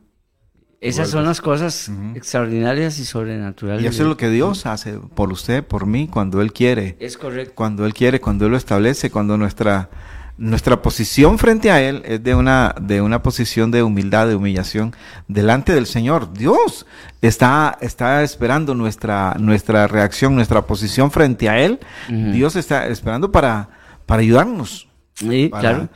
Esas 0.86 1.10
son 1.10 1.26
las 1.26 1.42
cosas 1.42 1.92
extraordinarias 2.14 3.00
y 3.00 3.06
sobrenaturales. 3.06 3.84
Y 3.84 3.88
eso 3.88 4.04
es 4.04 4.10
lo 4.10 4.18
que 4.18 4.30
Dios 4.30 4.66
hace 4.66 4.94
por 4.94 5.32
usted, 5.32 5.64
por 5.64 5.88
mí, 5.88 6.08
cuando 6.08 6.42
Él 6.42 6.54
quiere. 6.54 6.96
Es 7.00 7.18
correcto. 7.18 7.54
Cuando 7.56 7.86
Él 7.86 7.94
quiere, 7.94 8.22
cuando 8.22 8.46
Él 8.46 8.52
lo 8.52 8.58
establece, 8.58 9.10
cuando 9.10 9.36
nuestra, 9.36 9.90
nuestra 10.38 10.84
posición 10.84 11.40
frente 11.40 11.72
a 11.72 11.82
Él 11.82 12.04
es 12.06 12.24
de 12.24 12.36
una, 12.36 12.76
de 12.80 13.02
una 13.02 13.24
posición 13.24 13.72
de 13.72 13.82
humildad, 13.82 14.28
de 14.28 14.36
humillación 14.36 14.94
delante 15.28 15.74
del 15.74 15.88
Señor. 15.88 16.34
Dios 16.34 16.86
está, 17.22 17.78
está 17.82 18.22
esperando 18.22 18.76
nuestra, 18.76 19.36
nuestra 19.40 19.88
reacción, 19.88 20.36
nuestra 20.36 20.68
posición 20.68 21.10
frente 21.10 21.50
a 21.50 21.60
Él. 21.60 21.80
Dios 22.08 22.56
está 22.56 22.88
esperando 22.88 23.32
para, 23.32 23.70
para 24.06 24.22
ayudarnos. 24.22 24.88
Sí, 25.16 25.50
claro. 25.52 25.90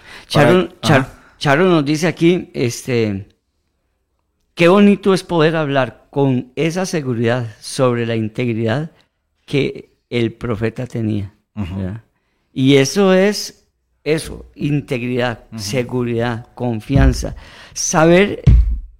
Charo 1.37 1.65
nos 1.65 1.85
dice 1.85 2.07
aquí, 2.07 2.49
este 2.53 3.29
Qué 4.60 4.68
bonito 4.68 5.14
es 5.14 5.24
poder 5.24 5.55
hablar 5.55 6.07
con 6.10 6.51
esa 6.57 6.86
seguridad 6.86 7.47
sobre 7.62 8.05
la 8.05 8.18
integridad 8.18 8.91
que 9.45 9.95
el 10.10 10.34
profeta 10.34 10.86
tenía. 10.86 11.34
Y 12.51 12.76
eso 12.76 13.14
es 13.14 13.70
eso, 14.03 14.47
integridad, 14.55 15.45
seguridad, 15.55 16.47
confianza. 16.55 17.38
Saber, 17.72 18.41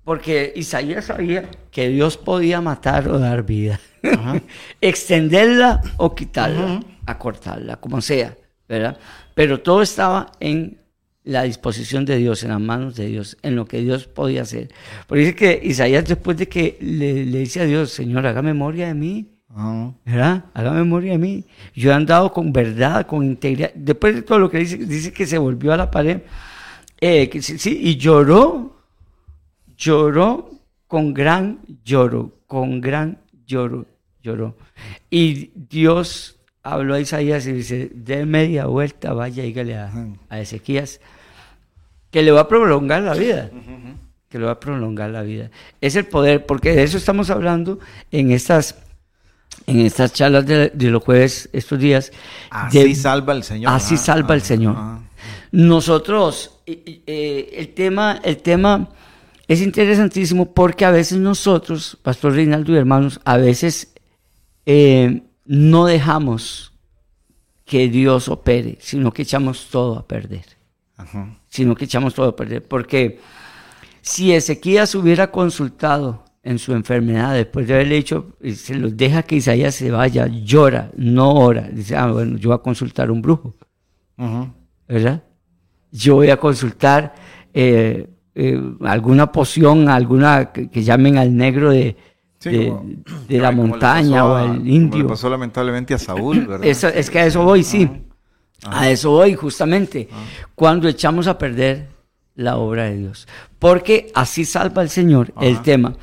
porque 0.06 0.54
Isaías 0.56 1.04
sabía 1.04 1.50
que 1.72 1.90
Dios 1.90 2.16
podía 2.16 2.62
matar 2.62 3.10
o 3.10 3.20
dar 3.20 3.44
vida, 3.44 3.82
extenderla 4.80 5.82
o 5.98 6.16
quitarla, 6.16 6.80
acortarla, 7.06 7.76
como 7.82 8.00
sea, 8.00 8.34
¿verdad? 8.66 8.98
Pero 9.36 9.60
todo 9.60 9.82
estaba 9.82 10.32
en 10.40 10.80
la 11.24 11.44
disposición 11.44 12.06
de 12.06 12.18
Dios, 12.18 12.44
en 12.44 12.50
las 12.50 12.62
manos 12.62 12.96
de 12.96 13.08
Dios, 13.08 13.38
en 13.42 13.56
lo 13.56 13.66
que 13.66 13.82
Dios 13.82 14.08
podía 14.08 14.44
hacer. 14.44 14.70
Porque 15.08 15.22
dice 15.22 15.36
que 15.36 15.62
Isaías 15.64 16.06
después 16.06 16.38
de 16.38 16.48
que 16.48 16.78
le, 16.82 17.26
dice 17.26 17.62
a 17.62 17.66
Dios, 17.66 17.92
Señor, 17.92 18.26
haga 18.26 18.42
memoria 18.42 18.88
de 18.88 18.94
mí, 18.94 19.30
¿verdad? 20.06 20.46
Haga 20.54 20.72
memoria 20.72 21.14
de 21.14 21.18
mí. 21.18 21.46
Yo 21.76 21.92
he 21.92 21.94
andado 21.94 22.32
con 22.32 22.54
verdad, 22.54 23.06
con 23.06 23.24
integridad. 23.24 23.72
Después 23.76 24.16
de 24.16 24.22
todo 24.22 24.40
lo 24.40 24.50
que 24.50 24.60
dice, 24.60 24.78
dice 24.78 25.12
que 25.12 25.26
se 25.26 25.38
volvió 25.38 25.74
a 25.74 25.78
la 25.78 25.92
pared, 25.92 26.22
eh, 27.02 27.30
sí, 27.42 27.80
y 27.82 27.98
lloró, 27.98 28.78
lloró 29.78 30.52
con 30.88 31.14
gran 31.14 31.60
lloro, 31.84 32.40
con 32.48 32.82
gran 32.82 33.20
lloro, 33.46 33.86
lloró. 34.22 34.58
Y 35.10 35.52
Dios 35.56 36.39
habló 36.64 36.96
a 36.96 37.00
Isaías 37.00 37.46
y 37.48 37.54
dice, 37.54 37.90
de 37.94 38.26
media 38.26 38.66
vuelta, 38.66 39.14
vaya, 39.14 39.44
dígale 39.44 39.78
a, 39.78 39.92
a 40.30 40.40
Ezequías 40.40 41.00
que 42.12 42.24
le 42.24 42.32
va 42.32 42.42
a 42.42 42.48
prolongar 42.48 43.02
la 43.02 43.14
vida. 43.14 43.50
Que 44.30 44.40
le 44.40 44.46
va 44.46 44.52
a 44.52 44.60
prolongar 44.60 45.10
la 45.10 45.22
vida. 45.22 45.50
Es 45.82 45.96
el 45.96 46.06
poder, 46.06 46.46
porque 46.46 46.74
de 46.74 46.84
eso 46.84 46.98
estamos 46.98 47.30
hablando 47.30 47.80
en 48.12 48.32
estas, 48.32 48.76
en 49.66 49.80
estas 49.80 50.14
charlas 50.14 50.46
de, 50.46 50.72
los 50.76 51.04
jueves, 51.04 51.50
estos 51.54 51.80
días. 51.80 52.12
Así 52.50 52.96
salva 52.96 53.34
el 53.34 53.44
Señor. 53.44 53.74
Así 53.74 53.98
salva 53.98 54.36
el 54.36 54.42
Señor. 54.42 54.76
Nosotros, 55.52 56.60
eh, 56.68 57.54
el, 57.58 57.74
tema, 57.74 58.20
el 58.24 58.38
tema 58.38 58.90
es 59.48 59.62
interesantísimo 59.62 60.54
porque 60.54 60.86
a 60.86 60.92
veces 60.92 61.18
nosotros, 61.18 61.98
Pastor 62.04 62.34
Reinaldo 62.34 62.72
y 62.74 62.78
hermanos, 62.78 63.20
a 63.26 63.38
veces 63.38 63.94
eh, 64.68 65.24
no 65.50 65.86
dejamos 65.86 66.74
que 67.66 67.90
Dios 67.90 68.30
opere, 68.30 68.78
sino 68.80 69.12
que 69.12 69.24
echamos 69.24 69.68
todo 69.72 69.98
a 69.98 70.08
perder. 70.08 70.46
Sino 71.48 71.74
que 71.76 71.86
echamos 71.86 72.14
todo 72.14 72.30
a 72.30 72.36
perder. 72.36 72.68
Porque 72.68 73.20
si 74.02 74.32
Ezequías 74.32 74.94
hubiera 74.94 75.32
consultado 75.32 76.24
en 76.44 76.60
su 76.60 76.74
enfermedad, 76.74 77.34
después 77.34 77.68
de 77.68 77.74
haberle 77.74 77.96
dicho, 77.96 78.38
se 78.54 78.76
los 78.76 78.96
deja 78.96 79.24
que 79.24 79.38
Isaías 79.38 79.74
se 79.74 79.90
vaya, 79.90 80.28
llora, 80.28 80.92
no 80.96 81.34
ora. 81.34 81.68
Dice, 81.72 81.96
ah, 81.96 82.12
bueno, 82.12 82.38
yo 82.38 82.50
voy 82.50 82.56
a 82.56 82.62
consultar 82.62 83.10
a 83.10 83.12
un 83.12 83.24
brujo. 83.24 83.56
¿Verdad? 84.88 85.24
Yo 85.92 86.16
voy 86.16 86.30
a 86.30 86.38
consultar 86.38 87.16
eh, 87.56 88.08
eh, 88.36 88.62
alguna 88.82 89.32
poción, 89.32 89.90
alguna 89.90 90.52
que, 90.52 90.84
llamen 90.84 91.18
al 91.18 91.36
negro 91.36 91.72
de, 91.72 91.96
de, 92.42 92.74
la 93.30 93.52
montaña 93.52 94.26
o 94.26 94.36
al 94.36 94.68
indio. 94.68 95.02
Como 95.02 95.10
pasó 95.10 95.30
lamentablemente 95.30 95.94
a 95.94 95.98
Saúl, 95.98 96.46
¿verdad? 96.48 96.66
es 96.66 97.10
que 97.10 97.20
a 97.20 97.26
eso 97.26 97.44
voy, 97.44 97.64
sí. 97.64 97.90
A 98.66 98.90
eso 98.90 99.12
voy, 99.12 99.36
justamente. 99.36 100.10
Cuando 100.56 100.88
echamos 100.88 101.28
a 101.28 101.38
perder 101.38 101.88
la 102.36 102.58
obra 102.58 102.86
de 102.86 102.98
Dios. 102.98 103.28
Porque 103.60 104.12
así 104.16 104.46
salva 104.46 104.82
el 104.82 104.90
Señor 104.90 105.34
el 105.42 105.62
tema. 105.62 105.96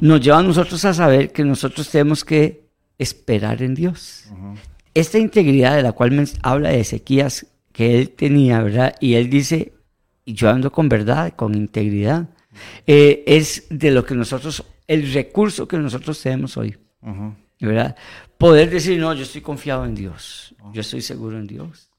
Nos 0.00 0.20
lleva 0.22 0.38
a 0.38 0.42
nosotros 0.42 0.84
a 0.86 0.94
saber 0.94 1.32
que 1.32 1.44
nosotros 1.44 1.88
tenemos 1.90 2.24
que 2.24 2.66
esperar 2.98 3.62
en 3.62 3.74
Dios. 3.74 4.24
Esta 4.94 5.18
integridad 5.18 5.76
de 5.76 5.82
la 5.82 5.92
cual 5.92 6.12
me 6.12 6.24
habla 6.42 6.70
de 6.70 6.80
Ezequías 6.80 7.46
que 7.72 7.98
él 7.98 8.10
tenía, 8.10 8.62
¿verdad? 8.62 8.94
Y 9.00 9.14
él 9.14 9.28
dice, 9.28 9.74
yo 10.24 10.48
ando 10.48 10.72
con 10.72 10.88
verdad, 10.88 11.34
con 11.36 11.54
integridad. 11.54 12.30
Eh, 12.86 13.22
es 13.26 13.66
de 13.68 13.90
lo 13.90 14.06
que 14.06 14.14
nosotros, 14.14 14.64
el 14.86 15.12
recurso 15.12 15.66
que 15.66 15.78
nosotros 15.78 16.20
tenemos 16.20 16.56
hoy. 16.56 16.76
¿Verdad? 17.60 17.96
Poder 18.38 18.70
decir, 18.70 18.98
no, 18.98 19.12
yo 19.14 19.22
estoy 19.22 19.40
confiado 19.40 19.84
en 19.84 19.94
Dios, 19.94 20.54
yo 20.72 20.80
estoy 20.80 21.00
seguro 21.00 21.38
en 21.38 21.46
Dios. 21.46 21.90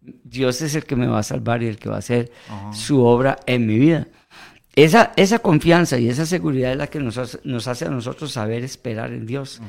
Dios 0.00 0.62
es 0.62 0.74
el 0.74 0.84
que 0.84 0.96
me 0.96 1.06
va 1.06 1.18
a 1.18 1.22
salvar 1.22 1.62
y 1.62 1.66
el 1.66 1.78
que 1.78 1.88
va 1.88 1.96
a 1.96 1.98
hacer 1.98 2.30
su 2.72 3.04
obra 3.04 3.38
en 3.46 3.66
mi 3.66 3.78
vida. 3.78 4.08
Esa, 4.76 5.12
esa 5.16 5.40
confianza 5.40 5.98
y 5.98 6.08
esa 6.08 6.24
seguridad 6.26 6.72
es 6.72 6.78
la 6.78 6.86
que 6.86 7.00
nos 7.00 7.18
hace, 7.18 7.40
nos 7.44 7.66
hace 7.66 7.86
a 7.86 7.90
nosotros 7.90 8.32
saber 8.32 8.62
esperar 8.62 9.12
en 9.12 9.26
Dios 9.26 9.60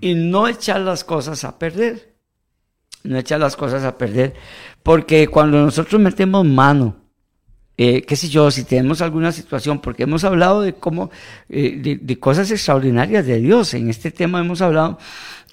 y 0.00 0.14
no 0.14 0.48
echar 0.48 0.82
las 0.82 1.02
cosas 1.02 1.44
a 1.44 1.58
perder. 1.58 2.14
No 3.02 3.16
echar 3.18 3.40
las 3.40 3.56
cosas 3.56 3.82
a 3.84 3.96
perder. 3.96 4.34
Porque 4.82 5.26
cuando 5.28 5.58
nosotros 5.62 5.98
metemos 6.00 6.44
mano, 6.44 6.96
eh, 7.82 8.02
qué 8.02 8.14
sé 8.14 8.28
yo, 8.28 8.50
si 8.50 8.64
tenemos 8.64 9.00
alguna 9.00 9.32
situación, 9.32 9.78
porque 9.78 10.02
hemos 10.02 10.22
hablado 10.24 10.60
de 10.60 10.74
cómo, 10.74 11.10
eh, 11.48 11.98
de, 11.98 12.18
cosas 12.18 12.50
extraordinarias 12.50 13.24
de 13.24 13.40
Dios. 13.40 13.72
En 13.72 13.88
este 13.88 14.10
tema 14.10 14.38
hemos 14.38 14.60
hablado 14.60 14.98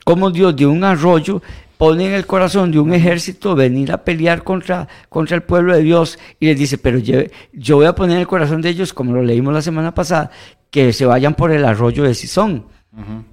cómo 0.03 0.29
Dios 0.29 0.53
de 0.53 0.65
un 0.65 0.83
arroyo 0.83 1.41
pone 1.77 2.07
en 2.07 2.11
el 2.11 2.25
corazón 2.25 2.69
de 2.69 2.79
un 2.79 2.93
ejército 2.93 3.55
venir 3.55 3.93
a 3.93 4.03
pelear 4.03 4.43
contra, 4.43 4.89
contra 5.07 5.37
el 5.37 5.43
pueblo 5.43 5.73
de 5.73 5.83
Dios 5.83 6.19
y 6.37 6.47
les 6.47 6.59
dice, 6.59 6.77
pero 6.77 6.97
yo, 6.97 7.19
yo 7.53 7.77
voy 7.77 7.85
a 7.85 7.95
poner 7.95 8.17
en 8.17 8.21
el 8.23 8.27
corazón 8.27 8.61
de 8.61 8.71
ellos, 8.71 8.91
como 8.91 9.13
lo 9.13 9.23
leímos 9.23 9.53
la 9.53 9.61
semana 9.61 9.93
pasada, 9.93 10.29
que 10.69 10.91
se 10.91 11.05
vayan 11.05 11.33
por 11.33 11.51
el 11.51 11.63
arroyo 11.63 12.03
de 12.03 12.13
Sison. 12.13 12.65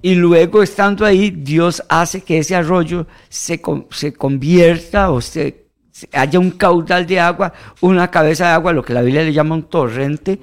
Y 0.01 0.15
luego 0.15 0.63
estando 0.63 1.05
ahí, 1.05 1.31
Dios 1.31 1.83
hace 1.89 2.21
que 2.21 2.37
ese 2.37 2.55
arroyo 2.55 3.07
se, 3.27 3.61
se 3.89 4.13
convierta 4.13 5.11
o 5.11 5.19
se, 5.19 5.64
haya 6.11 6.39
un 6.39 6.51
caudal 6.51 7.05
de 7.05 7.19
agua, 7.19 7.53
una 7.81 8.09
cabeza 8.11 8.47
de 8.47 8.53
agua, 8.53 8.73
lo 8.73 8.83
que 8.83 8.93
la 8.93 9.01
Biblia 9.01 9.23
le 9.23 9.33
llama 9.33 9.55
un 9.55 9.63
torrente, 9.63 10.39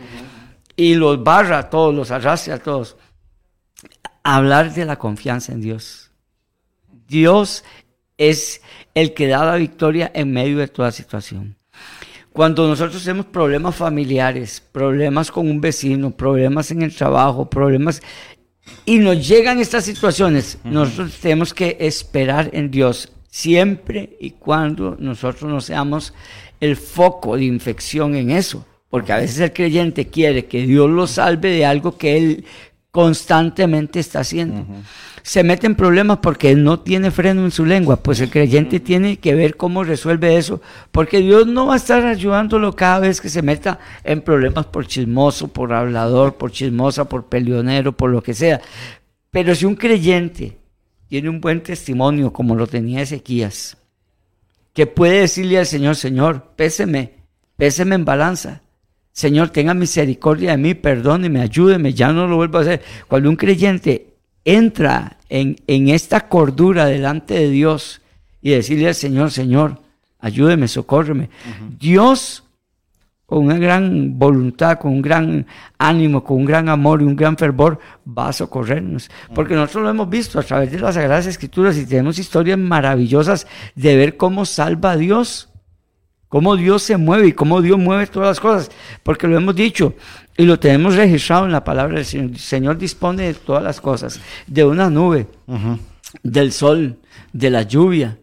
y 0.76 0.94
los 0.94 1.22
barra 1.22 1.58
a 1.58 1.70
todos, 1.70 1.94
los 1.94 2.10
arrastra 2.10 2.56
a 2.56 2.58
todos. 2.58 2.96
Hablar 4.22 4.72
de 4.72 4.84
la 4.84 4.98
confianza 4.98 5.52
en 5.52 5.60
Dios. 5.60 6.10
Dios 7.08 7.64
es 8.16 8.62
el 8.94 9.14
que 9.14 9.26
da 9.26 9.44
la 9.44 9.56
victoria 9.56 10.10
en 10.14 10.32
medio 10.32 10.58
de 10.58 10.68
toda 10.68 10.92
situación. 10.92 11.56
Cuando 12.32 12.66
nosotros 12.66 13.02
tenemos 13.02 13.26
problemas 13.26 13.74
familiares, 13.74 14.62
problemas 14.72 15.30
con 15.30 15.50
un 15.50 15.60
vecino, 15.60 16.12
problemas 16.12 16.70
en 16.70 16.80
el 16.80 16.94
trabajo, 16.94 17.50
problemas 17.50 18.00
y 18.86 18.98
nos 18.98 19.26
llegan 19.26 19.58
estas 19.58 19.84
situaciones, 19.84 20.58
nosotros 20.64 21.18
tenemos 21.20 21.52
que 21.52 21.76
esperar 21.80 22.48
en 22.54 22.70
Dios 22.70 23.12
siempre 23.32 24.16
y 24.20 24.32
cuando 24.32 24.94
nosotros 24.98 25.50
no 25.50 25.62
seamos 25.62 26.12
el 26.60 26.76
foco 26.76 27.36
de 27.36 27.46
infección 27.46 28.14
en 28.14 28.30
eso. 28.30 28.66
Porque 28.90 29.12
a 29.12 29.16
veces 29.16 29.40
el 29.40 29.54
creyente 29.54 30.08
quiere 30.08 30.44
que 30.44 30.66
Dios 30.66 30.90
lo 30.90 31.06
salve 31.06 31.48
de 31.48 31.64
algo 31.64 31.96
que 31.96 32.18
él 32.18 32.44
constantemente 32.90 34.00
está 34.00 34.20
haciendo 34.20 34.66
se 35.22 35.44
mete 35.44 35.66
en 35.66 35.76
problemas 35.76 36.18
porque 36.18 36.54
no 36.54 36.80
tiene 36.80 37.10
freno 37.10 37.44
en 37.44 37.50
su 37.50 37.64
lengua. 37.64 37.96
Pues 37.96 38.20
el 38.20 38.30
creyente 38.30 38.80
tiene 38.80 39.16
que 39.18 39.34
ver 39.34 39.56
cómo 39.56 39.84
resuelve 39.84 40.36
eso, 40.36 40.60
porque 40.90 41.20
Dios 41.20 41.46
no 41.46 41.66
va 41.66 41.74
a 41.74 41.76
estar 41.76 42.04
ayudándolo 42.04 42.74
cada 42.74 43.00
vez 43.00 43.20
que 43.20 43.28
se 43.28 43.42
meta 43.42 43.78
en 44.04 44.20
problemas 44.20 44.66
por 44.66 44.86
chismoso, 44.86 45.48
por 45.48 45.72
hablador, 45.72 46.34
por 46.34 46.50
chismosa, 46.50 47.08
por 47.08 47.26
peleonero, 47.26 47.92
por 47.92 48.10
lo 48.10 48.22
que 48.22 48.34
sea. 48.34 48.60
Pero 49.30 49.54
si 49.54 49.64
un 49.64 49.76
creyente 49.76 50.58
tiene 51.12 51.28
un 51.28 51.42
buen 51.42 51.62
testimonio, 51.62 52.32
como 52.32 52.56
lo 52.56 52.66
tenía 52.66 53.02
Ezequías, 53.02 53.76
que 54.72 54.86
puede 54.86 55.20
decirle 55.20 55.58
al 55.58 55.66
Señor, 55.66 55.94
Señor, 55.94 56.54
péseme, 56.56 57.12
péseme 57.58 57.96
en 57.96 58.06
balanza. 58.06 58.62
Señor, 59.12 59.50
tenga 59.50 59.74
misericordia 59.74 60.52
de 60.52 60.56
mí, 60.56 60.72
perdóneme, 60.72 61.42
ayúdeme, 61.42 61.92
ya 61.92 62.14
no 62.14 62.26
lo 62.26 62.36
vuelvo 62.36 62.56
a 62.56 62.60
hacer. 62.62 62.82
Cuando 63.08 63.28
un 63.28 63.36
creyente 63.36 64.14
entra 64.46 65.18
en, 65.28 65.58
esta 65.66 66.28
cordura 66.30 66.86
delante 66.86 67.34
de 67.34 67.50
Dios 67.50 68.00
y 68.40 68.52
decirle 68.52 68.88
al 68.88 68.94
Señor, 68.94 69.30
Señor, 69.32 69.82
ayúdeme, 70.18 70.66
socórreme. 70.66 71.28
Dios, 71.78 72.44
con 73.32 73.46
una 73.46 73.56
gran 73.56 74.18
voluntad, 74.18 74.78
con 74.78 74.92
un 74.92 75.00
gran 75.00 75.46
ánimo, 75.78 76.22
con 76.22 76.36
un 76.36 76.44
gran 76.44 76.68
amor 76.68 77.00
y 77.00 77.06
un 77.06 77.16
gran 77.16 77.34
fervor, 77.38 77.78
va 78.06 78.28
a 78.28 78.32
socorrernos. 78.34 79.10
Porque 79.34 79.54
nosotros 79.54 79.84
lo 79.84 79.88
hemos 79.88 80.10
visto 80.10 80.38
a 80.38 80.42
través 80.42 80.70
de 80.70 80.78
las 80.78 80.96
Sagradas 80.96 81.26
Escrituras 81.26 81.78
y 81.78 81.86
tenemos 81.86 82.18
historias 82.18 82.58
maravillosas 82.58 83.46
de 83.74 83.96
ver 83.96 84.18
cómo 84.18 84.44
salva 84.44 84.90
a 84.90 84.96
Dios 84.98 85.48
cómo 86.28 86.56
Dios 86.56 86.82
se 86.82 86.96
mueve 86.96 87.28
y 87.28 87.32
cómo 87.32 87.60
Dios 87.60 87.78
mueve 87.78 88.06
todas 88.06 88.28
las 88.28 88.40
cosas, 88.40 88.70
porque 89.02 89.26
lo 89.26 89.36
hemos 89.36 89.54
dicho 89.54 89.94
y 90.36 90.44
lo 90.44 90.58
tenemos 90.58 90.96
registrado 90.96 91.44
en 91.44 91.52
la 91.52 91.62
palabra 91.62 91.96
del 91.96 92.06
Señor. 92.06 92.30
El 92.30 92.38
Señor 92.38 92.78
dispone 92.78 93.24
de 93.24 93.34
todas 93.34 93.62
las 93.62 93.82
cosas, 93.82 94.18
de 94.46 94.64
una 94.64 94.88
nube, 94.88 95.26
del 96.22 96.52
sol, 96.52 96.98
de 97.34 97.50
la 97.50 97.62
lluvia, 97.62 98.18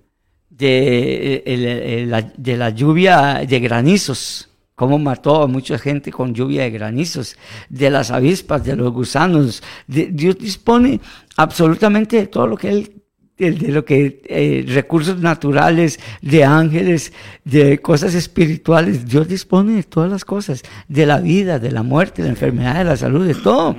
de, 0.50 2.06
la, 2.08 2.22
de 2.22 2.58
la 2.58 2.70
lluvia 2.72 3.46
de 3.48 3.60
granizos, 3.60 4.49
cómo 4.80 4.98
mató 4.98 5.44
a 5.44 5.48
mucha 5.48 5.78
gente 5.78 6.10
con 6.10 6.34
lluvia 6.34 6.64
de 6.64 6.72
granizos, 6.72 7.36
de 7.68 7.90
las 7.90 8.12
avispas, 8.12 8.64
de 8.64 8.78
los 8.78 8.94
gusanos. 8.94 9.62
Dios 9.88 10.38
dispone 10.38 11.02
absolutamente 11.36 12.16
de 12.16 12.28
todo 12.28 12.48
lo 12.48 12.56
que 12.56 12.70
Él 12.70 12.94
de, 13.38 13.52
lo 13.74 13.84
que 13.84 14.22
eh, 14.26 14.64
recursos 14.70 15.18
naturales, 15.20 16.00
de 16.22 16.46
ángeles, 16.46 17.12
de 17.44 17.82
cosas 17.82 18.14
espirituales. 18.14 19.06
Dios 19.06 19.28
dispone 19.28 19.74
de 19.74 19.84
todas 19.84 20.10
las 20.10 20.24
cosas, 20.24 20.64
de 20.88 21.06
la 21.06 21.20
vida, 21.20 21.60
de 21.60 21.74
la 21.74 21.84
muerte, 21.84 22.22
de 22.22 22.30
la 22.30 22.34
enfermedad, 22.36 22.76
de 22.76 22.86
la 22.86 22.96
salud, 22.96 23.28
de 23.28 23.36
todo. 23.36 23.76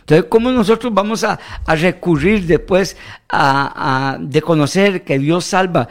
Entonces, 0.00 0.24
¿cómo 0.30 0.50
nosotros 0.50 0.94
vamos 0.94 1.24
a, 1.24 1.38
recurrir 1.66 2.46
después 2.46 2.96
a, 3.28 4.16
de 4.18 4.40
conocer 4.40 5.04
que 5.04 5.18
Dios 5.18 5.44
salva 5.44 5.88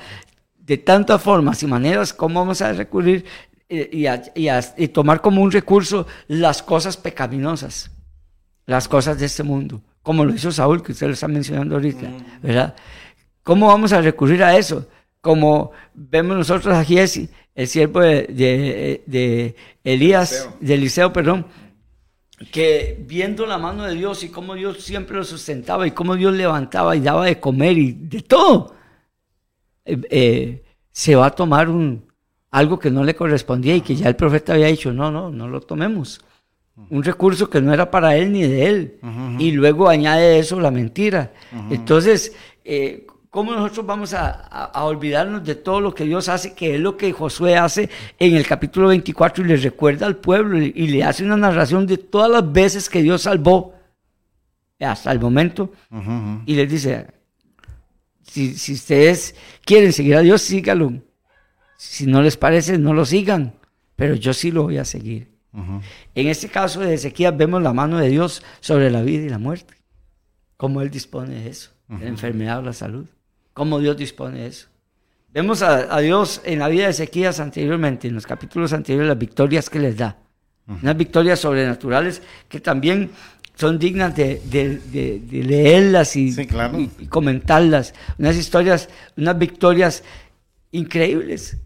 de 0.59 0.77
tantas 0.77 1.21
formas 1.21 1.61
y 1.61 1.67
maneras? 1.67 2.11
¿Cómo 2.11 2.39
vamos 2.39 2.63
a 2.63 2.73
recurrir 2.73 3.23
eh, 3.69 3.89
y, 4.35 4.47
y 4.83 4.87
tomar 4.89 5.21
como 5.21 5.41
un 5.41 5.51
recurso 5.51 6.07
las 6.27 6.63
cosas 6.63 6.97
pecaminosas, 6.97 7.91
las 8.65 8.87
cosas 8.87 9.19
de 9.19 9.25
este 9.25 9.43
mundo? 9.43 9.81
Como 10.01 10.23
lo 10.23 10.33
hizo 10.33 10.51
Saúl, 10.51 10.81
que 10.81 10.93
usted 10.93 11.07
lo 11.07 11.13
está 11.13 11.27
mencionando 11.27 11.75
ahorita, 11.75 12.09
¿verdad? 12.41 12.75
¿Cómo 13.43 13.67
vamos 13.67 13.91
a 13.93 14.01
recurrir 14.01 14.43
a 14.43 14.57
eso? 14.57 14.87
Como 15.21 15.71
vemos 15.93 16.37
nosotros 16.37 16.73
a 16.73 16.83
Giesi, 16.83 17.29
el 17.55 17.67
siervo 17.67 18.01
de, 18.01 19.55
Elías, 19.83 20.49
de 20.59 20.73
Eliseo, 20.73 21.11
perdón, 21.11 21.45
que 22.51 23.03
viendo 23.07 23.45
la 23.45 23.57
mano 23.57 23.83
de 23.85 23.95
Dios 23.95 24.23
y 24.23 24.29
cómo 24.29 24.53
Dios 24.53 24.83
siempre 24.83 25.17
lo 25.17 25.23
sustentaba 25.23 25.87
y 25.87 25.91
cómo 25.91 26.15
Dios 26.15 26.33
levantaba 26.33 26.95
y 26.95 27.01
daba 27.01 27.25
de 27.25 27.39
comer 27.39 27.77
y 27.77 27.93
de 27.93 28.21
todo, 28.21 28.75
eh, 29.85 30.01
eh, 30.09 30.63
se 30.91 31.15
va 31.15 31.27
a 31.27 31.31
tomar 31.31 31.67
un, 31.69 32.06
algo 32.51 32.79
que 32.79 32.91
no 32.91 33.03
le 33.03 33.15
correspondía 33.15 33.75
y 33.75 33.81
que 33.81 33.95
ya 33.95 34.07
el 34.07 34.15
profeta 34.15 34.53
había 34.53 34.67
dicho, 34.67 34.93
no, 34.93 35.11
no, 35.11 35.31
no 35.31 35.47
lo 35.47 35.61
tomemos. 35.61 36.21
Un 36.89 37.03
recurso 37.03 37.49
que 37.49 37.59
no 37.59 37.73
era 37.73 37.89
para 37.89 38.15
él 38.15 38.31
ni 38.31 38.43
de 38.43 38.67
él. 38.67 38.99
Y 39.39 39.51
luego 39.51 39.89
añade 39.89 40.37
eso 40.37 40.59
la 40.59 40.69
mentira. 40.69 41.33
Entonces, 41.69 42.35
eh, 42.63 43.07
¿Cómo 43.37 43.51
nosotros 43.51 43.85
vamos 43.85 44.15
a, 44.15 44.71
olvidarnos 44.83 45.43
de 45.43 45.53
todo 45.53 45.79
lo 45.79 45.93
que 45.93 46.05
Dios 46.05 46.27
hace, 46.27 46.55
que 46.55 46.73
es 46.73 46.81
lo 46.81 46.97
que 46.97 47.11
Josué 47.11 47.55
hace 47.55 47.87
en 48.17 48.35
el 48.35 48.47
capítulo 48.47 48.87
24 48.87 49.43
y 49.43 49.47
le 49.49 49.57
recuerda 49.57 50.07
al 50.07 50.15
pueblo 50.15 50.57
y, 50.57 50.87
le 50.87 51.03
hace 51.03 51.23
una 51.23 51.37
narración 51.37 51.85
de 51.85 51.97
todas 51.97 52.31
las 52.31 52.51
veces 52.51 52.89
que 52.89 53.03
Dios 53.03 53.21
salvó 53.21 53.75
hasta 54.79 55.11
el 55.11 55.19
momento 55.19 55.71
y 56.47 56.55
les 56.55 56.67
dice, 56.67 57.05
si, 58.23 58.73
ustedes 58.73 59.35
quieren 59.63 59.93
seguir 59.93 60.15
a 60.15 60.21
Dios, 60.21 60.41
síganlo. 60.41 60.93
Si 61.77 62.07
no 62.07 62.21
les 62.21 62.37
parece, 62.37 62.77
no 62.77 62.93
lo 62.93 63.05
sigan, 63.05 63.53
pero 63.95 64.15
yo 64.15 64.33
sí 64.33 64.51
lo 64.51 64.63
voy 64.63 64.77
a 64.77 64.85
seguir. 64.85 65.37
En 66.13 66.27
este 66.27 66.49
caso 66.49 66.81
de 66.81 66.93
Ezequiel 66.93 67.33
vemos 67.35 67.63
la 67.63 67.73
mano 67.73 67.97
de 67.97 68.09
Dios 68.09 68.43
sobre 68.59 68.91
la 68.91 69.01
vida 69.01 69.23
y 69.23 69.29
la 69.29 69.39
muerte. 69.39 69.73
Cómo 70.55 70.81
Él 70.81 70.91
dispone 70.91 71.33
de 71.33 71.49
eso, 71.49 71.71
la 71.87 72.07
enfermedad 72.07 72.59
o 72.59 72.61
la 72.61 72.73
salud. 72.73 73.05
Cómo 73.53 73.79
Dios 73.79 73.97
dispone 73.97 74.39
de 74.39 74.47
eso. 74.47 74.67
Vemos 75.33 75.61
a, 75.61 75.99
Dios 75.99 76.41
en 76.45 76.59
la 76.59 76.67
vida 76.67 76.85
de 76.85 76.91
Ezequías 76.91 77.39
anteriormente, 77.39 78.07
en 78.07 78.15
los 78.15 78.25
capítulos 78.25 78.73
anteriores, 78.73 79.07
las 79.07 79.17
victorias 79.17 79.69
que 79.69 79.79
les 79.79 79.97
da. 79.97 80.17
Unas 80.67 80.97
victorias 80.97 81.39
sobrenaturales 81.39 82.21
que 82.49 82.59
también 82.59 83.11
son 83.55 83.79
dignas 83.79 84.15
de, 84.15 84.41
leerlas 85.31 86.15
y, 86.15 86.35
comentarlas. 87.09 87.93
Unas 88.17 88.35
historias, 88.35 88.89
unas 89.15 89.37
victorias 89.37 90.03
increíbles. 90.71 91.57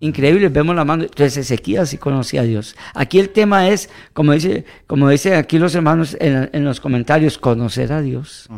Increíbles, 0.00 0.52
vemos 0.52 0.76
la 0.76 0.84
mano. 0.84 1.04
Entonces 1.04 1.36
Ezequías 1.36 1.88
sí 1.88 1.98
conocía 1.98 2.42
a 2.42 2.44
Dios. 2.44 2.76
Aquí 2.94 3.18
el 3.18 3.30
tema 3.30 3.68
es, 3.68 3.88
como 4.12 4.32
dice, 4.32 4.64
como 4.86 5.08
dicen 5.08 5.34
aquí 5.34 5.58
los 5.58 5.74
hermanos 5.74 6.16
en, 6.20 6.64
los 6.64 6.80
comentarios, 6.80 7.38
conocer 7.38 7.92
a 7.92 8.02
Dios 8.02 8.48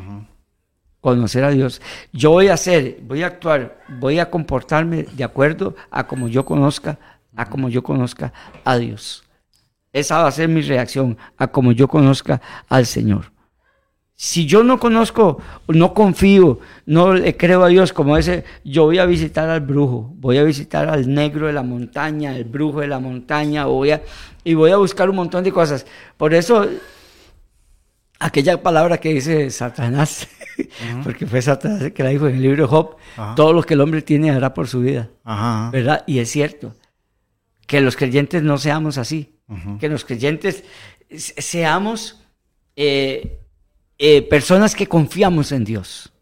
conocer 1.07 1.45
a 1.45 1.51
Dios. 1.51 1.81
Yo 2.13 2.33
voy 2.33 2.49
a 2.49 2.55
hacer, 2.55 2.99
voy 3.03 3.23
a 3.23 3.29
actuar, 3.29 3.79
voy 4.01 4.19
a 4.19 4.29
comportarme 4.29 5.05
de 5.05 5.23
acuerdo 5.23 5.77
a 5.89 6.05
como 6.09 6.27
yo 6.27 6.45
conozca, 6.45 6.99
a 7.37 7.49
como 7.49 7.69
yo 7.69 7.85
conozca 7.85 8.33
a 8.65 8.77
Dios. 8.77 9.23
Esa 9.93 10.19
va 10.19 10.27
a 10.27 10.33
ser 10.33 10.49
mi 10.49 10.63
reacción 10.63 11.17
a 11.39 11.47
como 11.47 11.71
yo 11.71 11.87
conozca 11.87 12.43
al 12.69 12.87
Señor. 12.87 13.36
Si 14.19 14.47
yo 14.47 14.65
no 14.65 14.79
conozco, 14.79 15.43
no 15.69 15.93
confío, 15.93 16.59
no 16.87 17.13
le 17.13 17.37
creo 17.37 17.63
a 17.63 17.69
Dios 17.69 17.93
como 17.93 18.17
ese, 18.17 18.45
yo 18.65 18.85
voy 18.85 18.99
a 18.99 19.05
visitar 19.05 19.51
al 19.51 19.61
brujo, 19.61 20.11
voy 20.17 20.39
a 20.39 20.43
visitar 20.43 20.89
al 20.89 21.13
negro 21.13 21.49
de 21.49 21.53
la 21.53 21.63
montaña, 21.63 22.35
el 22.35 22.45
brujo 22.45 22.81
de 22.81 22.89
la 22.89 22.99
montaña, 22.99 23.67
voy 23.67 23.91
a, 23.91 24.03
y 24.43 24.55
voy 24.55 24.71
a 24.71 24.79
buscar 24.79 25.11
un 25.11 25.17
montón 25.17 25.45
de 25.45 25.53
cosas. 25.53 25.85
Por 26.17 26.33
eso, 26.33 26.67
aquella 28.19 28.63
palabra 28.63 28.97
que 28.97 29.13
dice 29.13 29.51
Satanás, 29.51 30.27
porque 31.05 31.27
fue 31.27 31.43
Satanás 31.43 31.93
que 31.93 32.03
la 32.03 32.09
dijo 32.09 32.27
en 32.27 32.37
el 32.37 32.43
libro 32.43 32.63
de 32.63 32.69
Job, 32.69 32.97
todo 33.37 33.53
lo 33.53 33.63
que 33.65 33.75
el 33.75 33.83
hombre 33.83 34.01
tiene 34.01 34.31
hará 34.31 34.55
por 34.55 34.67
su 34.67 34.81
vida. 34.81 35.11
¿Verdad? 35.71 36.05
Y 36.07 36.21
es 36.21 36.31
cierto, 36.31 36.75
que 37.67 37.83
los 37.83 37.97
creyentes 37.97 38.43
no 38.43 38.57
seamos 38.57 38.97
así, 38.97 39.35
que 39.79 39.91
los 39.91 40.07
creyentes 40.07 40.65
seamos 41.11 42.23
eh, 42.77 43.41
eh, 43.99 44.23
personas 44.23 44.75
que 44.75 44.87
confiamos 44.87 45.53
en 45.53 45.65
Dios, 45.65 46.13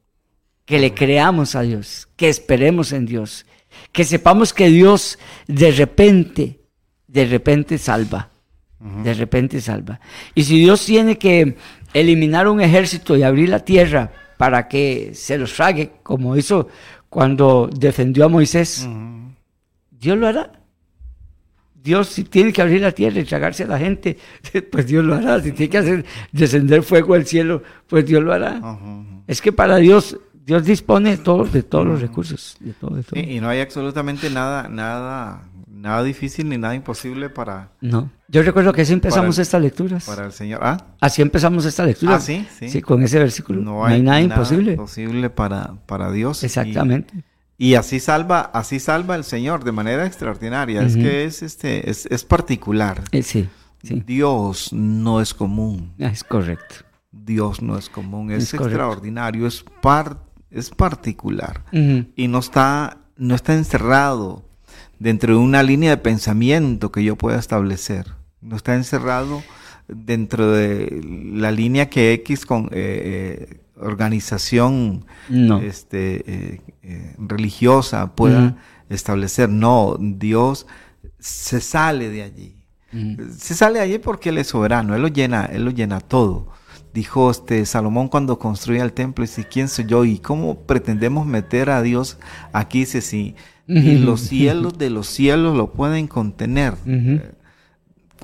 que 0.65 0.79
le 0.79 0.95
creamos 0.95 1.55
a 1.55 1.63
Dios, 1.63 2.09
que 2.17 2.29
esperemos 2.29 2.93
en 2.93 3.07
Dios, 3.07 3.47
que 3.93 4.05
sepamos 4.05 4.53
que 4.53 4.69
Dios 4.69 5.19
de 5.47 5.73
repente, 5.73 6.61
de 7.07 7.27
repente 7.27 7.79
salva. 7.79 8.31
De 9.03 9.15
repente 9.15 9.63
salva. 9.63 9.99
Y 10.35 10.45
si 10.45 10.59
Dios 10.59 10.85
tiene 10.85 11.17
que 11.17 11.57
eliminar 11.95 12.49
un 12.49 12.61
ejército 12.61 13.17
y 13.17 13.23
abrir 13.23 13.49
la 13.49 13.61
tierra 13.61 14.13
para 14.37 14.69
que 14.69 15.13
se 15.15 15.39
los 15.39 15.55
trague, 15.55 15.93
como 16.03 16.37
hizo 16.37 16.69
cuando 17.09 17.71
defendió 17.73 18.27
a 18.27 18.29
Moisés, 18.29 18.87
Dios 19.91 20.19
lo 20.19 20.27
hará. 20.27 20.64
Dios 21.85 22.09
si 22.09 22.25
tiene 22.25 22.51
que 22.51 22.63
abrir 22.63 22.81
la 22.81 22.93
tierra 22.93 23.21
y 23.21 23.25
tragarse 23.25 23.65
a 23.65 23.67
la 23.67 23.79
gente, 23.79 24.17
pues 24.73 24.87
Dios 24.87 25.05
lo 25.05 25.15
hará. 25.15 25.41
Si 25.43 25.53
tiene 25.53 25.71
que 25.71 25.79
hacer 25.79 26.05
descender 26.33 26.83
fuego 26.83 27.13
del 27.13 27.27
cielo, 27.27 27.63
pues 27.87 28.07
Dios 28.07 28.25
lo 28.25 28.33
hará. 28.33 28.59
Es 29.27 29.43
que 29.43 29.53
para 29.53 29.77
Dios, 29.77 30.19
Dios 30.47 30.65
dispone 30.65 31.11
de 31.11 31.19
todos, 31.19 31.53
de 31.53 31.63
todos 31.63 31.87
los 31.87 32.01
recursos. 32.01 32.57
Y, 33.13 33.39
no 33.39 33.51
hay 33.51 33.61
absolutamente 33.61 34.31
nada, 34.31 34.67
nada, 34.69 35.47
nada 35.69 36.03
difícil 36.03 36.49
ni 36.49 36.57
nada 36.57 36.75
imposible 36.75 37.29
para... 37.29 37.73
No. 37.83 38.11
Yo 38.29 38.43
recuerdo 38.43 38.73
que 38.73 38.81
así 38.81 38.95
empezamos 38.95 39.39
estas 39.39 39.61
lecturas. 39.61 40.07
Para 40.07 40.25
el 40.25 40.33
Señor. 40.33 40.61
¿Ah? 40.63 40.79
Así 41.01 41.21
empezamos 41.21 41.67
esta 41.67 41.85
lectura. 41.85 42.15
Ah, 42.15 42.21
sí, 42.21 42.47
sí. 42.67 42.81
con 42.81 43.03
ese 43.03 43.19
versículo. 43.19 43.61
No 43.61 43.85
hay, 43.85 44.01
nada, 44.01 44.23
imposible. 44.23 44.73
imposible 44.73 45.29
para, 45.29 45.75
para 45.85 46.11
Dios. 46.11 46.43
Exactamente. 46.45 47.13
Y, 47.15 47.34
así 47.75 48.01
salva, 48.01 48.41
así 48.41 48.81
salva 48.81 49.15
el 49.17 49.25
Señor 49.25 49.65
de 49.65 49.73
manera 49.73 50.07
extraordinaria. 50.07 50.83
Es 50.83 50.97
que 50.97 51.25
es 51.25 51.43
este, 51.43 51.89
es, 51.89 52.07
es 52.07 52.25
particular. 52.25 53.03
Eh, 53.13 53.23
sí, 53.23 53.49
Dios 53.83 54.73
no 54.73 55.21
es 55.21 55.35
común. 55.35 55.95
Ah, 56.01 56.07
es 56.07 56.25
correcto. 56.25 56.77
Dios 57.13 57.63
no 57.63 57.79
es 57.79 57.89
común, 57.89 58.33
es, 58.33 58.53
extraordinario, 58.53 59.47
es 59.47 59.65
par, 59.81 60.19
es 60.51 60.71
particular. 60.71 61.65
Y 61.73 62.29
no 62.29 62.39
está, 62.39 62.99
no 63.17 63.35
está 63.35 63.55
encerrado 63.55 64.45
dentro 64.99 65.35
de 65.35 65.41
una 65.41 65.63
línea 65.63 65.91
de 65.91 65.97
pensamiento 65.99 66.91
que 66.91 67.05
yo 67.05 67.17
pueda 67.17 67.39
establecer. 67.39 68.07
No 68.41 68.57
está 68.57 68.75
encerrado 68.75 69.43
dentro 69.87 70.51
de 70.51 71.01
la 71.35 71.51
línea 71.51 71.89
que 71.89 72.13
X 72.15 72.47
con 72.47 72.69
eh, 72.73 73.61
eh, 73.85 73.87
organización 73.87 75.07
este, 75.63 76.61
eh, 76.83 77.15
religiosa 77.19 78.15
pueda 78.15 78.57
establecer. 78.89 79.49
No, 79.49 79.97
Dios 79.99 80.67
se 81.19 81.61
sale 81.61 82.09
de 82.09 82.23
allí. 82.23 82.57
Se 83.37 83.55
sale 83.55 83.81
de 83.81 83.85
allí 83.85 83.99
porque 83.99 84.29
Él 84.29 84.39
es 84.39 84.47
soberano, 84.49 84.95
Él 84.95 85.03
lo 85.03 85.09
llena, 85.09 85.47
Él 85.47 85.65
lo 85.65 85.71
llena 85.71 86.01
todo. 86.01 86.49
Dijo 86.93 87.31
este 87.31 87.67
Salomón 87.67 88.07
cuando 88.07 88.39
construía 88.39 88.85
el 88.85 88.93
templo, 88.93 89.23
dice, 89.23 89.49
¿quién 89.49 89.69
soy 89.69 89.87
yo? 89.87 90.05
¿Y 90.05 90.19
cómo 90.21 90.61
pretendemos 90.61 91.27
meter 91.27 91.71
a 91.71 91.83
Dios 91.83 92.19
aquí? 92.53 92.81
Dice, 92.81 93.01
si 93.01 93.35
y 93.67 93.99
los 93.99 94.21
cielos 94.21 94.77
de 94.79 94.91
los 94.91 95.07
cielos 95.07 95.57
lo 95.57 95.73
pueden 95.73 96.07
contener. 96.07 96.75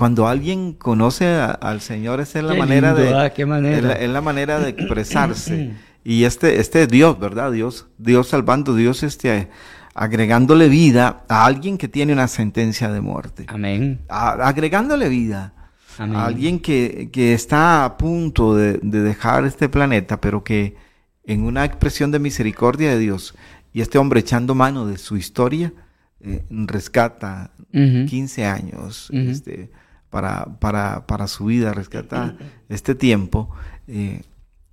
Cuando 0.00 0.28
alguien 0.28 0.72
conoce 0.72 1.26
al 1.26 1.82
Señor, 1.82 2.22
esa 2.22 2.38
es 2.38 2.44
la 2.46 2.54
manera 2.54 2.94
de 2.94 3.14
ah, 3.14 3.34
¿qué 3.34 3.44
manera? 3.44 3.92
Es, 3.92 4.08
la, 4.08 4.22
manera 4.22 4.58
de 4.58 4.70
expresarse. 4.70 5.74
y 6.04 6.24
este, 6.24 6.58
este 6.58 6.84
es 6.84 6.88
Dios, 6.88 7.20
¿verdad? 7.20 7.52
Dios, 7.52 7.86
Dios 7.98 8.28
salvando, 8.28 8.74
Dios 8.74 9.02
este, 9.02 9.50
agregándole 9.92 10.70
vida 10.70 11.24
a 11.28 11.44
alguien 11.44 11.76
que 11.76 11.86
tiene 11.86 12.14
una 12.14 12.28
sentencia 12.28 12.90
de 12.90 13.02
muerte. 13.02 13.44
Amén. 13.48 14.00
agregándole 14.08 15.10
vida. 15.10 15.52
A 15.98 16.24
alguien 16.24 16.60
que, 16.60 17.10
que, 17.12 17.34
está 17.34 17.84
a 17.84 17.98
punto 17.98 18.56
de, 18.56 18.80
de 18.82 19.02
dejar 19.02 19.44
este 19.44 19.68
planeta, 19.68 20.18
pero 20.18 20.42
que 20.42 20.76
en 21.24 21.42
una 21.42 21.66
expresión 21.66 22.10
de 22.10 22.20
misericordia 22.20 22.88
de 22.88 22.98
Dios 22.98 23.34
y 23.74 23.82
este 23.82 23.98
hombre 23.98 24.20
echando 24.20 24.54
mano 24.54 24.86
de 24.86 24.96
su 24.96 25.18
historia, 25.18 25.74
eh, 26.22 26.42
rescata 26.50 27.50
15 27.72 28.44
años 28.44 29.08
este, 29.10 29.70
para, 30.10 30.44
para, 30.58 31.06
para, 31.06 31.28
su 31.28 31.46
vida, 31.46 31.72
rescata 31.72 32.36
este 32.68 32.94
tiempo, 32.94 33.50
eh, 33.86 34.22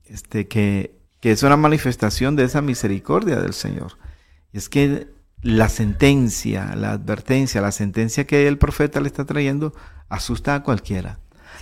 este, 0.06 0.48
que, 0.48 0.96
que, 1.20 1.32
es 1.32 1.44
una 1.44 1.58
manifestación 1.58 2.36
de 2.36 2.44
esa 2.44 2.62
misericordia 2.62 3.40
del 3.40 3.54
Señor. 3.54 3.98
Es 4.52 4.68
que 4.68 5.08
la 5.42 5.70
sentencia, 5.70 6.76
la 6.76 6.92
advertencia, 6.92 7.62
la 7.62 7.72
sentencia 7.72 8.26
que 8.26 8.48
el 8.48 8.58
profeta 8.58 9.00
le 9.00 9.08
está 9.08 9.26
trayendo, 9.26 9.74
asusta 10.10 10.56
a 10.56 10.64
cualquiera. 10.64 11.20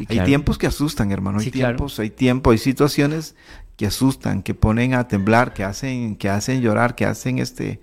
Hay 0.09 0.21
tiempos 0.21 0.57
que 0.57 0.67
asustan, 0.67 1.11
hermano. 1.11 1.39
Hay 1.39 1.51
tiempos, 1.51 1.99
hay 1.99 2.09
tiempos, 2.09 2.51
hay 2.51 2.57
situaciones 2.57 3.35
que 3.77 3.87
asustan, 3.87 4.43
que 4.43 4.53
ponen 4.53 4.93
a 4.93 5.07
temblar, 5.07 5.53
que 5.53 5.63
hacen, 5.63 6.15
que 6.15 6.29
hacen 6.29 6.61
llorar, 6.61 6.95
que 6.95 7.05
hacen 7.05 7.39
este 7.39 7.81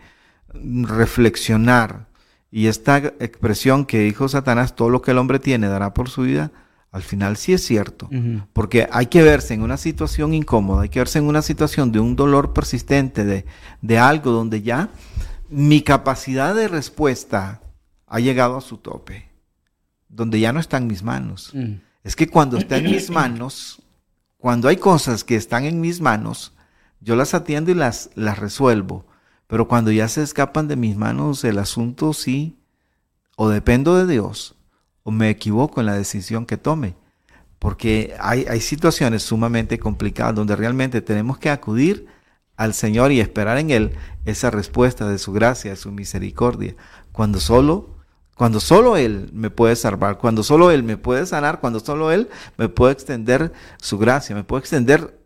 reflexionar. 0.55 2.07
Y 2.53 2.67
esta 2.67 2.99
expresión 2.99 3.87
que 3.87 4.01
dijo 4.01 4.29
Satanás, 4.29 4.77
todo 4.77 4.91
lo 4.91 5.01
que 5.01 5.13
el 5.13 5.19
hombre 5.19 5.39
tiene 5.39 5.69
dará 5.69 5.95
por 5.95 6.11
su 6.11 6.23
vida, 6.23 6.53
al 6.93 7.03
final 7.03 7.39
sí 7.39 7.55
es 7.55 7.65
cierto. 7.65 8.11
Porque 8.53 8.87
hay 8.93 9.07
que 9.07 9.23
verse 9.23 9.55
en 9.55 9.63
una 9.63 9.79
situación 9.79 10.35
incómoda, 10.35 10.83
hay 10.83 10.91
que 10.91 11.01
verse 11.01 11.19
en 11.19 11.25
una 11.25 11.41
situación 11.41 11.91
de 11.91 12.01
un 12.01 12.15
dolor 12.15 12.53
persistente, 12.53 13.25
de, 13.25 13.47
de 13.81 13.99
algo 13.99 14.31
donde 14.31 14.61
ya 14.61 14.91
mi 15.49 15.81
capacidad 15.81 16.55
de 16.55 16.69
respuesta 16.69 17.63
ha 18.07 18.21
llegado 18.21 18.59
a 18.59 18.61
su 18.61 18.77
tope, 18.77 19.31
donde 20.11 20.39
ya 20.39 20.53
no 20.53 20.61
está 20.61 20.77
en 20.77 20.87
mis 20.87 21.03
manos. 21.03 21.55
Es 22.05 22.17
que 22.17 22.29
cuando 22.29 22.59
está 22.59 22.77
en 22.77 22.85
mis 22.85 23.09
manos, 23.09 23.83
cuando 24.37 24.69
hay 24.69 24.77
cosas 24.77 25.25
que 25.25 25.37
están 25.37 25.65
en 25.65 25.81
mis 25.81 26.03
manos, 26.03 26.53
yo 27.01 27.17
las 27.17 27.33
atiendo 27.33 27.71
y 27.71 27.75
las, 27.75 28.11
las 28.15 28.39
resuelvo. 28.39 29.07
Pero 29.53 29.69
cuando 29.69 29.91
ya 29.91 30.09
se 30.09 30.23
escapan 30.23 30.67
de 30.67 30.77
mis 30.77 30.97
manos, 30.97 31.45
el 31.45 31.59
asunto 31.59 32.15
sí, 32.15 32.57
o 33.37 33.51
dependo 33.51 33.95
de 33.99 34.11
Dios, 34.11 34.55
o 35.03 35.11
me 35.11 35.29
equivoco 35.29 35.79
en 35.79 35.85
la 35.85 35.93
decisión 35.93 36.47
que 36.47 36.57
tome. 36.57 36.97
Porque 37.59 38.15
hay, 38.19 38.63
situaciones 38.63 39.25
sumamente 39.25 39.79
complicadas 39.79 40.37
donde 40.37 40.57
realmente 40.57 41.03
tenemos 41.03 41.37
que 41.37 41.51
acudir 41.51 42.07
al 42.57 42.73
Señor 42.73 43.13
y 43.13 43.21
esperar 43.21 43.59
en 43.59 43.71
Él 43.71 43.93
esa 44.25 44.51
respuesta 44.51 45.07
de 45.07 45.19
su 45.19 45.35
gracia, 45.35 45.73
de 45.73 45.77
su 45.77 45.93
misericordia, 45.93 46.75
cuando 47.13 47.39
solo 47.39 47.99
cuando 48.39 48.59
solo 48.59 48.97
Él 48.97 49.29
me 49.35 49.51
puede 49.51 49.77
salvar, 49.77 50.17
cuando 50.17 50.43
solo 50.43 50.71
Él 50.71 50.83
me 50.83 50.97
puede 50.97 51.27
sanar, 51.27 51.61
cuando 51.61 51.79
solo 51.79 52.11
Él 52.11 52.31
me 52.57 52.71
puede 52.71 52.95
extender 52.95 53.53
su 53.77 53.99
gracia, 53.99 54.35
me 54.35 54.45
puede 54.45 54.61
extender 54.61 55.22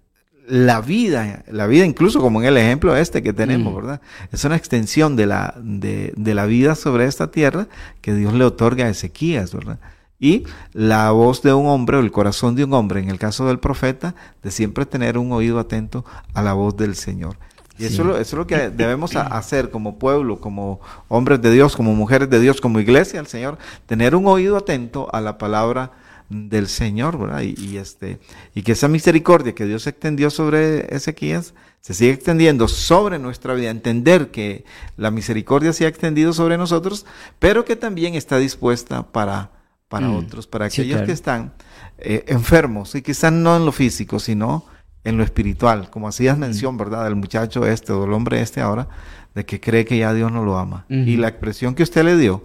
la 0.49 0.81
vida, 0.81 1.45
la 1.49 1.67
vida 1.67 1.85
incluso 1.85 2.21
como 2.21 2.41
en 2.41 2.49
el 2.49 2.57
ejemplo 2.57 2.97
este 2.97 3.23
que 3.23 3.33
tenemos, 3.33 3.73
mm. 3.73 3.77
¿verdad? 3.77 4.01
Es 4.33 4.45
una 4.45 4.57
extensión 4.57 5.17
de 5.17 5.27
la, 5.27 5.55
de, 5.59 6.13
la 6.17 6.47
vida 6.47 6.75
sobre 6.75 7.07
esta 7.07 7.31
tierra 7.31 7.67
que 8.01 8.15
Dios 8.15 8.33
le 8.33 8.45
otorga 8.45 8.87
a 8.87 8.89
Ezequías, 8.89 9.53
¿verdad? 9.53 9.79
Y 10.19 10.45
la 10.73 11.11
voz 11.11 11.43
de 11.43 11.53
un 11.53 11.67
hombre 11.67 11.99
o 11.99 12.01
el 12.01 12.11
corazón 12.11 12.55
de 12.55 12.65
un 12.65 12.73
hombre, 12.73 13.01
en 13.01 13.11
el 13.11 13.19
caso 13.19 13.47
del 13.47 13.59
profeta, 13.59 14.15
de 14.43 14.51
siempre 14.51 14.87
tener 14.87 15.19
un 15.19 15.33
oído 15.33 15.59
atento 15.59 16.05
a 16.33 16.43
la 16.43 16.55
voz 16.55 16.77
del 16.77 16.95
Señor. 16.95 17.37
Y 17.79 17.85
eso, 17.85 18.17
es 18.17 18.33
lo 18.33 18.47
que 18.47 18.71
debemos 18.71 19.15
hacer 19.17 19.71
como 19.71 19.99
pueblo, 19.99 20.41
como 20.41 20.81
hombres 21.09 21.43
de 21.43 21.51
Dios, 21.51 21.77
como 21.77 21.95
mujeres 21.95 22.31
de 22.31 22.41
Dios, 22.41 22.61
como 22.61 22.81
iglesia 22.81 23.19
del 23.19 23.27
Señor, 23.27 23.59
tener 23.85 24.15
un 24.15 24.27
oído 24.27 24.57
atento 24.57 25.09
a 25.13 25.21
la 25.21 25.37
palabra 25.37 25.91
del 26.29 26.69
Señor, 26.69 27.19
¿verdad? 27.19 27.43
Y, 27.43 27.77
este, 27.77 28.19
y 28.55 28.63
que 28.63 28.73
esa 28.73 28.89
misericordia 28.89 29.55
que 29.55 29.67
Dios 29.67 29.87
extendió 29.87 30.31
sobre 30.31 30.95
Ezequías 30.95 31.55
se 31.81 31.95
sigue 31.95 32.11
extendiendo 32.11 32.67
sobre 32.67 33.19
nuestra 33.19 33.55
vida, 33.55 33.71
entender 33.71 34.33
que 34.33 34.65
la 34.97 35.13
misericordia 35.13 35.73
se 35.73 35.85
ha 35.85 35.89
extendido 35.89 36.33
sobre 36.33 36.59
nosotros, 36.59 37.07
pero 37.39 37.65
que 37.65 37.77
también 37.77 38.15
está 38.15 38.39
dispuesta 38.39 39.05
para, 39.05 39.53
para 39.89 40.09
mm. 40.09 40.17
otros, 40.17 40.47
para 40.49 40.67
aquellos 40.67 41.03
que 41.03 41.13
están 41.13 41.53
eh, 41.99 42.25
enfermos 42.27 42.95
y 42.97 43.03
quizás 43.03 43.33
no 43.33 43.57
en 43.57 43.65
lo 43.65 43.71
físico, 43.71 44.19
sino 44.19 44.65
en 45.05 45.17
lo 45.17 45.23
espiritual, 45.23 45.89
como 45.89 46.09
hacías 46.09 46.37
mención, 46.37 46.77
¿verdad? 46.77 47.05
Del 47.05 47.15
muchacho 47.15 47.65
este 47.65 47.93
o 47.93 48.01
del 48.01 48.13
hombre 48.13 48.41
este 48.41 48.61
ahora, 48.61 48.89
de 49.37 49.45
que 49.45 49.61
cree 49.61 49.85
que 49.85 49.97
ya 49.99 50.13
Dios 50.13 50.33
no 50.33 50.45
lo 50.45 50.59
ama. 50.59 50.87
Y 50.89 51.17
la 51.19 51.29
expresión 51.29 51.77
que 51.77 51.85
usted 51.85 52.05
le 52.05 52.17
dio, 52.17 52.43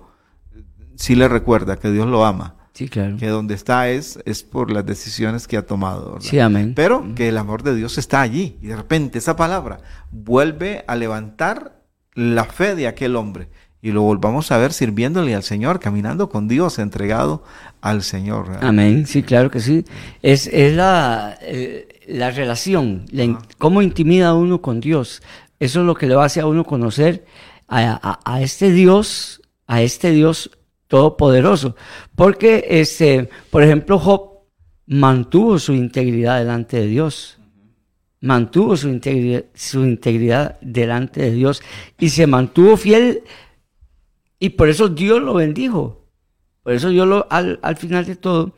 sí 0.95 1.15
le 1.15 1.27
recuerda 1.27 1.77
que 1.77 1.89
Dios 1.89 2.05
lo 2.05 2.23
ama 2.23 2.60
Sí, 2.73 2.87
claro. 2.87 3.17
Que 3.17 3.27
donde 3.27 3.53
está 3.53 3.89
es, 3.89 4.19
es 4.25 4.43
por 4.43 4.71
las 4.71 4.85
decisiones 4.85 5.47
que 5.47 5.57
ha 5.57 5.65
tomado. 5.65 6.19
Sí, 6.21 6.39
amén. 6.39 6.73
Pero 6.75 7.13
que 7.15 7.27
el 7.27 7.37
amor 7.37 7.63
de 7.63 7.75
Dios 7.75 7.97
está 7.97 8.21
allí. 8.21 8.57
Y 8.61 8.67
de 8.67 8.77
repente 8.77 9.17
esa 9.17 9.35
palabra 9.35 9.79
vuelve 10.09 10.83
a 10.87 10.95
levantar 10.95 11.81
la 12.13 12.45
fe 12.45 12.75
de 12.75 12.87
aquel 12.87 13.15
hombre. 13.15 13.49
Y 13.81 13.91
lo 13.91 14.03
volvamos 14.03 14.51
a 14.51 14.57
ver 14.57 14.73
sirviéndole 14.73 15.33
al 15.33 15.43
Señor, 15.43 15.79
caminando 15.79 16.29
con 16.29 16.47
Dios, 16.47 16.77
entregado 16.77 17.43
al 17.81 18.03
Señor. 18.03 18.59
Amén, 18.61 19.07
sí, 19.07 19.23
claro 19.23 19.49
que 19.49 19.59
sí. 19.59 19.85
Es, 20.21 20.47
es 20.47 20.75
la, 20.75 21.37
eh, 21.41 21.87
la 22.07 22.29
relación, 22.29 23.05
cómo 23.57 23.81
intimida 23.81 24.35
uno 24.35 24.61
con 24.61 24.81
Dios. 24.81 25.23
Eso 25.59 25.79
es 25.79 25.85
lo 25.85 25.95
que 25.95 26.05
le 26.05 26.15
va 26.15 26.23
a 26.23 26.25
hacer 26.27 26.43
a 26.43 26.47
uno 26.47 26.63
conocer 26.63 27.25
a, 27.67 27.99
a, 28.01 28.19
a 28.23 28.41
este 28.41 28.71
Dios, 28.71 29.41
a 29.65 29.81
este 29.81 30.11
Dios 30.11 30.51
todopoderoso. 30.91 31.77
Porque, 32.15 32.65
este, 32.69 33.29
por 33.49 33.63
ejemplo, 33.63 33.97
Job 33.97 34.41
mantuvo 34.85 35.57
su 35.57 35.73
integridad 35.73 36.39
delante 36.39 36.81
de 36.81 36.87
Dios. 36.87 37.39
Mantuvo 38.19 38.75
su 38.75 38.89
integridad, 38.89 39.45
su 39.55 39.83
integridad 39.85 40.59
delante 40.59 41.21
de 41.21 41.31
Dios 41.31 41.63
y 41.97 42.09
se 42.09 42.27
mantuvo 42.27 42.77
fiel 42.77 43.23
y 44.37 44.49
por 44.49 44.69
eso 44.69 44.89
Dios 44.89 45.21
lo 45.21 45.33
bendijo. 45.33 46.05
Por 46.61 46.73
eso 46.73 46.89
Dios 46.89 47.07
lo, 47.07 47.25
al, 47.31 47.77
final 47.77 48.05
de 48.05 48.17
todo 48.17 48.53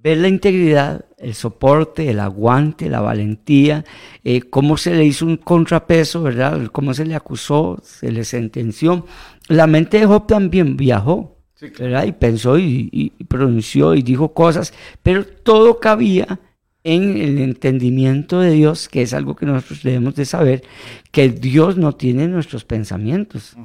ve 0.00 0.16
la 0.16 0.28
integridad, 0.28 1.04
el 1.18 1.34
soporte, 1.34 2.10
el 2.10 2.20
aguante, 2.20 2.88
la 2.88 3.00
valentía, 3.00 3.84
eh, 4.24 4.40
cómo 4.42 4.76
se 4.76 4.94
le 4.94 5.04
hizo 5.04 5.26
un 5.26 5.36
contrapeso, 5.36 6.22
¿verdad? 6.22 6.66
Cómo 6.72 6.94
se 6.94 7.04
le 7.04 7.14
acusó, 7.14 7.80
se 7.82 8.12
le 8.12 8.24
sentenció, 8.24 9.06
la 9.48 9.66
mente 9.66 9.98
de 9.98 10.06
Job 10.06 10.26
también 10.26 10.76
viajó, 10.76 11.38
¿verdad? 11.78 12.04
Y 12.04 12.12
pensó 12.12 12.58
y, 12.58 13.12
pronunció 13.28 13.94
y 13.94 14.02
dijo 14.02 14.32
cosas, 14.34 14.72
pero 15.02 15.24
todo 15.24 15.80
cabía 15.80 16.40
en 16.84 17.16
el 17.16 17.38
entendimiento 17.38 18.40
de 18.40 18.52
Dios, 18.52 18.88
que 18.88 19.02
es 19.02 19.12
algo 19.12 19.36
que 19.36 19.46
nosotros 19.46 19.82
debemos 19.82 20.14
de 20.14 20.24
saber, 20.24 20.62
que 21.10 21.28
Dios 21.28 21.76
no 21.76 21.94
tiene 21.94 22.28
nuestros 22.28 22.64
pensamientos, 22.64 23.56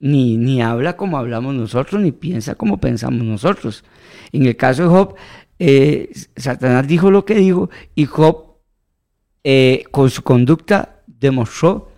ni, 0.00 0.36
ni 0.36 0.62
habla 0.62 0.96
como 0.96 1.18
hablamos 1.18 1.54
nosotros, 1.54 2.00
ni 2.00 2.12
piensa 2.12 2.54
como 2.54 2.78
pensamos 2.78 3.24
nosotros. 3.24 3.84
En 4.32 4.46
el 4.46 4.56
caso 4.56 4.82
de 4.82 4.88
Job, 4.88 5.14
eh, 5.58 6.10
Satanás 6.36 6.86
dijo 6.86 7.10
lo 7.10 7.24
que 7.24 7.34
dijo 7.34 7.70
y 7.94 8.04
Job 8.06 8.58
eh, 9.44 9.84
con 9.90 10.10
su 10.10 10.22
conducta 10.22 11.02
demostró 11.06 11.90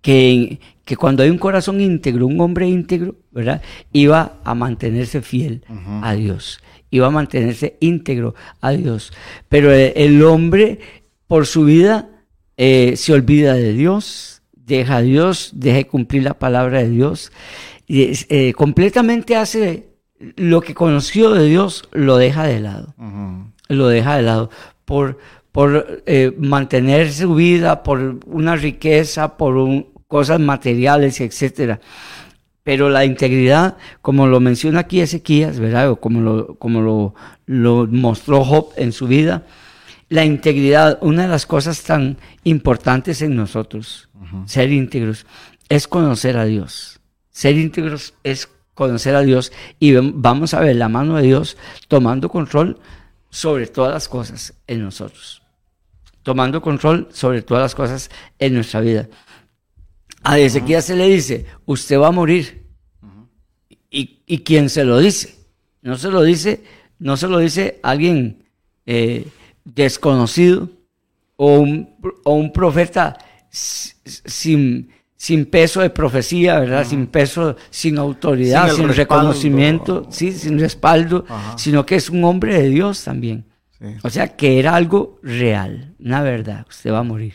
que, 0.00 0.60
que 0.84 0.96
cuando 0.96 1.22
hay 1.22 1.30
un 1.30 1.38
corazón 1.38 1.80
íntegro, 1.80 2.26
un 2.26 2.40
hombre 2.40 2.68
íntegro, 2.68 3.16
¿verdad? 3.30 3.62
Iba 3.92 4.40
a 4.44 4.54
mantenerse 4.54 5.22
fiel 5.22 5.64
a 6.02 6.14
Dios, 6.14 6.60
iba 6.90 7.06
a 7.06 7.10
mantenerse 7.10 7.76
íntegro 7.80 8.34
a 8.60 8.72
Dios. 8.72 9.12
Pero 9.48 9.72
el, 9.72 10.22
hombre, 10.24 10.80
por 11.26 11.46
su 11.46 11.64
vida, 11.64 12.10
eh, 12.56 12.94
se 12.96 13.12
olvida 13.12 13.54
de 13.54 13.72
Dios, 13.72 14.42
deja 14.52 14.96
a 14.96 15.02
Dios, 15.02 15.52
deja 15.54 15.78
de 15.78 15.86
cumplir 15.86 16.24
la 16.24 16.38
palabra 16.38 16.82
de 16.82 16.90
Dios, 16.90 17.32
y, 17.86 18.12
eh, 18.28 18.52
completamente 18.54 19.36
hace 19.36 19.91
lo 20.36 20.60
que 20.60 20.74
conoció 20.74 21.30
de 21.30 21.46
Dios, 21.46 21.88
lo 21.92 22.16
deja 22.16 22.44
de 22.44 22.60
lado, 22.60 22.94
lo 23.68 23.88
deja 23.88 24.16
de 24.16 24.22
lado 24.22 24.50
por, 24.84 25.18
por 25.50 26.02
eh, 26.06 26.34
mantener 26.38 27.12
su 27.12 27.34
vida, 27.34 27.82
por 27.82 28.18
una 28.26 28.56
riqueza, 28.56 29.36
por 29.36 29.56
un, 29.56 29.88
cosas 30.06 30.40
materiales, 30.40 31.20
etcétera. 31.20 31.80
Pero 32.62 32.90
la 32.90 33.04
integridad, 33.04 33.76
como 34.02 34.26
lo 34.26 34.38
menciona 34.38 34.80
aquí 34.80 35.00
Ezequías, 35.00 35.58
¿verdad? 35.58 35.90
O 35.90 35.96
como 35.96 36.20
lo, 36.20 36.54
como 36.56 36.80
lo, 36.80 37.14
lo 37.46 37.86
mostró 37.88 38.44
Job 38.44 38.72
en 38.76 38.92
su 38.92 39.08
vida, 39.08 39.44
la 40.08 40.24
integridad, 40.24 40.98
una 41.00 41.22
de 41.22 41.28
las 41.28 41.46
cosas 41.46 41.82
tan 41.82 42.18
importantes 42.44 43.22
en 43.22 43.34
nosotros, 43.34 44.10
ser 44.44 44.70
íntegros, 44.70 45.26
es 45.70 45.88
conocer 45.88 46.36
a 46.36 46.44
Dios. 46.44 47.00
Ser 47.30 47.56
íntegros 47.56 48.12
es 48.22 48.46
conocer 48.74 49.14
a 49.14 49.20
Dios 49.20 49.52
y 49.78 49.94
vamos 49.94 50.54
a 50.54 50.60
ver 50.60 50.76
la 50.76 50.88
mano 50.88 51.16
de 51.16 51.22
Dios 51.22 51.56
tomando 51.88 52.28
control 52.28 52.78
sobre 53.30 53.66
todas 53.66 53.92
las 53.92 54.08
cosas 54.08 54.54
en 54.66 54.82
nosotros. 54.82 55.42
Tomando 56.22 56.62
control 56.62 57.08
sobre 57.12 57.42
todas 57.42 57.62
las 57.62 57.74
cosas 57.74 58.10
en 58.38 58.54
nuestra 58.54 58.80
vida. 58.80 59.08
A 60.22 60.38
Ezequiel 60.38 60.82
se 60.82 60.96
le 60.96 61.08
dice, 61.08 61.46
usted 61.66 61.98
va 61.98 62.08
a 62.08 62.12
morir. 62.12 62.62
¿Y, 63.90 64.22
¿Y 64.26 64.38
quién 64.38 64.70
se 64.70 64.84
lo 64.84 64.98
dice? 64.98 65.36
No 65.82 65.96
se 65.96 66.10
lo 66.10 66.22
dice, 66.22 66.62
no 66.98 67.16
se 67.16 67.26
lo 67.26 67.38
dice 67.38 67.80
alguien 67.82 68.44
eh, 68.86 69.26
desconocido 69.64 70.68
o 71.36 71.58
un, 71.58 71.96
o 72.24 72.34
un 72.34 72.52
profeta 72.52 73.18
sin, 73.50 74.90
sin, 75.22 75.46
peso 75.46 75.82
de 75.82 75.90
profecía, 75.90 76.58
¿verdad? 76.58 76.84
Sin 76.84 77.06
peso, 77.06 77.54
sin 77.70 77.96
autoridad, 77.96 78.72
sin, 78.72 78.88
reconocimiento, 78.88 80.08
sí, 80.10 80.32
sin 80.32 80.58
respaldo, 80.58 81.24
sino 81.56 81.86
que 81.86 81.94
es 81.94 82.10
un 82.10 82.24
hombre 82.24 82.60
de 82.60 82.68
Dios 82.68 83.04
también. 83.04 83.44
O 84.02 84.10
sea, 84.10 84.34
que 84.34 84.58
era 84.58 84.74
algo 84.74 85.20
real, 85.22 85.94
una 86.00 86.22
verdad, 86.22 86.66
usted 86.68 86.90
va 86.90 86.98
a 86.98 87.02
morir. 87.04 87.34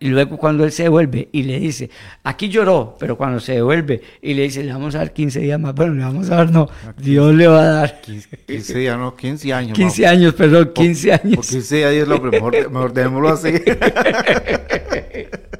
Y 0.00 0.08
luego 0.08 0.36
cuando 0.36 0.64
él 0.64 0.72
se 0.72 0.82
devuelve 0.82 1.28
y 1.30 1.44
le 1.44 1.60
dice, 1.60 1.88
aquí 2.24 2.48
lloró, 2.48 2.96
pero 2.98 3.16
cuando 3.16 3.38
se 3.38 3.52
devuelve 3.52 4.02
y 4.20 4.34
le 4.34 4.42
dice, 4.42 4.64
le 4.64 4.72
vamos 4.72 4.96
a 4.96 4.98
dar 4.98 5.12
15 5.12 5.38
días 5.38 5.60
más, 5.60 5.76
bueno, 5.76 5.94
le 5.94 6.02
vamos 6.02 6.28
a 6.28 6.38
dar, 6.38 6.50
no, 6.50 6.68
Dios 6.98 7.32
le 7.36 7.46
va 7.46 7.60
a 7.60 7.66
dar 7.66 8.00
15, 8.00 8.78
días, 8.80 8.98
no, 8.98 9.14
15 9.14 9.52
años. 9.52 9.78
15 9.78 10.06
años, 10.08 10.34
perdón, 10.34 10.72
15 10.74 11.12
años. 11.12 11.36
Por 11.36 11.46
15 11.46 11.76
días 11.76 11.92
es 11.92 12.08
lo 12.08 12.20
mejor, 12.20 12.68
mejor 12.68 12.92
dejémoslo 12.92 13.28
así. 13.28 13.52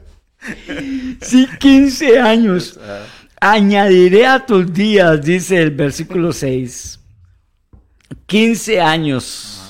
sí, 1.21 1.47
15 1.59 2.21
años. 2.21 2.79
Añadiré 3.41 4.27
a 4.27 4.47
tus 4.47 4.73
días, 4.73 5.25
dice 5.25 5.61
el 5.61 5.73
versículo 5.73 6.33
6. 6.33 7.01
15 8.27 8.81
años 8.81 9.63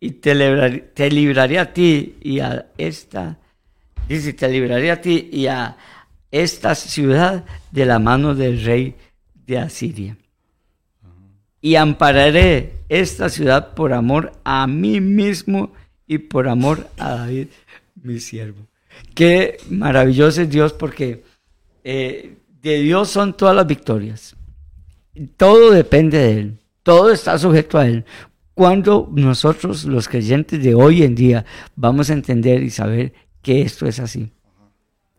y 0.00 0.10
te, 0.10 0.34
libraré, 1.10 1.58
a 1.58 1.72
ti 1.72 2.16
y 2.20 2.40
a 2.40 2.66
esta, 2.76 3.38
dice, 4.08 4.32
te 4.32 4.48
libraré 4.48 4.90
a 4.90 5.00
ti 5.00 5.28
y 5.32 5.46
a 5.46 5.76
esta 6.30 6.74
ciudad 6.74 7.44
de 7.70 7.86
la 7.86 7.98
mano 7.98 8.34
del 8.34 8.64
rey 8.64 8.94
de 9.46 9.58
Asiria. 9.58 10.16
Y 11.60 11.76
ampararé 11.76 12.74
esta 12.88 13.28
ciudad 13.28 13.74
por 13.74 13.92
amor 13.92 14.32
a 14.44 14.66
mí 14.66 15.00
mismo 15.00 15.72
y 16.06 16.18
por 16.18 16.48
amor 16.48 16.88
a 16.98 17.16
David, 17.16 17.48
mi 17.94 18.20
siervo. 18.20 18.66
Qué 19.14 19.58
maravilloso 19.70 20.42
es 20.42 20.50
Dios 20.50 20.72
porque 20.72 21.24
eh, 21.84 22.36
de 22.62 22.80
Dios 22.80 23.10
son 23.10 23.36
todas 23.36 23.54
las 23.54 23.66
victorias. 23.66 24.36
Todo 25.36 25.70
depende 25.70 26.18
de 26.18 26.32
Él. 26.32 26.58
Todo 26.82 27.10
está 27.10 27.38
sujeto 27.38 27.78
a 27.78 27.86
Él 27.86 28.04
cuando 28.56 29.10
nosotros 29.12 29.84
los 29.84 30.08
creyentes 30.08 30.64
de 30.64 30.74
hoy 30.74 31.02
en 31.02 31.14
día 31.14 31.44
vamos 31.74 32.08
a 32.08 32.14
entender 32.14 32.62
y 32.62 32.70
saber 32.70 33.12
que 33.42 33.60
esto 33.60 33.84
es 33.84 34.00
así. 34.00 34.32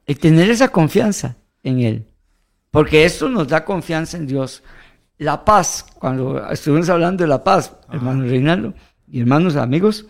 Y 0.07 0.15
tener 0.15 0.49
esa 0.49 0.69
confianza 0.69 1.38
en 1.61 1.82
Él. 1.82 2.07
Porque 2.71 3.05
esto 3.05 3.30
nos 3.30 3.47
da 3.47 3.63
confianza 3.63 4.17
en 4.17 4.25
Dios. 4.25 4.63
La 5.19 5.45
paz, 5.45 5.86
cuando 5.99 6.49
estuvimos 6.49 6.89
hablando 6.89 7.23
de 7.23 7.28
la 7.28 7.43
paz, 7.43 7.73
hermano 7.91 8.23
Reinaldo 8.23 8.73
y 9.07 9.21
hermanos 9.21 9.55
amigos, 9.55 10.07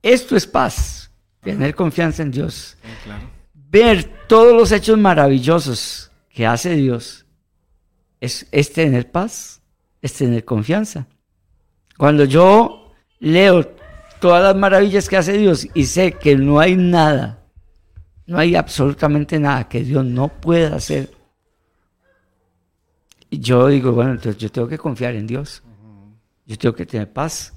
esto 0.00 0.36
es 0.36 0.46
paz, 0.46 0.99
tener 1.40 1.74
confianza 1.74 2.22
en 2.22 2.30
Dios. 2.30 2.76
Ver 3.54 4.04
todos 4.26 4.54
los 4.54 4.72
hechos 4.72 4.98
maravillosos 4.98 6.10
que 6.28 6.46
hace 6.46 6.74
Dios 6.76 7.26
es, 8.20 8.46
es 8.50 8.72
tener 8.72 9.10
paz, 9.10 9.62
es 10.02 10.12
tener 10.14 10.44
confianza. 10.44 11.06
Cuando 11.96 12.24
yo 12.24 12.92
leo 13.18 13.66
todas 14.20 14.42
las 14.42 14.56
maravillas 14.56 15.08
que 15.08 15.16
hace 15.16 15.38
Dios 15.38 15.66
y 15.74 15.84
sé 15.86 16.12
que 16.12 16.36
no 16.36 16.60
hay 16.60 16.76
nada, 16.76 17.44
no 18.26 18.38
hay 18.38 18.56
absolutamente 18.56 19.38
nada 19.38 19.68
que 19.68 19.82
Dios 19.82 20.04
no 20.04 20.28
pueda 20.28 20.76
hacer, 20.76 21.10
yo 23.30 23.68
digo, 23.68 23.92
bueno, 23.92 24.12
entonces 24.12 24.38
yo 24.38 24.50
tengo 24.50 24.66
que 24.66 24.78
confiar 24.78 25.14
en 25.14 25.26
Dios. 25.26 25.62
Yo 26.46 26.58
tengo 26.58 26.74
que 26.74 26.86
tener 26.86 27.12
paz. 27.12 27.54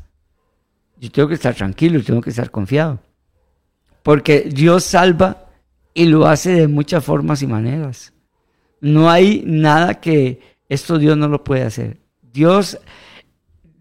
Yo 0.98 1.12
tengo 1.12 1.28
que 1.28 1.34
estar 1.34 1.56
tranquilo, 1.56 2.00
yo 2.00 2.06
tengo 2.06 2.22
que 2.22 2.30
estar 2.30 2.52
confiado. 2.52 3.00
Porque 4.04 4.42
Dios 4.42 4.84
salva 4.84 5.48
y 5.94 6.06
lo 6.06 6.28
hace 6.28 6.52
de 6.52 6.68
muchas 6.68 7.04
formas 7.04 7.42
y 7.42 7.48
maneras. 7.48 8.14
No 8.82 9.10
hay 9.10 9.44
nada 9.46 10.00
que 10.02 10.42
esto 10.70 10.98
Dios 10.98 11.18
no 11.18 11.28
lo 11.28 11.44
puede 11.44 11.64
hacer. 11.64 12.02
Dios 12.22 12.78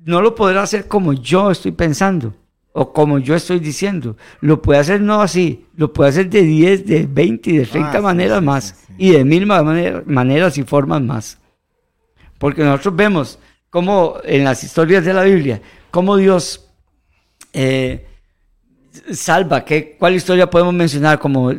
no 0.05 0.21
lo 0.21 0.35
podrá 0.35 0.63
hacer 0.63 0.89
como 0.89 1.13
yo 1.13 1.51
estoy 1.51 1.73
pensando 1.73 2.35
o 2.73 2.93
como 2.93 3.19
yo 3.19 3.35
estoy 3.35 3.59
diciendo. 3.59 4.17
Lo 4.41 4.63
puede 4.63 4.81
hacer 4.81 5.01
no 5.01 5.21
así, 5.21 5.67
lo 5.77 5.93
puede 5.93 6.11
hacer 6.11 6.31
de 6.31 6.43
10, 6.43 6.87
de 6.87 7.07
20 7.07 7.51
y 7.51 7.57
de 7.59 7.67
30 7.67 7.99
ah, 7.99 8.01
maneras 8.01 8.43
más 8.43 8.87
y 8.97 9.11
de 9.11 9.25
mil 9.25 9.47
maneras 9.47 10.59
y 10.59 10.63
formas 10.63 11.03
más. 11.03 11.39
Porque 12.39 12.63
nosotros 12.63 12.97
vemos 12.97 13.39
cómo 13.71 14.17
en 14.25 14.45
las 14.45 14.65
historias 14.65 15.05
de 15.05 15.15
la 15.15 15.23
Biblia, 15.23 15.61
cómo 15.91 16.17
Dios 16.17 16.69
eh, 17.53 18.07
salva, 19.13 19.65
¿qué, 19.65 19.97
¿cuál 19.99 20.15
historia 20.15 20.49
podemos 20.49 20.75
mencionar? 20.75 21.19
Como 21.19 21.53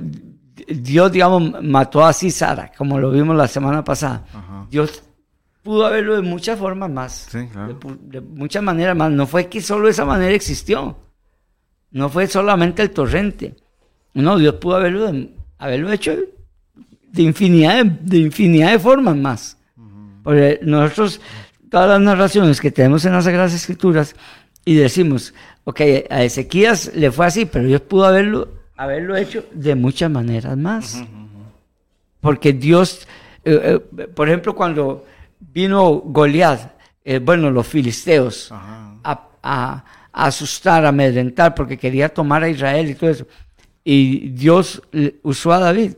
Dios, 0.68 1.12
digamos, 1.12 1.62
mató 1.62 2.06
a 2.06 2.14
Sara, 2.14 2.72
como 2.78 3.00
lo 3.00 3.12
vimos 3.12 3.36
la 3.36 3.48
semana 3.48 3.84
pasada. 3.84 4.26
Dios 4.70 5.04
pudo 5.62 5.86
haberlo 5.86 6.16
de 6.16 6.22
muchas 6.22 6.60
formas 6.60 6.90
más, 6.90 7.30
de, 7.32 8.22
muchas 8.22 8.62
maneras 8.64 8.96
más. 8.96 9.12
No 9.12 9.26
fue 9.26 9.48
que 9.48 9.62
solo 9.62 9.88
esa 9.88 10.06
manera 10.06 10.34
existió, 10.34 10.98
no 11.92 12.10
fue 12.10 12.28
solamente 12.28 12.82
el 12.82 12.92
torrente. 12.92 13.56
No, 14.14 14.38
Dios 14.38 14.56
pudo 14.56 14.76
haberlo, 14.76 15.12
haberlo 15.58 15.92
hecho 15.92 16.16
de 17.12 17.22
infinidad 17.22 17.86
de 17.86 18.18
infinidad 18.18 18.72
de 18.72 18.80
formas 18.80 19.16
más. 19.16 19.58
Porque 20.24 20.60
nosotros, 20.64 21.20
todas 21.70 21.90
las 21.90 22.02
narraciones 22.02 22.62
que 22.62 22.72
tenemos 22.72 23.04
en 23.06 23.14
las 23.14 23.26
Sagradas 23.26 23.54
Escrituras, 23.54 24.16
y 24.66 24.76
decimos, 24.76 25.34
ok, 25.64 25.82
a 26.10 26.24
Ezequías 26.24 26.92
le 26.96 27.12
fue 27.12 27.26
así, 27.26 27.46
pero 27.46 27.66
Dios 27.66 27.82
pudo 27.82 28.06
haberlo, 28.06 28.50
haberlo 28.76 29.16
hecho 29.16 29.46
de 29.54 29.76
muchas 29.76 30.10
maneras 30.10 30.58
más. 30.58 31.04
Porque 32.20 32.54
Dios, 32.54 33.08
eh, 33.44 33.80
eh, 33.98 34.08
por 34.08 34.30
ejemplo, 34.30 34.56
cuando 34.56 35.06
vino 35.40 35.96
Goliat, 36.06 36.72
eh, 37.04 37.20
bueno, 37.20 37.52
los 37.52 37.68
filisteos, 37.68 38.50
a, 38.52 39.28
a, 39.44 39.86
asustar, 40.12 40.86
a 40.86 40.90
amedrentar, 40.90 41.54
porque 41.54 41.78
quería 41.78 42.10
tomar 42.10 42.44
a 42.44 42.50
Israel 42.50 42.90
y 42.90 42.96
todo 42.96 43.10
eso. 43.10 43.28
Y 43.84 44.30
Dios 44.30 44.82
usó 45.24 45.52
a 45.52 45.60
David 45.60 45.94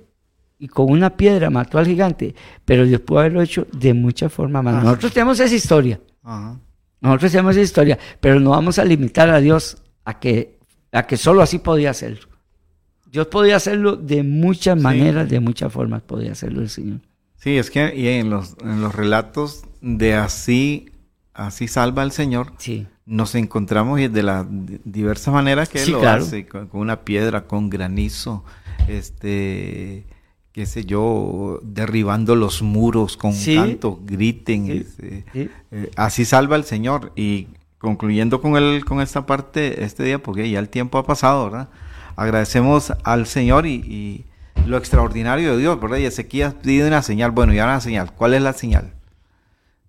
y 0.57 0.68
con 0.68 0.89
una 0.89 1.16
piedra 1.16 1.51
mató 1.51 1.78
al 1.78 1.86
gigante, 1.86 2.34
pero 2.63 2.86
Dios 2.86 3.01
pudo 3.01 3.20
haberlo 3.20 3.41
hecho 3.41 3.68
de 3.72 3.93
muchas 3.93 4.34
formas 4.34 4.63
más. 4.63 4.84
Nosotros 4.84 5.13
tenemos 5.13 5.39
esa 5.39 5.53
historia. 5.53 5.99
Nosotros 7.02 7.34
esa 7.36 7.62
historia, 7.62 8.00
pero 8.20 8.39
no 8.39 8.52
vamos 8.52 8.80
a 8.80 8.86
limitar 8.86 9.30
a 9.30 9.39
Dios 9.39 9.78
a 10.06 10.20
que, 10.20 10.60
a 10.91 11.06
que 11.06 11.18
solo 11.18 11.41
así 11.41 11.60
podía 11.60 11.91
hacerlo. 11.91 12.28
Dios 13.12 13.28
podía 13.28 13.56
hacerlo 13.56 13.96
de 13.96 14.24
muchas 14.24 14.80
maneras, 14.82 15.30
de 15.30 15.39
muchas 15.39 15.72
formas 15.72 16.02
podía 16.02 16.32
hacerlo 16.32 16.62
el 16.62 16.70
Señor. 16.70 17.02
Sí, 17.38 17.58
es 17.58 17.70
que 17.70 17.96
y 17.96 18.08
en, 18.08 18.30
los, 18.30 18.56
en 18.62 18.82
los 18.82 18.93
relatos 18.96 19.64
de 19.82 20.16
así, 20.16 20.91
así 21.34 21.68
salva 21.68 22.04
el 22.04 22.12
Señor, 22.12 22.54
sí. 22.58 22.88
nos 23.06 23.36
encontramos 23.36 24.00
de 24.00 24.24
las 24.24 24.46
diversas 24.50 25.34
maneras 25.34 25.70
que 25.70 25.84
Él 25.84 25.91
lo 25.91 26.08
hace, 26.08 26.48
con, 26.48 26.70
una 26.74 27.06
piedra, 27.06 27.46
con 27.46 27.70
granizo, 27.70 28.43
este 28.88 30.06
qué 30.56 30.66
sé 30.66 30.86
yo, 30.86 31.60
derribando 31.64 32.34
los 32.38 32.62
muros 32.62 33.18
con 33.18 33.34
canto, 33.43 33.99
griten. 34.06 34.72
Este, 34.72 35.26
eh, 35.34 35.91
así 35.97 36.24
salva 36.24 36.56
el 36.56 36.64
Señor. 36.64 37.12
Y 37.18 37.49
concluyendo 37.78 38.39
con, 38.39 38.56
el, 38.56 38.86
con 38.86 39.01
esta 39.01 39.26
parte, 39.26 39.84
este 39.84 40.06
día, 40.06 40.24
porque 40.24 40.49
ya 40.49 40.60
el 40.60 40.70
tiempo 40.70 40.97
ha 40.97 41.06
pasado, 41.06 41.51
¿verdad? 41.51 41.68
Agradecemos 42.16 42.93
al 43.03 43.28
Señor 43.28 43.68
y, 43.68 44.24
lo 44.66 44.78
extraordinario 44.78 45.51
de 45.51 45.58
Dios, 45.58 45.78
¿verdad? 45.78 45.97
Y 45.97 46.06
Ezequías 46.06 46.53
pide 46.53 46.88
una 46.88 47.01
señal. 47.01 47.32
Bueno, 47.32 47.53
y 47.53 47.60
ahora 47.60 47.74
una 47.74 47.82
señal. 47.82 48.14
¿Cuál 48.14 48.34
es 48.34 48.41
la 48.41 48.53
señal? 48.53 48.93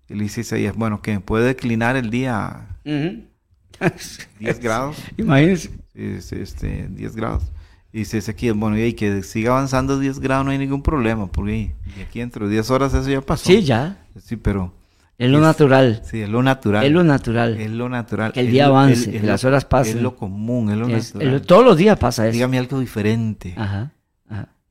Y 0.09 0.15
dice 0.15 0.73
bueno, 0.75 1.01
que 1.01 1.21
puede 1.21 1.45
declinar 1.45 1.95
el 1.95 2.09
día 2.09 2.75
10 2.83 4.59
grados. 4.59 4.97
Imagínense. 5.17 5.69
Este, 5.95 6.89
10 6.89 7.15
grados. 7.15 7.53
Y 7.97 8.01
dice 8.01 8.29
aquí, 8.29 8.51
bueno, 8.51 8.77
y 8.77 8.93
que 8.93 9.23
siga 9.23 9.53
avanzando 9.53 9.97
10 9.97 10.19
grados 10.19 10.45
no 10.45 10.51
hay 10.51 10.59
ningún 10.59 10.83
problema, 10.83 11.25
porque 11.25 11.73
aquí 12.07 12.19
dentro 12.19 12.45
de 12.45 12.53
10 12.53 12.69
horas 12.69 12.93
eso 12.93 13.09
ya 13.09 13.21
pasó. 13.21 13.45
Sí, 13.45 13.63
ya. 13.63 14.05
Sí, 14.21 14.35
pero... 14.35 14.71
Es 15.17 15.31
lo 15.31 15.39
natural. 15.39 16.03
Sí, 16.05 16.21
es 16.21 16.29
lo 16.29 16.43
natural. 16.43 16.85
Es 16.85 16.91
lo 16.91 17.03
natural. 17.03 17.59
Es 17.59 17.71
lo 17.71 17.89
natural. 17.89 18.33
Que 18.33 18.41
el 18.41 18.51
día 18.51 18.67
avance, 18.67 19.09
que 19.09 19.19
las 19.23 19.43
horas 19.45 19.65
pasen. 19.65 19.97
Es 19.97 20.03
lo 20.03 20.15
común, 20.15 20.69
es 20.69 20.77
lo 20.77 20.87
natural. 20.87 21.41
todos 21.41 21.65
los 21.65 21.75
días 21.75 21.97
pasa 21.97 22.27
eso. 22.27 22.33
Dígame 22.33 22.59
algo 22.59 22.79
diferente. 22.79 23.55
Ajá, 23.57 23.91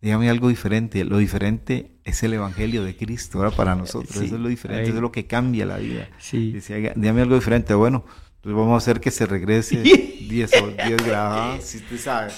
Dígame 0.01 0.31
algo 0.31 0.49
diferente. 0.49 1.05
Lo 1.05 1.19
diferente 1.19 1.97
es 2.05 2.23
el 2.23 2.33
Evangelio 2.33 2.85
de 2.85 2.97
Cristo 2.97 3.39
ahora 3.39 3.51
para 3.51 3.75
nosotros. 3.75 4.15
eso 4.15 4.37
es 4.37 4.41
lo 4.41 4.47
diferente, 4.47 4.85
eso 4.85 4.95
es 4.95 5.01
lo 5.01 5.11
que 5.11 5.27
cambia 5.27 5.67
la 5.67 5.79
vida. 5.79 6.07
Sí. 6.19 6.57
dígame 6.95 7.23
algo 7.23 7.35
diferente. 7.35 7.75
Bueno, 7.75 8.05
pues 8.41 8.55
vamos 8.55 8.75
a 8.75 8.77
hacer 8.77 9.01
que 9.01 9.11
se 9.11 9.27
regrese 9.27 9.77
10, 10.29 10.29
10 10.29 11.07
grados. 11.07 11.65
Si 11.65 11.79
usted 11.79 11.99
sabe. 11.99 12.33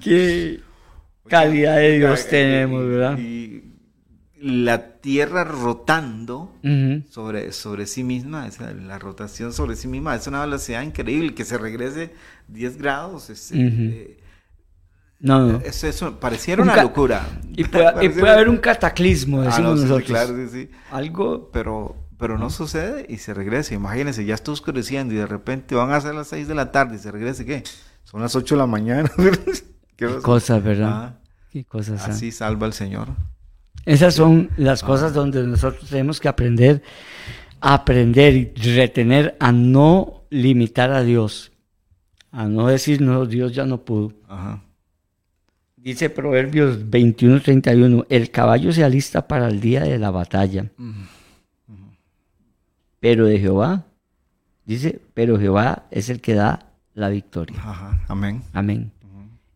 Qué 0.00 0.60
calidad 1.28 1.76
de 1.76 1.98
Dios 1.98 2.26
tenemos, 2.28 2.86
¿verdad? 2.86 3.18
Y 3.18 3.70
la 4.40 5.00
Tierra 5.00 5.44
rotando 5.44 6.54
sobre, 7.10 7.52
sobre 7.52 7.86
sí 7.86 8.04
misma, 8.04 8.48
la 8.86 8.98
rotación 8.98 9.52
sobre 9.52 9.76
sí 9.76 9.88
misma, 9.88 10.14
es 10.14 10.26
una 10.26 10.40
velocidad 10.40 10.82
increíble, 10.82 11.34
que 11.34 11.44
se 11.44 11.58
regrese 11.58 12.12
10 12.48 12.76
grados. 12.78 13.30
Eh, 13.52 14.18
no, 15.20 15.46
no. 15.46 15.60
Eso, 15.60 16.18
pareciera 16.18 16.62
una 16.62 16.82
locura. 16.82 17.26
Y 17.54 17.64
puede, 17.64 17.86
haber 18.30 18.48
un 18.48 18.56
cataclismo, 18.56 19.42
ah, 19.42 19.44
decimos 19.44 19.80
nosotros. 19.82 20.08
claro, 20.08 20.34
sí, 20.36 20.48
sí. 20.50 20.70
Algo. 20.90 21.50
Pero, 21.52 21.96
pero 22.20 22.38
no 22.38 22.50
sucede 22.50 23.06
y 23.08 23.16
se 23.16 23.32
regresa. 23.34 23.74
Imagínense, 23.74 24.24
ya 24.24 24.34
está 24.34 24.52
oscureciendo 24.52 25.14
y 25.14 25.16
de 25.16 25.26
repente 25.26 25.74
van 25.74 25.90
a 25.90 26.00
ser 26.00 26.14
las 26.14 26.28
6 26.28 26.46
de 26.46 26.54
la 26.54 26.70
tarde 26.70 26.96
y 26.96 26.98
se 26.98 27.10
regrese, 27.10 27.46
¿qué? 27.46 27.64
Son 28.04 28.20
las 28.20 28.36
8 28.36 28.54
de 28.54 28.58
la 28.58 28.66
mañana. 28.66 29.10
¿Qué, 29.96 30.06
cosas, 30.22 30.62
¿verdad? 30.62 30.90
Ah, 30.92 31.20
Qué 31.50 31.64
cosas. 31.64 32.06
Así 32.06 32.30
salva 32.30 32.66
el 32.66 32.74
Señor. 32.74 33.08
Esas 33.86 34.14
son 34.14 34.50
las 34.56 34.82
cosas 34.82 35.14
donde 35.14 35.42
nosotros 35.46 35.88
tenemos 35.88 36.20
que 36.20 36.28
aprender 36.28 36.82
aprender 37.60 38.34
y 38.34 38.52
retener 38.74 39.36
a 39.38 39.52
no 39.52 40.24
limitar 40.30 40.92
a 40.92 41.02
Dios. 41.02 41.52
A 42.30 42.46
no 42.46 42.68
decir, 42.68 43.00
no, 43.00 43.26
Dios 43.26 43.54
ya 43.54 43.66
no 43.66 43.84
pudo. 43.84 44.12
Dice 45.76 46.10
Proverbios 46.10 46.90
21, 46.90 47.40
31, 47.40 48.06
el 48.08 48.30
caballo 48.30 48.72
se 48.72 48.84
alista 48.84 49.26
para 49.26 49.48
el 49.48 49.60
día 49.60 49.82
de 49.82 49.98
la 49.98 50.10
batalla 50.10 50.70
pero 53.00 53.26
de 53.26 53.38
Jehová, 53.38 53.86
dice, 54.64 55.00
pero 55.14 55.38
Jehová 55.38 55.86
es 55.90 56.10
el 56.10 56.20
que 56.20 56.34
da 56.34 56.70
la 56.94 57.08
victoria. 57.08 57.58
Amén. 58.08 58.42
Amén. 58.52 58.92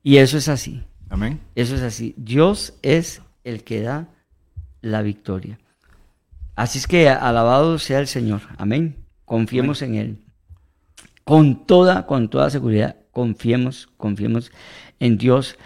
Y 0.03 0.16
eso 0.16 0.36
es 0.36 0.49
así. 0.49 0.82
Amén. 1.11 1.40
Eso 1.55 1.76
es 1.76 1.82
así. 1.82 2.14
Dios 2.16 2.74
es 2.82 3.22
el 3.45 3.62
que 3.62 3.82
da 3.82 4.09
la 4.80 5.03
victoria. 5.03 5.59
Así 6.57 6.78
es 6.78 6.86
que 6.86 7.09
alabado 7.09 7.78
sea 7.78 8.01
el 8.01 8.07
Señor. 8.07 8.42
Amén. 8.59 8.97
Confiemos 9.24 9.82
en 9.82 9.95
Él. 9.95 10.18
Con 11.24 11.66
toda, 11.66 12.07
con 12.07 12.28
toda 12.28 12.51
seguridad, 12.51 12.97
confiemos, 13.12 13.88
confiemos 13.97 14.53
en 15.01 15.16
Dios 15.16 15.57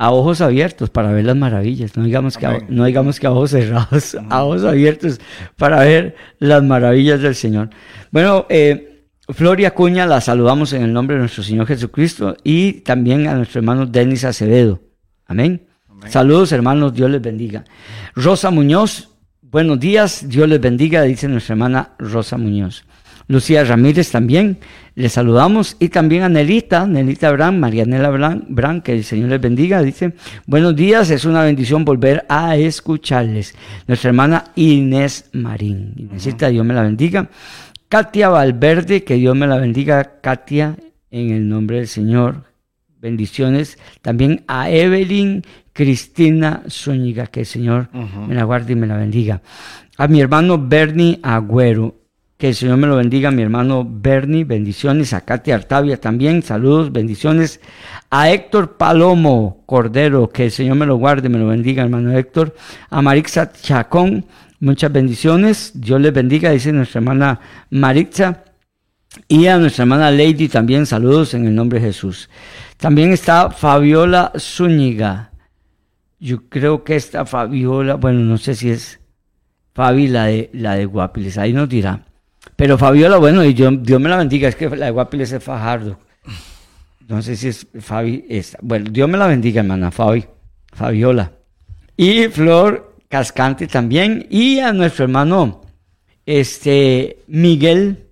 a 0.00 0.12
ojos 0.12 0.40
abiertos 0.40 0.88
para 0.88 1.12
ver 1.12 1.26
las 1.26 1.36
maravillas, 1.36 1.94
no 1.94 2.04
digamos, 2.04 2.38
que 2.38 2.46
a, 2.46 2.58
no 2.70 2.86
digamos 2.86 3.20
que 3.20 3.26
a 3.26 3.32
ojos 3.32 3.50
cerrados, 3.50 4.16
a 4.30 4.44
ojos 4.44 4.64
abiertos 4.64 5.20
para 5.56 5.80
ver 5.80 6.16
las 6.38 6.62
maravillas 6.62 7.20
del 7.20 7.34
Señor. 7.34 7.68
Bueno, 8.10 8.46
eh, 8.48 9.04
Floria 9.28 9.74
Cuña 9.74 10.06
la 10.06 10.22
saludamos 10.22 10.72
en 10.72 10.84
el 10.84 10.94
nombre 10.94 11.16
de 11.16 11.20
nuestro 11.20 11.42
Señor 11.42 11.66
Jesucristo 11.66 12.34
y 12.42 12.80
también 12.80 13.28
a 13.28 13.34
nuestro 13.34 13.58
hermano 13.58 13.84
Denis 13.84 14.24
Acevedo. 14.24 14.80
Amén. 15.26 15.66
Saludos 16.08 16.50
hermanos, 16.52 16.94
Dios 16.94 17.10
les 17.10 17.20
bendiga. 17.20 17.66
Rosa 18.14 18.50
Muñoz, 18.50 19.10
buenos 19.42 19.78
días, 19.78 20.26
Dios 20.26 20.48
les 20.48 20.62
bendiga, 20.62 21.02
dice 21.02 21.28
nuestra 21.28 21.52
hermana 21.52 21.90
Rosa 21.98 22.38
Muñoz. 22.38 22.86
Lucía 23.30 23.62
Ramírez 23.62 24.10
también, 24.10 24.58
le 24.96 25.08
saludamos. 25.08 25.76
Y 25.78 25.90
también 25.90 26.24
a 26.24 26.28
Nelita, 26.28 26.84
Nelita 26.84 27.30
Brand, 27.30 27.60
Marianela 27.60 28.10
Brand, 28.10 28.82
que 28.82 28.92
el 28.92 29.04
Señor 29.04 29.28
les 29.28 29.40
bendiga. 29.40 29.82
Dice, 29.82 30.14
buenos 30.46 30.74
días, 30.74 31.10
es 31.10 31.24
una 31.24 31.44
bendición 31.44 31.84
volver 31.84 32.26
a 32.28 32.56
escucharles. 32.56 33.54
Nuestra 33.86 34.08
hermana 34.08 34.46
Inés 34.56 35.30
Marín. 35.32 35.94
Inésita, 35.96 36.48
Dios 36.48 36.66
me 36.66 36.74
la 36.74 36.82
bendiga. 36.82 37.30
Katia 37.88 38.30
Valverde, 38.30 39.04
que 39.04 39.14
Dios 39.14 39.36
me 39.36 39.46
la 39.46 39.58
bendiga, 39.58 40.18
Katia, 40.20 40.76
en 41.12 41.30
el 41.30 41.48
nombre 41.48 41.76
del 41.76 41.86
Señor. 41.86 42.42
Bendiciones. 42.98 43.78
También 44.02 44.42
a 44.48 44.70
Evelyn 44.70 45.44
Cristina 45.72 46.64
Zúñiga, 46.68 47.28
que 47.28 47.40
el 47.40 47.46
Señor 47.46 47.90
me 48.26 48.34
la 48.34 48.42
guarde 48.42 48.72
y 48.72 48.76
me 48.76 48.88
la 48.88 48.96
bendiga. 48.96 49.40
A 49.96 50.08
mi 50.08 50.20
hermano 50.20 50.58
Bernie 50.58 51.20
Agüero, 51.22 51.99
que 52.40 52.48
el 52.48 52.54
Señor 52.54 52.78
me 52.78 52.86
lo 52.86 52.96
bendiga, 52.96 53.30
mi 53.30 53.42
hermano 53.42 53.86
Bernie, 53.86 54.44
bendiciones. 54.44 55.12
A 55.12 55.20
Katia 55.20 55.56
Artavia 55.56 56.00
también, 56.00 56.42
saludos, 56.42 56.90
bendiciones. 56.90 57.60
A 58.08 58.30
Héctor 58.30 58.78
Palomo 58.78 59.62
Cordero, 59.66 60.30
que 60.30 60.46
el 60.46 60.50
Señor 60.50 60.76
me 60.76 60.86
lo 60.86 60.96
guarde, 60.96 61.28
me 61.28 61.38
lo 61.38 61.48
bendiga, 61.48 61.82
hermano 61.82 62.16
Héctor. 62.16 62.54
A 62.88 63.02
Marixa 63.02 63.52
Chacón, 63.52 64.24
muchas 64.58 64.90
bendiciones. 64.90 65.72
Dios 65.74 66.00
les 66.00 66.14
bendiga, 66.14 66.50
dice 66.50 66.72
nuestra 66.72 67.00
hermana 67.00 67.40
Marixa. 67.68 68.42
Y 69.28 69.46
a 69.46 69.58
nuestra 69.58 69.82
hermana 69.82 70.10
Lady 70.10 70.48
también, 70.48 70.86
saludos 70.86 71.34
en 71.34 71.46
el 71.46 71.54
nombre 71.54 71.78
de 71.78 71.88
Jesús. 71.88 72.30
También 72.78 73.12
está 73.12 73.50
Fabiola 73.50 74.32
Zúñiga. 74.38 75.32
Yo 76.18 76.48
creo 76.48 76.84
que 76.84 76.96
esta 76.96 77.26
Fabiola, 77.26 77.96
bueno, 77.96 78.20
no 78.20 78.38
sé 78.38 78.54
si 78.54 78.70
es 78.70 78.98
Fabi 79.74 80.08
la 80.08 80.24
de, 80.24 80.48
la 80.54 80.76
de 80.76 80.86
Guapiles, 80.86 81.36
ahí 81.36 81.52
nos 81.52 81.68
dirá. 81.68 82.06
Pero 82.60 82.76
Fabiola, 82.76 83.16
bueno, 83.16 83.42
y 83.42 83.54
Dios, 83.54 83.72
me 83.72 84.10
la 84.10 84.18
bendiga, 84.18 84.46
es 84.46 84.54
que 84.54 84.68
la 84.68 84.84
de 84.84 84.92
Guapiles 84.92 85.32
es 85.32 85.42
Fajardo. 85.42 85.98
No 87.08 87.22
sé 87.22 87.34
si 87.34 87.48
es 87.48 87.66
Fabi, 87.80 88.26
bueno, 88.60 88.90
Dios 88.90 89.08
me 89.08 89.16
la 89.16 89.28
bendiga, 89.28 89.62
hermana 89.62 89.90
Fabi, 89.90 90.26
Fabiola. 90.70 91.32
Y 91.96 92.24
Flor 92.24 92.96
Cascante 93.08 93.66
también, 93.66 94.26
y 94.28 94.58
a 94.58 94.74
nuestro 94.74 95.06
hermano, 95.06 95.62
este, 96.26 97.20
Miguel 97.28 98.10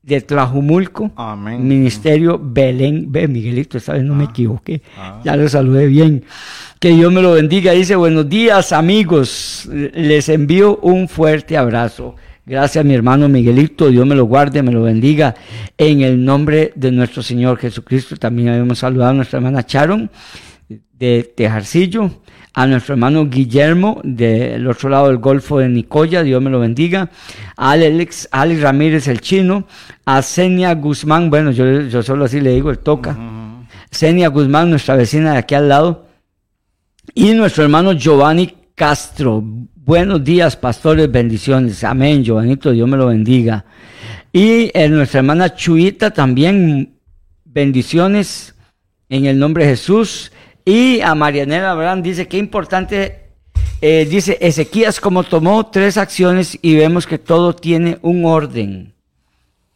de 0.00 0.22
Tlajumulco, 0.22 1.12
Ministerio 1.58 2.40
Belén. 2.42 3.12
Ve, 3.12 3.28
Miguelito, 3.28 3.76
esta 3.76 3.92
vez 3.92 4.02
no 4.02 4.14
me 4.14 4.24
ah. 4.24 4.28
equivoqué. 4.30 4.80
Ah. 4.96 5.20
Ya 5.22 5.36
lo 5.36 5.46
saludé 5.46 5.88
bien. 5.88 6.24
Que 6.80 6.88
Dios 6.88 7.12
me 7.12 7.20
lo 7.20 7.32
bendiga. 7.32 7.72
Dice, 7.72 7.96
buenos 7.96 8.30
días 8.30 8.72
amigos. 8.72 9.68
Les 9.70 10.30
envío 10.30 10.78
un 10.78 11.06
fuerte 11.06 11.58
abrazo. 11.58 12.16
Gracias 12.46 12.84
mi 12.84 12.94
hermano 12.94 13.28
Miguelito. 13.28 13.90
Dios 13.90 14.06
me 14.06 14.14
lo 14.14 14.24
guarde, 14.24 14.62
me 14.62 14.70
lo 14.70 14.82
bendiga. 14.82 15.34
En 15.76 16.02
el 16.02 16.24
nombre 16.24 16.72
de 16.76 16.92
nuestro 16.92 17.20
Señor 17.20 17.58
Jesucristo. 17.58 18.16
También 18.16 18.50
habíamos 18.50 18.78
saludado 18.78 19.10
a 19.10 19.14
nuestra 19.14 19.38
hermana 19.38 19.66
Charon 19.66 20.08
de 20.92 21.32
Tejarcillo 21.36 22.22
a 22.56 22.66
nuestro 22.66 22.94
hermano 22.94 23.26
Guillermo 23.26 24.00
del 24.02 24.66
otro 24.66 24.88
lado 24.88 25.08
del 25.08 25.18
Golfo 25.18 25.58
de 25.58 25.68
Nicoya, 25.68 26.22
Dios 26.22 26.40
me 26.40 26.48
lo 26.48 26.58
bendiga, 26.58 27.10
a 27.54 27.72
Alex, 27.72 28.30
Alex 28.32 28.62
Ramírez 28.62 29.08
el 29.08 29.20
chino, 29.20 29.66
a 30.06 30.22
Senia 30.22 30.74
Guzmán, 30.74 31.28
bueno, 31.28 31.50
yo, 31.50 31.82
yo 31.82 32.02
solo 32.02 32.24
así 32.24 32.40
le 32.40 32.54
digo, 32.54 32.70
el 32.70 32.78
toca, 32.78 33.14
Senia 33.90 34.28
Guzmán, 34.28 34.70
nuestra 34.70 34.96
vecina 34.96 35.32
de 35.32 35.38
aquí 35.38 35.54
al 35.54 35.68
lado, 35.68 36.06
y 37.12 37.34
nuestro 37.34 37.62
hermano 37.62 37.92
Giovanni 37.92 38.54
Castro. 38.76 39.42
Buenos 39.42 40.22
días, 40.22 40.54
pastores, 40.54 41.10
bendiciones. 41.10 41.82
Amén, 41.82 42.22
Giovanito, 42.22 42.72
Dios 42.72 42.86
me 42.86 42.98
lo 42.98 43.06
bendiga. 43.06 43.64
Y 44.30 44.70
eh, 44.74 44.86
nuestra 44.90 45.20
hermana 45.20 45.54
Chuita 45.54 46.10
también, 46.10 46.98
bendiciones 47.46 48.54
en 49.08 49.24
el 49.24 49.38
nombre 49.38 49.64
de 49.64 49.70
Jesús. 49.70 50.30
Y 50.62 51.00
a 51.00 51.14
Marianela 51.14 51.70
Abraham 51.70 52.02
dice 52.02 52.28
que 52.28 52.36
importante, 52.36 53.30
eh, 53.80 54.06
dice 54.10 54.36
Ezequías 54.42 55.00
como 55.00 55.24
tomó 55.24 55.64
tres 55.68 55.96
acciones 55.96 56.58
y 56.60 56.76
vemos 56.76 57.06
que 57.06 57.18
todo 57.18 57.56
tiene 57.56 57.98
un 58.02 58.26
orden. 58.26 58.92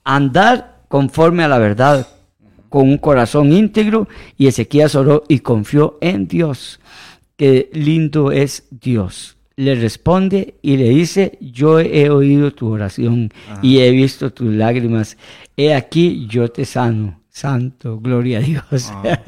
Andar 0.04 0.82
conforme 0.88 1.42
a 1.42 1.48
la 1.48 1.56
verdad, 1.56 2.06
con 2.68 2.82
un 2.82 2.98
corazón 2.98 3.50
íntegro 3.50 4.08
y 4.36 4.46
Ezequías 4.46 4.94
oró 4.94 5.24
y 5.26 5.38
confió 5.38 5.96
en 6.02 6.28
Dios. 6.28 6.80
Qué 7.40 7.70
lindo 7.72 8.32
es 8.32 8.64
Dios. 8.70 9.38
Le 9.56 9.74
responde 9.74 10.56
y 10.60 10.76
le 10.76 10.90
dice, 10.90 11.38
yo 11.40 11.80
he 11.80 12.10
oído 12.10 12.52
tu 12.52 12.70
oración 12.70 13.32
y 13.62 13.78
he 13.78 13.90
visto 13.92 14.30
tus 14.30 14.52
lágrimas. 14.52 15.16
He 15.56 15.72
aquí, 15.72 16.26
yo 16.28 16.50
te 16.50 16.66
sano. 16.66 17.22
Santo, 17.30 17.98
gloria 17.98 18.40
a 18.40 18.42
Dios. 18.42 18.92
Ah. 18.92 19.18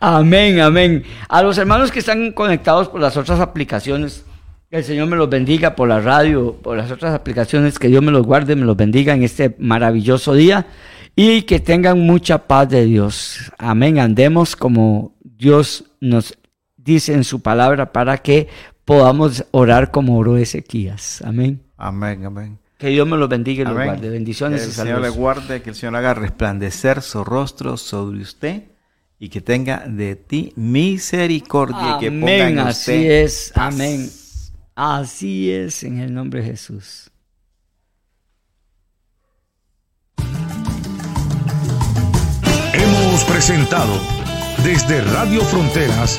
amén, 0.00 0.58
amén. 0.60 1.02
A 1.28 1.42
los 1.42 1.58
hermanos 1.58 1.92
que 1.92 1.98
están 1.98 2.32
conectados 2.32 2.88
por 2.88 3.02
las 3.02 3.14
otras 3.18 3.40
aplicaciones, 3.40 4.24
que 4.70 4.78
el 4.78 4.84
Señor 4.84 5.06
me 5.06 5.18
los 5.18 5.28
bendiga 5.28 5.76
por 5.76 5.86
la 5.86 6.00
radio, 6.00 6.56
por 6.62 6.78
las 6.78 6.90
otras 6.90 7.14
aplicaciones, 7.14 7.78
que 7.78 7.88
Dios 7.88 8.02
me 8.02 8.10
los 8.10 8.24
guarde, 8.24 8.56
me 8.56 8.64
los 8.64 8.78
bendiga 8.78 9.12
en 9.12 9.22
este 9.22 9.54
maravilloso 9.58 10.32
día 10.32 10.66
y 11.14 11.42
que 11.42 11.60
tengan 11.60 12.00
mucha 12.00 12.46
paz 12.46 12.70
de 12.70 12.86
Dios. 12.86 13.52
Amén. 13.58 13.98
Andemos 13.98 14.56
como 14.56 15.12
Dios 15.22 15.84
nos 16.00 16.38
dice 16.90 17.12
en 17.12 17.24
su 17.24 17.40
palabra 17.40 17.92
para 17.92 18.18
que 18.18 18.48
podamos 18.84 19.44
orar 19.52 19.90
como 19.90 20.18
oró 20.18 20.36
Ezequías. 20.36 21.22
Amén. 21.22 21.62
Amén, 21.76 22.24
amén. 22.24 22.58
Que 22.78 22.88
Dios 22.88 23.06
me 23.06 23.16
los 23.16 23.28
bendiga 23.28 23.62
y 23.62 23.64
los 23.66 23.74
guarde. 23.74 24.10
Bendiciones 24.10 24.62
que 24.62 24.66
el 24.66 24.72
Señor 24.72 25.00
le 25.00 25.10
guarde, 25.10 25.62
que 25.62 25.70
el 25.70 25.76
Señor 25.76 25.96
haga 25.96 26.14
resplandecer 26.14 27.02
su 27.02 27.22
rostro 27.22 27.76
sobre 27.76 28.20
usted 28.20 28.64
y 29.18 29.28
que 29.28 29.40
tenga 29.40 29.84
de 29.86 30.16
ti 30.16 30.52
misericordia. 30.56 31.96
Amén, 31.96 32.00
que 32.00 32.10
ponga 32.10 32.68
así 32.68 33.06
es. 33.06 33.52
Amén. 33.54 34.10
Así 34.74 35.52
es 35.52 35.84
en 35.84 36.00
el 36.00 36.12
nombre 36.12 36.40
de 36.40 36.46
Jesús. 36.46 37.10
Hemos 42.72 43.24
presentado 43.24 43.92
desde 44.64 45.02
Radio 45.02 45.42
Fronteras 45.42 46.18